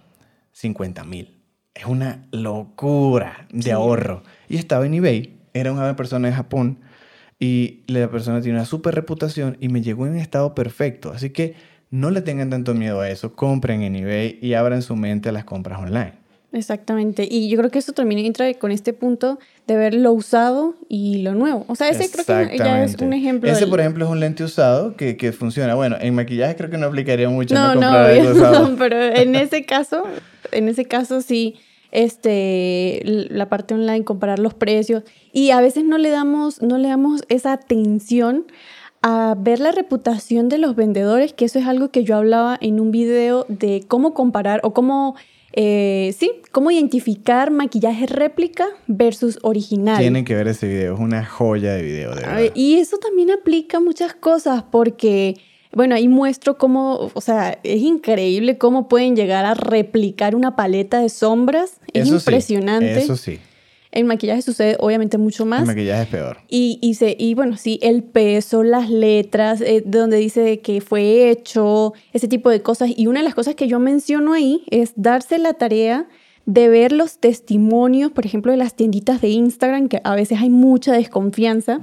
50.000. 0.54 1.30
Es 1.76 1.86
una 1.86 2.26
locura 2.32 3.46
de 3.52 3.64
Sí. 3.64 3.70
ahorro. 3.72 4.24
Y 4.50 4.58
estaba 4.58 4.86
en 4.86 4.94
eBay, 4.96 5.36
era 5.54 5.72
una 5.72 5.96
persona 5.96 6.30
de 6.30 6.34
Japón 6.34 6.80
y 7.40 7.82
la 7.88 8.10
persona 8.10 8.42
tiene 8.42 8.58
una 8.58 8.66
super 8.66 8.96
reputación 8.96 9.58
y 9.60 9.68
me 9.70 9.82
llegó 9.82 10.08
en 10.08 10.16
estado 10.16 10.56
perfecto. 10.56 11.12
Así 11.12 11.30
que 11.32 11.56
no 11.92 12.10
le 12.12 12.22
tengan 12.22 12.50
tanto 12.50 12.74
miedo 12.74 13.02
a 13.02 13.10
eso, 13.10 13.36
compren 13.36 13.84
en 13.84 13.96
eBay 13.96 14.40
y 14.42 14.54
abran 14.54 14.82
su 14.82 14.96
mente 14.96 15.30
a 15.30 15.32
las 15.32 15.44
compras 15.44 15.80
online. 15.80 16.14
Exactamente. 16.56 17.28
Y 17.30 17.50
yo 17.50 17.58
creo 17.58 17.70
que 17.70 17.80
esto 17.80 17.92
también 17.92 18.26
entra 18.26 18.52
con 18.54 18.72
este 18.72 18.94
punto 18.94 19.40
de 19.68 19.76
ver 19.76 19.94
lo 19.94 20.14
usado 20.14 20.76
y 20.88 21.22
lo 21.22 21.34
nuevo. 21.34 21.66
O 21.68 21.76
sea, 21.76 21.90
ese 21.90 22.10
creo 22.10 22.50
que 22.50 22.58
ya 22.58 22.82
es 22.84 22.96
un 22.96 23.12
ejemplo. 23.12 23.52
Ese, 23.52 23.68
por 23.68 23.82
ejemplo, 23.82 24.06
es 24.06 24.12
un 24.12 24.22
lente 24.22 24.44
usado 24.44 24.96
que, 24.96 25.18
que, 25.18 25.34
funciona. 25.34 25.76
Bueno, 25.76 25.98
en 26.00 26.16
maquillaje 26.16 26.56
creo 26.56 26.70
que 26.70 26.78
no 26.78 26.88
aplicaría 26.88 27.28
mucho 27.28 27.54
no, 27.54 27.76
no, 27.76 27.82
no, 27.82 28.32
usado. 28.32 28.76
pero 28.80 28.96
en 29.02 29.36
ese 29.36 29.66
caso, 29.66 30.06
en 30.54 30.70
ese 30.70 30.86
caso 30.86 31.22
sí, 31.22 31.56
este, 31.92 33.02
la 33.04 33.50
parte 33.50 33.74
online, 33.74 34.06
comparar 34.06 34.40
los 34.40 34.54
precios. 34.54 35.04
Y 35.34 35.52
a 35.52 35.60
veces 35.60 35.84
no 35.84 35.98
le 35.98 36.10
damos, 36.10 36.62
no 36.62 36.78
le 36.78 36.88
damos 36.88 37.24
esa 37.28 37.52
atención 37.52 38.46
a 39.02 39.36
ver 39.38 39.60
la 39.60 39.74
reputación 39.74 40.48
de 40.48 40.58
los 40.58 40.76
vendedores, 40.76 41.34
que 41.34 41.46
eso 41.46 41.60
es 41.60 41.68
algo 41.68 41.92
que 41.92 42.06
yo 42.06 42.16
hablaba 42.16 42.58
en 42.62 42.80
un 42.80 42.92
video 42.92 43.46
de 43.50 43.84
cómo 43.88 44.14
comparar 44.14 44.62
o 44.64 44.74
cómo 44.74 45.16
eh, 45.58 46.14
sí, 46.18 46.32
cómo 46.52 46.70
identificar 46.70 47.50
maquillaje 47.50 48.08
réplica 48.08 48.68
versus 48.88 49.40
original. 49.42 49.98
Tienen 49.98 50.26
que 50.26 50.36
ver 50.36 50.50
ese 50.50 50.68
video, 50.68 50.96
es 50.96 51.00
una 51.00 51.26
joya 51.26 51.74
de 51.74 51.82
video, 51.82 52.14
de 52.14 52.22
verdad. 52.22 52.52
Y 52.54 52.76
eso 52.76 52.98
también 52.98 53.32
aplica 53.32 53.78
a 53.78 53.80
muchas 53.80 54.14
cosas 54.14 54.64
porque, 54.70 55.36
bueno, 55.72 55.96
ahí 55.96 56.10
muestro 56.10 56.58
cómo, 56.58 57.10
o 57.14 57.22
sea, 57.22 57.58
es 57.64 57.82
increíble 57.82 58.58
cómo 58.58 58.90
pueden 58.90 59.16
llegar 59.16 59.46
a 59.46 59.54
replicar 59.54 60.36
una 60.36 60.58
paleta 60.58 61.00
de 61.00 61.08
sombras. 61.08 61.80
Es 61.94 62.10
impresionante. 62.10 62.98
eso 62.98 63.16
sí. 63.16 63.40
En 63.96 64.08
maquillaje 64.08 64.42
sucede 64.42 64.76
obviamente 64.80 65.18
mucho 65.18 65.46
más. 65.46 65.62
El 65.62 65.68
maquillaje 65.68 66.04
es 66.04 66.10
peor. 66.10 66.38
Y, 66.50 66.78
y, 66.82 66.98
y 67.18 67.34
bueno, 67.34 67.56
sí, 67.56 67.80
el 67.82 68.04
peso, 68.04 68.62
las 68.62 68.90
letras, 68.90 69.62
eh, 69.62 69.82
de 69.86 70.00
donde 70.00 70.18
dice 70.18 70.60
que 70.60 70.82
fue 70.82 71.32
hecho, 71.32 71.94
ese 72.12 72.28
tipo 72.28 72.50
de 72.50 72.62
cosas. 72.62 72.92
Y 72.96 73.08
una 73.08 73.22
de 73.22 73.24
las 73.24 73.34
cosas 73.34 73.56
que 73.56 73.70
yo 73.70 73.80
menciono 73.80 74.34
ahí 74.34 74.64
es 74.70 74.92
darse 74.98 75.38
la 75.38 75.54
tarea 75.54 76.08
de 76.46 76.68
ver 76.68 76.92
los 76.92 77.20
testimonios, 77.20 78.12
por 78.12 78.26
ejemplo, 78.26 78.52
de 78.52 78.58
las 78.58 78.76
tienditas 78.76 79.22
de 79.22 79.30
Instagram, 79.30 79.88
que 79.88 80.02
a 80.04 80.14
veces 80.14 80.42
hay 80.42 80.50
mucha 80.50 80.92
desconfianza, 80.94 81.80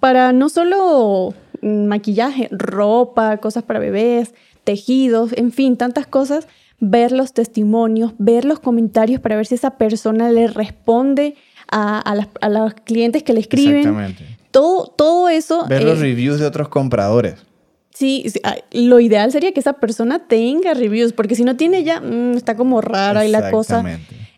para 0.00 0.32
no 0.32 0.48
solo 0.48 1.34
maquillaje, 1.62 2.48
ropa, 2.52 3.38
cosas 3.38 3.64
para 3.64 3.80
bebés, 3.80 4.34
tejidos, 4.64 5.32
en 5.36 5.50
fin, 5.50 5.76
tantas 5.76 6.06
cosas, 6.06 6.46
ver 6.78 7.12
los 7.12 7.32
testimonios, 7.32 8.12
ver 8.18 8.44
los 8.44 8.60
comentarios 8.60 9.20
para 9.20 9.36
ver 9.36 9.46
si 9.46 9.56
esa 9.56 9.76
persona 9.76 10.30
le 10.30 10.46
responde 10.46 11.34
a, 11.70 12.14
las, 12.14 12.28
a 12.40 12.48
los 12.48 12.74
clientes 12.74 13.22
que 13.22 13.32
le 13.32 13.40
escriben. 13.40 13.78
Exactamente. 13.78 14.36
Todo, 14.50 14.86
todo 14.86 15.28
eso. 15.28 15.66
Ver 15.68 15.84
los 15.84 15.98
reviews 15.98 16.40
de 16.40 16.46
otros 16.46 16.68
compradores. 16.68 17.44
Sí, 17.96 18.26
ah, 18.44 18.56
lo 18.72 19.00
ideal 19.00 19.32
sería 19.32 19.52
que 19.52 19.60
esa 19.60 19.74
persona 19.74 20.26
tenga 20.28 20.74
reviews, 20.74 21.14
porque 21.14 21.34
si 21.34 21.44
no 21.44 21.56
tiene 21.56 21.82
ya, 21.82 22.00
mm, 22.00 22.36
está 22.36 22.54
como 22.54 22.82
rara 22.82 23.24
y 23.24 23.30
la 23.30 23.50
cosa. 23.50 23.82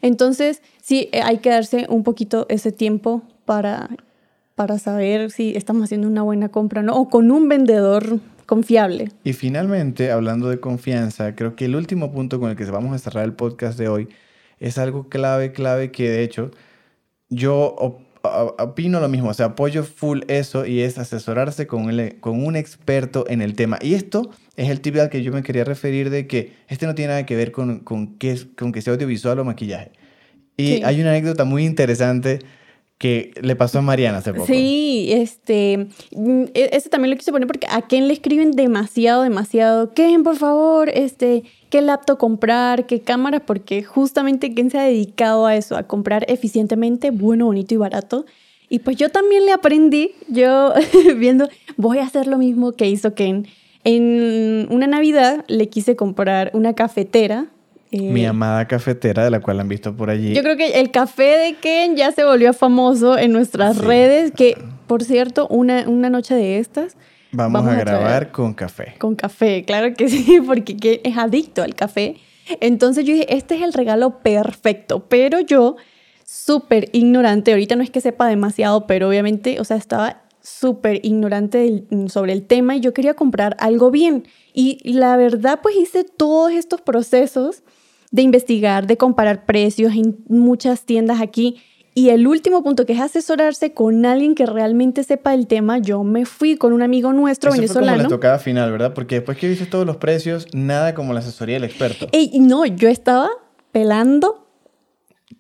Entonces, 0.01 0.63
sí, 0.81 1.09
eh, 1.11 1.23
hay 1.23 1.39
que 1.39 1.51
darse 1.51 1.87
un 1.89 2.05
poquito 2.05 2.47
ese 2.49 2.71
tiempo 2.71 3.23
para, 3.45 3.91
para 4.55 4.79
saber 4.79 5.33
si 5.33 5.57
estamos 5.57 5.83
haciendo 5.83 6.07
una 6.07 6.23
buena 6.23 6.51
compra, 6.51 6.83
¿no? 6.83 6.95
O 6.95 7.09
con 7.09 7.33
un 7.33 7.49
vendedor 7.49 8.21
confiable. 8.47 9.11
Y 9.25 9.33
finalmente, 9.33 10.13
hablando 10.13 10.49
de 10.49 10.61
confianza, 10.61 11.35
creo 11.35 11.57
que 11.57 11.65
el 11.65 11.75
último 11.75 12.13
punto 12.13 12.39
con 12.39 12.51
el 12.51 12.57
que 12.57 12.65
vamos 12.65 12.95
a 12.95 12.99
cerrar 12.99 13.25
el 13.25 13.33
podcast 13.33 13.77
de 13.77 13.89
hoy 13.89 14.09
es 14.61 14.79
algo 14.79 15.09
clave, 15.09 15.51
clave 15.51 15.91
que 15.91 16.09
de 16.09 16.23
hecho 16.23 16.53
yo 17.29 18.03
opino 18.23 19.01
lo 19.01 19.09
mismo, 19.09 19.31
o 19.31 19.35
sea, 19.35 19.47
apoyo 19.47 19.85
full 19.85 20.21
eso 20.29 20.67
y 20.67 20.81
es 20.81 20.99
asesorarse 20.99 21.67
con, 21.67 21.89
con 22.21 22.45
un 22.45 22.57
experto 22.57 23.25
en 23.29 23.43
el 23.43 23.55
tema. 23.55 23.79
Y 23.81 23.95
esto 23.95 24.31
es 24.57 24.71
el 24.71 24.81
tip 24.81 24.97
al 24.97 25.11
que 25.11 25.23
yo 25.23 25.33
me 25.33 25.43
quería 25.43 25.65
referir 25.65 26.11
de 26.11 26.27
que 26.27 26.53
este 26.69 26.87
no 26.87 26.95
tiene 26.95 27.11
nada 27.11 27.27
que 27.27 27.37
ver 27.37 27.53
con, 27.53 27.81
con, 27.81 28.19
que, 28.19 28.39
con 28.57 28.73
que 28.73 28.83
sea 28.83 28.95
audiovisual 28.95 29.39
o 29.39 29.45
maquillaje. 29.45 29.93
Y 30.57 30.83
hay 30.83 31.01
una 31.01 31.11
anécdota 31.11 31.45
muy 31.45 31.65
interesante 31.65 32.41
que 32.99 33.33
le 33.41 33.55
pasó 33.55 33.79
a 33.79 33.83
Mariana 33.83 34.19
hace 34.19 34.33
poco. 34.33 34.47
Sí, 34.47 35.09
este, 35.13 35.87
mm, 36.17 36.43
e, 36.53 36.71
ese 36.73 36.89
también 36.89 37.13
lo 37.13 37.17
quise 37.17 37.31
poner 37.31 37.47
porque 37.47 37.69
a 37.71 37.83
Ken 37.83 38.09
le 38.09 38.13
escriben 38.13 38.51
demasiado, 38.51 39.23
demasiado, 39.23 39.95
Ken, 39.95 40.25
por 40.25 40.37
favor, 40.37 40.89
este, 40.89 41.45
qué 41.71 41.81
laptop 41.81 42.19
comprar, 42.19 42.87
qué 42.87 43.01
cámara, 43.01 43.41
porque 43.41 43.85
justamente 43.85 44.53
Ken 44.53 44.71
se 44.71 44.79
ha 44.79 44.83
dedicado 44.83 45.47
a 45.47 45.55
eso, 45.55 45.77
a 45.77 45.85
comprar 45.85 46.27
eficientemente, 46.29 47.11
bueno, 47.13 47.47
bonito 47.47 47.73
y 47.73 47.77
barato. 47.77 48.27
Y 48.69 48.81
pues 48.81 48.97
yo 48.97 49.11
también 49.11 49.47
le 49.47 49.53
aprendí, 49.53 50.13
yo 50.29 50.75
viendo, 51.17 51.49
voy 51.77 51.99
a 51.99 52.05
hacer 52.05 52.27
lo 52.27 52.37
mismo 52.37 52.73
que 52.73 52.89
hizo 52.89 53.15
Ken. 53.15 53.47
En 53.85 54.67
una 54.71 54.89
Navidad 54.89 55.45
le 55.47 55.69
quise 55.69 55.95
comprar 55.95 56.51
una 56.53 56.75
cafetera 56.75 57.47
mi 57.91 58.25
eh, 58.25 58.27
amada 58.27 58.67
cafetera, 58.67 59.25
de 59.25 59.31
la 59.31 59.41
cual 59.41 59.61
han 59.61 59.69
visto 59.69 59.95
por 59.95 60.11
allí. 60.11 60.35
Yo 60.35 60.43
creo 60.43 60.57
que 60.57 60.81
el 60.81 60.91
café 60.91 61.39
de 61.39 61.55
Ken 61.55 61.97
ya 61.97 62.13
se 62.13 62.25
volvió 62.25 62.53
famoso 62.53 63.19
en 63.19 63.33
nuestras 63.33 63.79
redes, 63.79 64.33
que 64.33 64.57
por 64.87 65.05
cierto, 65.05 65.47
una, 65.49 65.89
una 65.89 66.11
noche 66.11 66.35
de 66.35 66.59
estas... 66.59 66.97
Vamos, 67.31 67.67
a, 67.67 67.75
grabar 67.75 68.33
con 68.33 68.55
café. 68.55 68.95
Con 68.99 69.15
café, 69.15 69.63
claro 69.65 69.93
que 69.95 70.09
sí, 70.09 70.41
porque 70.47 70.77
Ken 70.77 71.01
es 71.05 71.17
adicto 71.17 71.63
al 71.63 71.75
café. 71.75 72.17
Entonces 72.61 73.05
yo 73.05 73.13
dije, 73.13 73.35
este 73.35 73.57
es 73.57 73.63
el 73.63 73.73
regalo 73.75 74.21
perfecto, 74.21 75.07
pero 75.09 75.41
yo, 75.41 75.77
súper 76.25 76.89
ignorante, 76.93 77.53
ahorita 77.53 77.77
no 77.77 77.83
es 77.83 77.91
que 77.91 78.01
sepa 78.01 78.27
demasiado, 78.27 78.87
pero 78.87 79.09
obviamente, 79.09 79.61
o 79.61 79.65
sea, 79.65 79.77
estaba 79.77 80.23
súper 80.41 81.05
ignorante 81.05 81.85
sobre 82.09 82.33
el 82.33 82.47
tema 82.47 82.77
y 82.77 82.81
yo 82.81 82.95
quería 82.95 83.15
comprar 83.15 83.57
algo 83.61 83.91
bien. 83.91 84.25
Y 84.55 84.81
la 84.93 85.17
verdad, 85.17 85.61
pues 85.63 85.77
hice 85.77 86.05
todos 86.05 86.53
estos 86.53 86.81
procesos 86.81 87.63
de 88.11 88.23
investigar, 88.23 88.87
de 88.87 88.97
comparar 88.97 89.45
precios 89.45 89.95
en 89.95 90.19
muchas 90.29 90.83
tiendas 90.83 91.21
aquí. 91.21 91.61
Y 91.95 92.11
el 92.11 92.27
último 92.29 92.63
punto, 92.63 92.87
que 92.87 92.93
es 92.93 93.01
asesorarse 93.01 93.73
con 93.73 94.07
alguien 94.07 94.35
que 94.37 94.47
realmente 94.47 95.03
sepa 95.03 95.35
el 95.35 95.49
tema, 95.49 95.79
yo 95.79 96.05
me 96.05 96.27
fui 96.27 96.57
con 96.57 96.73
un 96.73 96.83
amigo 96.83 97.13
nuestro 97.13 97.51
Eso 97.51 97.61
venezolano. 97.61 97.87
Fue 97.87 97.97
como 97.97 98.11
la 98.11 98.17
tocada 98.17 98.39
final, 98.39 98.71
¿verdad? 98.71 98.95
Porque 98.95 99.17
después 99.17 99.37
que 99.37 99.49
viste 99.49 99.67
todos 99.67 99.85
los 99.85 99.97
precios, 99.97 100.47
nada 100.53 100.95
como 100.95 101.13
la 101.13 101.21
asesoría 101.21 101.57
del 101.57 101.65
experto. 101.65 102.07
Y 102.13 102.39
no, 102.39 102.67
yo 102.67 102.89
estaba 102.89 103.31
pelando 103.73 104.48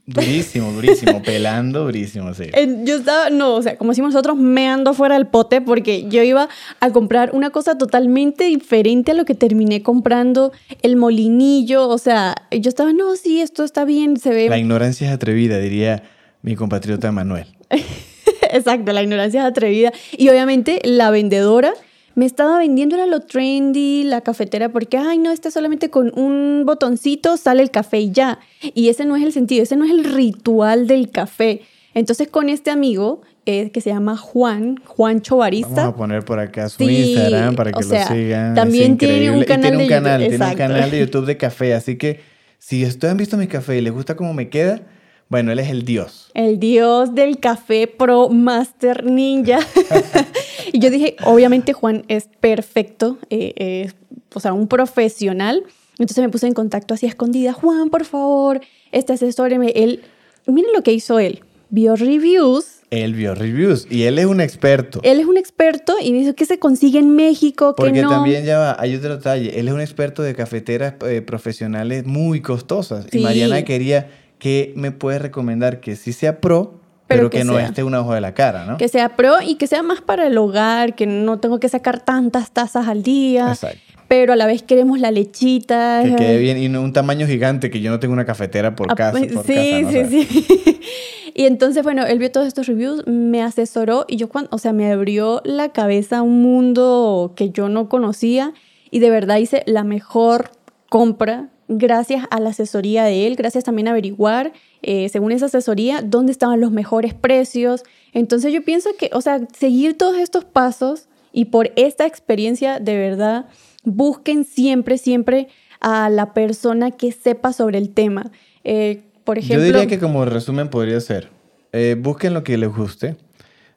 Durísimo, 0.06 0.72
durísimo, 0.72 1.22
pelando, 1.24 1.84
durísimo, 1.84 2.34
sí. 2.34 2.44
Yo 2.84 2.96
estaba, 2.96 3.30
no, 3.30 3.54
o 3.54 3.62
sea, 3.62 3.76
como 3.76 3.92
decimos 3.92 4.12
nosotros, 4.12 4.36
meando 4.36 4.94
fuera 4.94 5.14
del 5.14 5.26
pote 5.26 5.60
porque 5.60 6.08
yo 6.08 6.22
iba 6.22 6.48
a 6.80 6.90
comprar 6.90 7.30
una 7.34 7.50
cosa 7.50 7.78
totalmente 7.78 8.44
diferente 8.44 9.12
a 9.12 9.14
lo 9.14 9.24
que 9.24 9.34
terminé 9.34 9.82
comprando, 9.82 10.52
el 10.82 10.96
molinillo, 10.96 11.88
o 11.88 11.98
sea, 11.98 12.34
yo 12.50 12.68
estaba, 12.68 12.92
no, 12.92 13.16
sí, 13.16 13.40
esto 13.40 13.64
está 13.64 13.84
bien, 13.84 14.18
se 14.18 14.30
ve... 14.30 14.48
La 14.48 14.58
ignorancia 14.58 15.08
es 15.08 15.14
atrevida, 15.14 15.58
diría 15.58 16.02
mi 16.42 16.54
compatriota 16.54 17.12
Manuel. 17.12 17.46
Exacto, 18.50 18.92
la 18.92 19.02
ignorancia 19.02 19.40
es 19.40 19.46
atrevida. 19.46 19.92
Y 20.16 20.28
obviamente 20.28 20.80
la 20.84 21.10
vendedora 21.10 21.72
me 22.18 22.26
estaba 22.26 22.58
vendiendo 22.58 22.96
era 22.96 23.06
lo 23.06 23.20
trendy, 23.20 24.02
la 24.02 24.22
cafetera, 24.22 24.70
porque, 24.70 24.98
ay, 24.98 25.18
no, 25.18 25.30
está 25.30 25.52
solamente 25.52 25.88
con 25.88 26.10
un 26.18 26.64
botoncito 26.66 27.36
sale 27.36 27.62
el 27.62 27.70
café 27.70 28.00
y 28.00 28.10
ya. 28.10 28.40
Y 28.74 28.88
ese 28.88 29.04
no 29.04 29.14
es 29.14 29.22
el 29.22 29.32
sentido, 29.32 29.62
ese 29.62 29.76
no 29.76 29.84
es 29.84 29.92
el 29.92 30.02
ritual 30.02 30.88
del 30.88 31.12
café. 31.12 31.60
Entonces 31.94 32.26
con 32.26 32.48
este 32.48 32.72
amigo, 32.72 33.22
eh, 33.46 33.70
que 33.70 33.80
se 33.80 33.90
llama 33.90 34.16
Juan, 34.16 34.80
Juan 34.84 35.22
Chovarista. 35.22 35.76
Vamos 35.76 35.94
a 35.94 35.96
poner 35.96 36.24
por 36.24 36.40
acá 36.40 36.68
su 36.68 36.82
Instagram 36.82 37.54
para 37.54 37.70
que 37.70 37.84
lo 37.84 38.06
sigan. 38.08 38.56
También 38.56 38.98
tiene 38.98 39.30
un 39.30 39.44
canal 39.44 39.70
tiene 39.70 39.76
un 39.76 39.82
de 39.84 39.88
canal, 39.88 40.20
YouTube. 40.20 40.28
Tiene 40.30 40.50
un 40.50 40.58
canal 40.58 40.90
de 40.90 40.98
YouTube 41.06 41.26
de 41.26 41.36
café, 41.36 41.74
así 41.74 41.96
que 41.98 42.20
si 42.58 42.84
ustedes 42.84 43.12
han 43.12 43.16
visto 43.16 43.36
mi 43.36 43.46
café 43.46 43.78
y 43.78 43.80
les 43.80 43.92
gusta 43.92 44.16
cómo 44.16 44.34
me 44.34 44.48
queda, 44.48 44.80
bueno, 45.28 45.52
él 45.52 45.60
es 45.60 45.68
el 45.70 45.84
dios. 45.84 46.32
El 46.34 46.58
dios 46.58 47.14
del 47.14 47.38
café 47.38 47.86
pro 47.86 48.28
master 48.28 49.04
ninja. 49.04 49.60
y 50.72 50.78
yo 50.78 50.90
dije, 50.90 51.16
obviamente 51.24 51.72
Juan 51.72 52.04
es 52.08 52.28
perfecto, 52.40 53.18
eh, 53.30 53.90
o 54.34 54.40
sea, 54.40 54.52
un 54.52 54.68
profesional. 54.68 55.64
Entonces 55.98 56.22
me 56.22 56.28
puse 56.28 56.46
en 56.46 56.54
contacto 56.54 56.94
así 56.94 57.06
escondida. 57.06 57.52
Juan, 57.52 57.90
por 57.90 58.04
favor, 58.04 58.60
este 58.92 59.14
asesóreme. 59.14 59.72
Él, 59.74 60.02
miren 60.46 60.72
lo 60.72 60.82
que 60.82 60.92
hizo 60.92 61.18
él. 61.18 61.42
Vio 61.70 61.96
reviews. 61.96 62.78
Él 62.90 63.12
vio 63.12 63.34
reviews 63.34 63.86
y 63.90 64.04
él 64.04 64.18
es 64.18 64.24
un 64.24 64.40
experto. 64.40 65.00
Él 65.02 65.20
es 65.20 65.26
un 65.26 65.36
experto 65.36 65.94
y 66.02 66.12
dice 66.12 66.34
que 66.34 66.46
se 66.46 66.58
consigue 66.58 66.98
en 66.98 67.14
México, 67.14 67.74
Porque 67.76 67.92
que 67.92 68.02
no. 68.02 68.08
también 68.08 68.46
ya 68.46 68.58
va, 68.58 68.76
hay 68.78 68.94
otro 68.94 69.16
detalle. 69.16 69.58
Él 69.60 69.68
es 69.68 69.74
un 69.74 69.82
experto 69.82 70.22
de 70.22 70.34
cafeteras 70.34 70.94
eh, 71.06 71.20
profesionales 71.20 72.06
muy 72.06 72.40
costosas. 72.40 73.06
Y 73.12 73.18
Mariana 73.18 73.62
quería 73.64 74.08
que 74.38 74.72
me 74.76 74.92
puede 74.92 75.18
recomendar 75.18 75.80
que 75.80 75.96
sí 75.96 76.14
sea 76.14 76.40
pro, 76.40 76.80
pero, 77.08 77.30
que, 77.30 77.42
no 77.42 77.58
esté 77.58 77.82
un 77.82 77.94
ojo 77.94 78.14
de 78.14 78.20
la 78.20 78.34
cara, 78.34 78.64
¿no? 78.66 78.76
Que 78.76 78.88
sea 78.88 79.16
pro 79.16 79.40
y 79.40 79.56
que 79.56 79.66
sea 79.66 79.82
más 79.82 80.00
para 80.00 80.26
el 80.26 80.38
hogar, 80.38 80.94
que 80.94 81.06
no 81.06 81.40
tengo 81.40 81.58
que 81.58 81.68
sacar 81.68 82.00
tantas 82.00 82.52
tazas 82.52 82.86
al 82.86 83.02
día. 83.02 83.48
Exacto. 83.48 83.78
Pero 84.08 84.32
a 84.32 84.36
la 84.36 84.46
vez 84.46 84.62
queremos 84.62 85.00
la 85.00 85.10
lechita. 85.10 86.02
Que 86.02 86.16
quede 86.16 86.38
bien 86.38 86.58
y 86.58 86.68
no 86.68 86.80
un 86.82 86.92
tamaño 86.92 87.26
gigante, 87.26 87.70
que 87.70 87.80
yo 87.80 87.90
no 87.90 87.98
tengo 87.98 88.14
una 88.14 88.24
cafetera 88.24 88.74
por 88.74 88.90
ah, 88.90 88.94
casa. 88.94 89.18
Por 89.18 89.44
sí, 89.44 89.84
sí, 89.90 90.04
sí. 90.24 90.80
Y 91.38 91.44
entonces, 91.46 91.84
bueno, 91.84 92.04
él 92.04 92.18
vio 92.18 92.32
todos 92.32 92.48
estos 92.48 92.66
reviews, 92.66 93.06
me 93.06 93.44
asesoró 93.44 94.06
y 94.08 94.16
yo, 94.16 94.28
cuando, 94.28 94.50
o 94.50 94.58
sea, 94.58 94.72
me 94.72 94.90
abrió 94.90 95.40
la 95.44 95.68
cabeza 95.68 96.18
a 96.18 96.22
un 96.22 96.42
mundo 96.42 97.34
que 97.36 97.50
yo 97.50 97.68
no 97.68 97.88
conocía 97.88 98.54
y 98.90 98.98
de 98.98 99.10
verdad 99.10 99.36
hice 99.36 99.62
la 99.64 99.84
mejor 99.84 100.50
compra 100.88 101.50
gracias 101.68 102.24
a 102.30 102.40
la 102.40 102.50
asesoría 102.50 103.04
de 103.04 103.28
él, 103.28 103.36
gracias 103.36 103.62
también 103.62 103.86
a 103.86 103.92
averiguar, 103.92 104.52
eh, 104.82 105.08
según 105.08 105.32
esa 105.32 105.46
asesoría, 105.46 106.02
dónde 106.02 106.32
estaban 106.32 106.60
los 106.60 106.70
mejores 106.70 107.14
precios. 107.14 107.82
Entonces 108.12 108.52
yo 108.52 108.62
pienso 108.62 108.90
que, 108.98 109.10
o 109.12 109.20
sea, 109.20 109.40
seguir 109.56 109.96
todos 109.96 110.16
estos 110.16 110.44
pasos 110.44 111.08
y 111.32 111.46
por 111.46 111.72
esta 111.76 112.06
experiencia, 112.06 112.78
de 112.78 112.96
verdad, 112.96 113.46
busquen 113.84 114.44
siempre, 114.44 114.98
siempre 114.98 115.48
a 115.80 116.10
la 116.10 116.32
persona 116.34 116.90
que 116.90 117.12
sepa 117.12 117.52
sobre 117.52 117.78
el 117.78 117.90
tema. 117.90 118.30
Eh, 118.64 119.02
por 119.24 119.38
ejemplo, 119.38 119.58
Yo 119.58 119.64
diría 119.64 119.86
que 119.86 119.98
como 119.98 120.24
resumen 120.24 120.68
podría 120.68 121.00
ser, 121.00 121.28
eh, 121.72 121.96
busquen 121.98 122.34
lo 122.34 122.44
que 122.44 122.56
les 122.56 122.74
guste, 122.74 123.16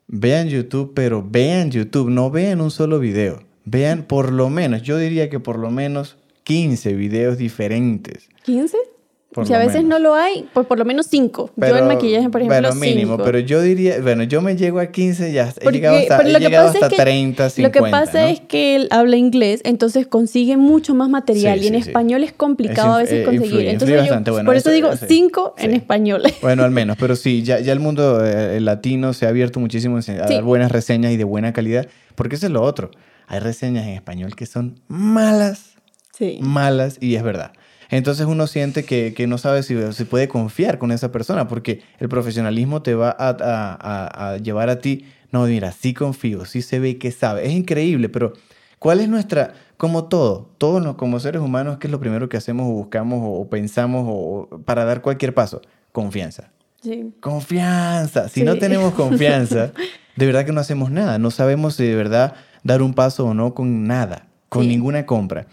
vean 0.08 0.50
YouTube, 0.50 0.94
pero 0.96 1.26
vean 1.28 1.72
YouTube, 1.72 2.10
no 2.10 2.32
vean 2.32 2.62
un 2.62 2.72
solo 2.72 3.00
video. 3.00 3.44
Vean 3.66 4.04
por 4.04 4.32
lo 4.32 4.50
menos, 4.50 4.82
yo 4.82 4.98
diría 4.98 5.30
que 5.30 5.40
por 5.40 5.60
lo 5.60 5.70
menos 5.70 6.18
15 6.44 6.94
videos 6.94 7.38
diferentes. 7.38 8.30
¿15? 8.46 8.76
Por 9.34 9.48
si 9.48 9.54
a 9.54 9.60
veces 9.60 9.76
menos. 9.84 9.90
no 9.92 10.00
lo 10.00 10.16
hay, 10.16 10.46
pues 10.54 10.68
por 10.68 10.78
lo 10.78 10.84
menos 10.84 11.06
5. 11.08 11.52
Yo 11.56 11.78
en 11.78 11.88
maquillaje, 11.88 12.30
por 12.30 12.42
ejemplo, 12.42 12.60
Bueno, 12.70 12.76
mínimo, 12.76 13.14
cinco. 13.14 13.24
pero 13.24 13.40
yo 13.40 13.62
diría, 13.62 14.02
bueno, 14.02 14.24
yo 14.24 14.42
me 14.42 14.58
llego 14.58 14.80
a 14.82 14.88
15 14.88 15.32
ya, 15.32 15.48
he 15.58 15.64
Porque- 15.64 15.78
llegado 15.78 15.98
hasta, 15.98 16.22
he 16.22 16.40
llegado 16.40 16.68
hasta 16.68 16.88
es 16.88 16.90
que- 16.90 16.98
30, 16.98 17.50
50, 17.50 17.80
Lo 17.80 17.86
que 17.86 17.92
pasa 17.92 18.24
¿no? 18.24 18.28
es 18.28 18.42
que 18.42 18.76
él 18.76 18.88
habla 18.92 19.16
inglés, 19.16 19.62
entonces 19.64 20.06
consigue 20.06 20.58
mucho 20.58 20.96
más 20.96 21.08
material 21.10 21.60
Sí, 21.60 21.64
y 21.64 21.68
en 21.70 21.76
sí, 21.76 21.82
sí. 21.84 21.90
español 21.92 22.26
es 22.26 22.34
complicado 22.34 22.90
Es 22.90 22.96
a 22.96 22.98
veces 23.04 23.20
eh, 23.22 23.24
conseguir. 23.24 23.46
influye, 23.46 23.70
entonces 23.72 23.88
influye 23.90 23.98
yo- 24.08 24.12
bastante, 24.12 24.32
bueno, 24.32 24.46
por 24.48 24.56
eso 24.58 24.70
eso- 24.70 24.76
digo 24.76 24.92
eso- 24.92 25.06
5 25.08 25.56
en 25.58 25.70
sí. 25.72 25.78
español. 25.78 26.24
Bueno, 26.42 26.64
al 26.66 26.72
menos, 26.72 26.98
pero 27.00 27.16
sí, 27.16 27.42
ya, 27.44 27.60
ya 27.62 27.72
el 27.72 27.80
mundo 27.80 28.26
eh, 28.26 28.60
latino 28.60 29.14
se 29.14 29.28
ha 29.28 29.30
abierto 29.30 29.62
muchísimo 29.62 29.96
a 29.98 30.02
Sí. 30.02 30.12
dar 30.12 30.44
buenas 30.44 30.74
reseñas 30.74 31.14
y 31.14 31.18
de 31.18 31.24
buena 31.24 31.54
calidad, 31.54 31.88
porque 32.16 32.36
eso 32.36 32.48
es 32.48 32.52
lo 32.52 32.62
otro. 32.64 32.92
Hay 33.28 33.40
reseñas 33.40 33.86
en 33.88 33.94
español 33.94 34.36
que 34.36 34.46
son 34.46 34.82
malas, 34.90 35.76
Sí. 36.18 36.40
malas, 36.42 36.98
y 37.00 37.16
es 37.16 37.24
verdad. 37.24 37.54
Entonces 37.92 38.26
uno 38.26 38.48
siente 38.48 38.84
que, 38.86 39.14
que 39.14 39.28
no 39.28 39.38
sabe 39.38 39.64
si 39.64 39.76
se 39.94 40.06
puede 40.06 40.28
confiar 40.28 40.78
con 40.80 40.92
esa 40.92 41.12
persona, 41.12 41.48
porque 41.48 41.82
el 42.00 42.10
profesionalismo 42.10 42.82
te 42.82 42.96
va 42.96 43.10
a, 43.12 43.30
a- 43.30 43.78
a- 43.80 44.30
a 44.34 44.38
llevar 44.38 44.70
a 44.70 44.80
ti, 44.80 45.06
no, 45.32 45.46
mira, 45.46 45.72
sí 45.72 45.94
confío, 45.94 46.46
sí 46.46 46.62
se 46.62 46.80
ve 46.80 46.98
que 46.98 47.12
sabe. 47.12 47.46
Es 47.46 47.52
increíble, 47.52 48.10
pero 48.10 48.34
¿cuál 48.80 49.00
es 49.02 49.10
nuestra, 49.10 49.54
como 49.78 50.06
todo, 50.06 50.50
todos 50.58 50.82
nos- 50.84 50.96
como 50.96 51.20
seres 51.20 51.42
humanos, 51.42 51.78
qué 51.80 51.88
es 51.88 51.92
lo 51.92 52.00
primero 52.00 52.30
que 52.30 52.38
hacemos 52.38 52.66
o 52.68 52.72
buscamos 52.72 53.20
o, 53.22 53.42
o 53.42 53.50
pensamos 53.50 54.06
o 54.08 54.62
para 54.66 54.86
dar 54.86 55.02
cualquier 55.02 55.34
paso? 55.34 55.62
Confianza. 55.92 56.52
Sí. 56.82 57.14
Confianza. 57.20 58.28
Si 58.30 58.40
Sí. 58.40 58.44
no 58.46 58.58
tenemos 58.58 58.94
confianza, 58.94 59.72
de 60.16 60.26
verdad 60.26 60.46
que 60.46 60.52
no 60.54 60.62
hacemos 60.62 60.90
nada. 60.92 61.18
No 61.20 61.30
sabemos 61.32 61.76
si 61.76 61.84
de 61.86 61.96
verdad 61.96 62.34
dar 62.64 62.82
un 62.82 62.94
paso 62.94 63.26
o 63.26 63.34
no 63.34 63.54
con 63.54 63.86
nada, 63.86 64.28
con 64.50 64.64
Sí. 64.64 64.70
ninguna 64.70 65.06
compra. 65.06 65.48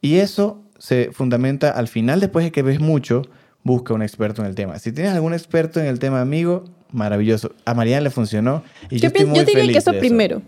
Y 0.00 0.16
eso 0.16 0.63
se 0.78 1.10
fundamenta 1.12 1.70
al 1.70 1.88
final, 1.88 2.20
después 2.20 2.44
de 2.44 2.52
que 2.52 2.62
ves 2.62 2.80
mucho, 2.80 3.22
busca 3.62 3.94
un 3.94 4.02
experto 4.02 4.42
en 4.42 4.48
el 4.48 4.54
tema. 4.54 4.78
Si 4.78 4.92
tienes 4.92 5.12
algún 5.14 5.32
experto 5.34 5.80
en 5.80 5.86
el 5.86 5.98
tema, 5.98 6.20
amigo, 6.20 6.64
maravilloso. 6.92 7.52
A 7.64 7.74
Mariana 7.74 8.02
le 8.02 8.10
funcionó 8.10 8.62
y 8.90 8.96
yo, 8.96 9.02
Yo, 9.02 9.06
estoy 9.08 9.10
pienso, 9.10 9.30
muy 9.30 9.38
yo 9.38 9.44
diría 9.44 9.60
feliz 9.62 9.72
que 9.72 9.78
eso 9.78 9.92
de 9.92 9.98
primero. 9.98 10.42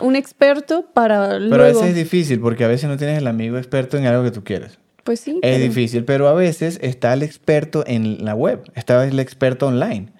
Un 0.00 0.16
experto 0.16 0.86
para 0.92 1.28
Pero 1.28 1.38
luego... 1.40 1.62
a 1.64 1.66
veces 1.68 1.84
es 1.90 1.94
difícil 1.94 2.40
porque 2.40 2.64
a 2.64 2.68
veces 2.68 2.88
no 2.88 2.96
tienes 2.96 3.18
el 3.18 3.26
amigo 3.26 3.56
experto 3.58 3.96
en 3.96 4.06
algo 4.06 4.22
que 4.24 4.30
tú 4.30 4.42
quieres. 4.44 4.78
Pues 5.04 5.20
sí. 5.20 5.38
Es 5.42 5.56
pero- 5.56 5.64
difícil, 5.64 6.04
pero 6.04 6.28
a 6.28 6.34
veces 6.34 6.78
está 6.82 7.12
el 7.12 7.22
experto 7.22 7.84
en 7.86 8.24
la 8.24 8.34
web, 8.34 8.62
está 8.74 9.04
el 9.06 9.18
experto 9.20 9.66
online, 9.68 10.12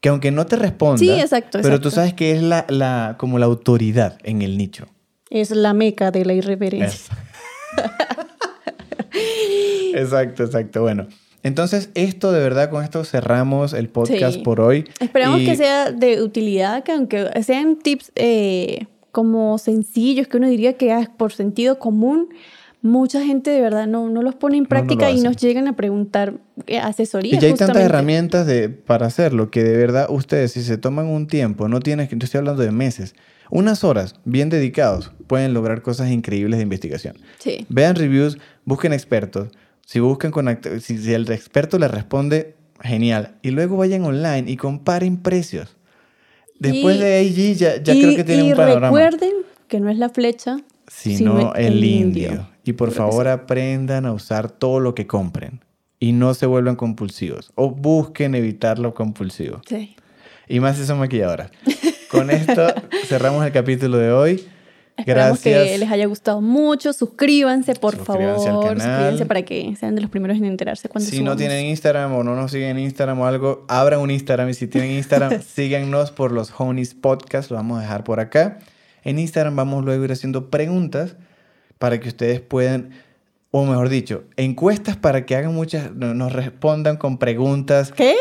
que 0.00 0.08
aunque 0.10 0.30
no 0.32 0.46
te 0.46 0.56
responda, 0.56 0.98
Sí, 0.98 1.10
exacto, 1.10 1.60
pero 1.62 1.80
tú 1.80 1.90
sabes 1.90 2.12
que 2.12 2.32
es 2.32 2.42
la, 2.42 2.66
la, 2.68 3.14
como 3.18 3.38
la 3.38 3.46
autoridad 3.46 4.18
en 4.24 4.42
el 4.42 4.58
nicho. 4.58 4.86
Es 5.30 5.50
la 5.50 5.72
meca 5.74 6.10
de 6.10 6.24
la 6.24 6.34
irreverencia. 6.34 7.16
Exacto, 9.94 10.44
exacto. 10.44 10.82
Bueno, 10.82 11.06
entonces 11.42 11.90
esto 11.94 12.32
de 12.32 12.40
verdad, 12.40 12.70
con 12.70 12.84
esto 12.84 13.04
cerramos 13.04 13.72
el 13.72 13.88
podcast 13.88 14.36
Sí. 14.36 14.42
por 14.42 14.60
hoy. 14.60 14.84
Esperamos 15.00 15.40
Y- 15.40 15.46
que 15.46 15.56
sea 15.56 15.90
de 15.90 16.22
utilidad, 16.22 16.82
que 16.84 16.92
aunque 16.92 17.28
sean 17.42 17.76
tips 17.76 18.12
eh, 18.14 18.86
como 19.10 19.58
sencillos, 19.58 20.28
que 20.28 20.36
uno 20.38 20.48
diría 20.48 20.74
que 20.74 20.96
es 20.98 21.08
por 21.08 21.32
sentido 21.32 21.78
común, 21.78 22.28
mucha 22.80 23.22
gente 23.24 23.50
de 23.50 23.60
verdad 23.60 23.86
no, 23.86 24.08
no 24.08 24.22
los 24.22 24.34
pone 24.34 24.56
en 24.56 24.64
no 24.64 24.68
práctica 24.68 25.06
lo 25.06 25.10
y 25.12 25.14
hace. 25.18 25.24
nos 25.24 25.36
llegan 25.36 25.68
a 25.68 25.76
preguntar 25.76 26.34
eh, 26.66 26.78
asesoría. 26.78 27.34
Y 27.36 27.38
ya 27.38 27.46
hay 27.46 27.52
tantas 27.52 27.68
justamente. 27.68 27.86
herramientas 27.94 28.46
de, 28.46 28.68
para 28.70 29.06
hacerlo 29.06 29.50
que 29.50 29.62
de 29.62 29.76
verdad 29.76 30.06
ustedes, 30.10 30.52
si 30.52 30.62
se 30.62 30.78
toman 30.78 31.06
un 31.06 31.26
tiempo, 31.26 31.68
no 31.68 31.80
tienes 31.80 32.08
que, 32.08 32.16
estoy 32.20 32.38
hablando 32.38 32.62
de 32.62 32.72
meses, 32.72 33.14
unas 33.54 33.84
horas 33.84 34.14
bien 34.24 34.48
dedicados, 34.48 35.12
pueden 35.26 35.52
lograr 35.52 35.82
cosas 35.82 36.10
increíbles 36.10 36.56
de 36.58 36.62
investigación. 36.62 37.18
Sí. 37.38 37.66
Vean 37.68 37.96
reviews, 37.96 38.38
busquen 38.64 38.94
expertos. 38.94 39.48
Si 39.84 40.00
buscan 40.00 40.30
con 40.30 40.58
si, 40.80 40.96
si 40.96 41.12
el 41.12 41.30
experto 41.30 41.78
les 41.78 41.90
responde, 41.90 42.54
genial. 42.80 43.34
Y 43.42 43.50
luego 43.50 43.76
vayan 43.76 44.04
online 44.04 44.50
y 44.50 44.56
comparen 44.56 45.18
precios. 45.18 45.76
Después 46.58 46.96
Y- 46.96 47.00
de 47.00 47.14
ahí 47.14 47.54
ya, 47.54 47.82
ya 47.82 47.92
y, 47.94 48.00
creo 48.02 48.16
que 48.16 48.24
tienen 48.24 48.46
un 48.46 48.54
panorama. 48.54 48.86
recuerden 48.86 49.32
que 49.68 49.80
no 49.80 49.90
es 49.90 49.98
la 49.98 50.08
flecha, 50.08 50.56
Sino 50.88 51.52
el, 51.54 51.84
indio. 51.84 52.28
indio. 52.30 52.48
Y 52.64 52.72
por 52.72 52.88
Creo 52.90 52.98
favor 53.08 53.28
aprendan 53.28 54.06
a 54.06 54.12
usar 54.12 54.50
todo 54.50 54.80
lo 54.80 54.94
que 54.94 55.06
compren. 55.06 55.60
Y 56.00 56.12
no 56.12 56.32
se 56.34 56.46
vuelvan 56.46 56.76
compulsivos. 56.76 57.52
O 57.54 57.70
busquen 57.70 58.34
evitar 58.34 58.78
lo 58.78 58.94
compulsivo. 58.94 59.60
Sí. 59.68 59.94
Y 60.48 60.58
más 60.60 60.76
si 60.78 60.86
son 60.86 60.98
maquilladoras. 60.98 61.50
Con 62.12 62.30
esto 62.30 62.66
cerramos 63.06 63.44
el 63.44 63.50
capítulo 63.52 63.98
de 63.98 64.12
hoy. 64.12 64.46
Esperamos 64.96 65.42
Gracias. 65.42 65.70
que 65.70 65.78
les 65.78 65.90
haya 65.90 66.06
gustado 66.06 66.40
mucho. 66.42 66.92
Suscríbanse, 66.92 67.74
por 67.74 67.96
Suscríbanse 67.96 68.48
al 68.48 68.54
favor. 68.54 68.76
canal. 68.76 68.80
Suscríbanse 68.80 69.26
para 69.26 69.42
que 69.42 69.74
sean 69.80 69.94
de 69.94 70.02
los 70.02 70.10
primeros 70.10 70.36
en 70.36 70.44
enterarse 70.44 70.88
cuando 70.90 71.08
Si 71.10 71.22
no 71.22 71.34
tienen 71.34 71.64
Instagram 71.66 72.12
o 72.14 72.22
no 72.22 72.36
nos 72.36 72.52
siguen 72.52 72.76
en 72.76 72.80
Instagram 72.80 73.18
o 73.20 73.26
algo, 73.26 73.64
abran 73.68 74.00
un 74.00 74.10
Instagram 74.10 74.50
y 74.50 74.54
si 74.54 74.66
tienen 74.68 74.90
Instagram, 74.92 75.40
síganos 75.54 76.10
por 76.10 76.30
los 76.30 76.52
Honeys 76.56 76.94
Podcast, 76.94 77.50
lo 77.50 77.56
vamos 77.56 77.78
a 77.78 77.80
dejar 77.82 78.04
por 78.04 78.20
acá. 78.20 78.58
En 79.02 79.18
Instagram 79.18 79.56
vamos 79.56 79.82
luego 79.84 80.02
a 80.02 80.04
ir 80.04 80.12
haciendo 80.12 80.50
preguntas 80.50 81.16
para 81.78 81.98
que 81.98 82.08
ustedes 82.08 82.40
puedan, 82.40 82.90
o 83.50 83.64
mejor 83.64 83.88
dicho, 83.88 84.24
encuestas 84.36 84.96
para 84.96 85.24
que 85.26 85.34
hagan 85.36 85.54
muchas, 85.54 85.92
no- 85.94 86.12
nos 86.14 86.32
respondan 86.32 86.98
con 86.98 87.16
preguntas. 87.18 87.92
¿Qué? 87.92 88.14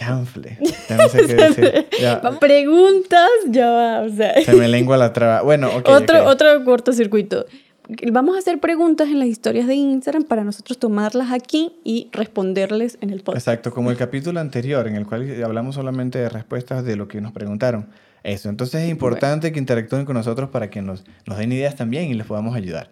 Chanfle. 0.00 0.58
Ya 0.88 0.96
no 0.96 1.08
sé 1.10 1.26
qué 1.26 1.34
decir. 1.34 1.86
Ya, 2.00 2.22
Preguntas, 2.40 3.28
ya 3.48 3.70
va, 3.70 4.00
o 4.00 4.08
sea. 4.08 4.42
se 4.42 4.54
me 4.54 4.66
lengua 4.66 4.96
la 4.96 5.12
traba. 5.12 5.42
Bueno, 5.42 5.68
ok. 5.68 5.88
otro, 5.88 6.22
ok. 6.22 6.26
otro 6.26 6.64
cortocircuito. 6.64 7.44
Vamos 8.10 8.36
a 8.36 8.38
hacer 8.38 8.60
preguntas 8.60 9.08
en 9.08 9.18
las 9.18 9.28
historias 9.28 9.66
de 9.66 9.74
Instagram 9.74 10.22
para 10.22 10.42
nosotros 10.44 10.78
tomarlas 10.78 11.32
aquí 11.32 11.72
y 11.84 12.08
responderles 12.12 12.96
en 13.00 13.10
el 13.10 13.20
podcast. 13.20 13.46
Exacto, 13.46 13.72
como 13.72 13.90
el 13.90 13.96
capítulo 13.96 14.40
anterior 14.40 14.86
en 14.88 14.94
el 14.96 15.06
cual 15.06 15.42
hablamos 15.44 15.74
solamente 15.74 16.18
de 16.18 16.28
respuestas 16.28 16.84
de 16.84 16.96
lo 16.96 17.06
que 17.08 17.20
nos 17.20 17.32
preguntaron. 17.32 17.88
Eso, 18.22 18.48
entonces 18.48 18.82
es 18.84 18.90
importante 18.90 19.50
que 19.52 19.58
interactúen 19.58 20.04
con 20.06 20.14
nosotros 20.14 20.50
para 20.50 20.70
que 20.70 20.80
nos, 20.82 21.04
nos 21.26 21.36
den 21.38 21.52
ideas 21.52 21.74
también 21.76 22.04
y 22.10 22.14
les 22.14 22.26
podamos 22.26 22.54
ayudar. 22.56 22.90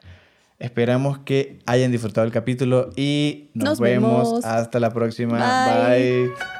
Esperamos 0.58 1.18
que 1.20 1.60
hayan 1.66 1.92
disfrutado 1.92 2.26
el 2.26 2.32
capítulo 2.32 2.90
y 2.96 3.50
nos, 3.54 3.64
Nos 3.70 3.80
vemos. 3.80 4.24
vemos. 4.30 4.44
hasta 4.44 4.80
la 4.80 4.92
próxima. 4.92 5.38
Bye. 5.88 6.26
Bye. 6.26 6.57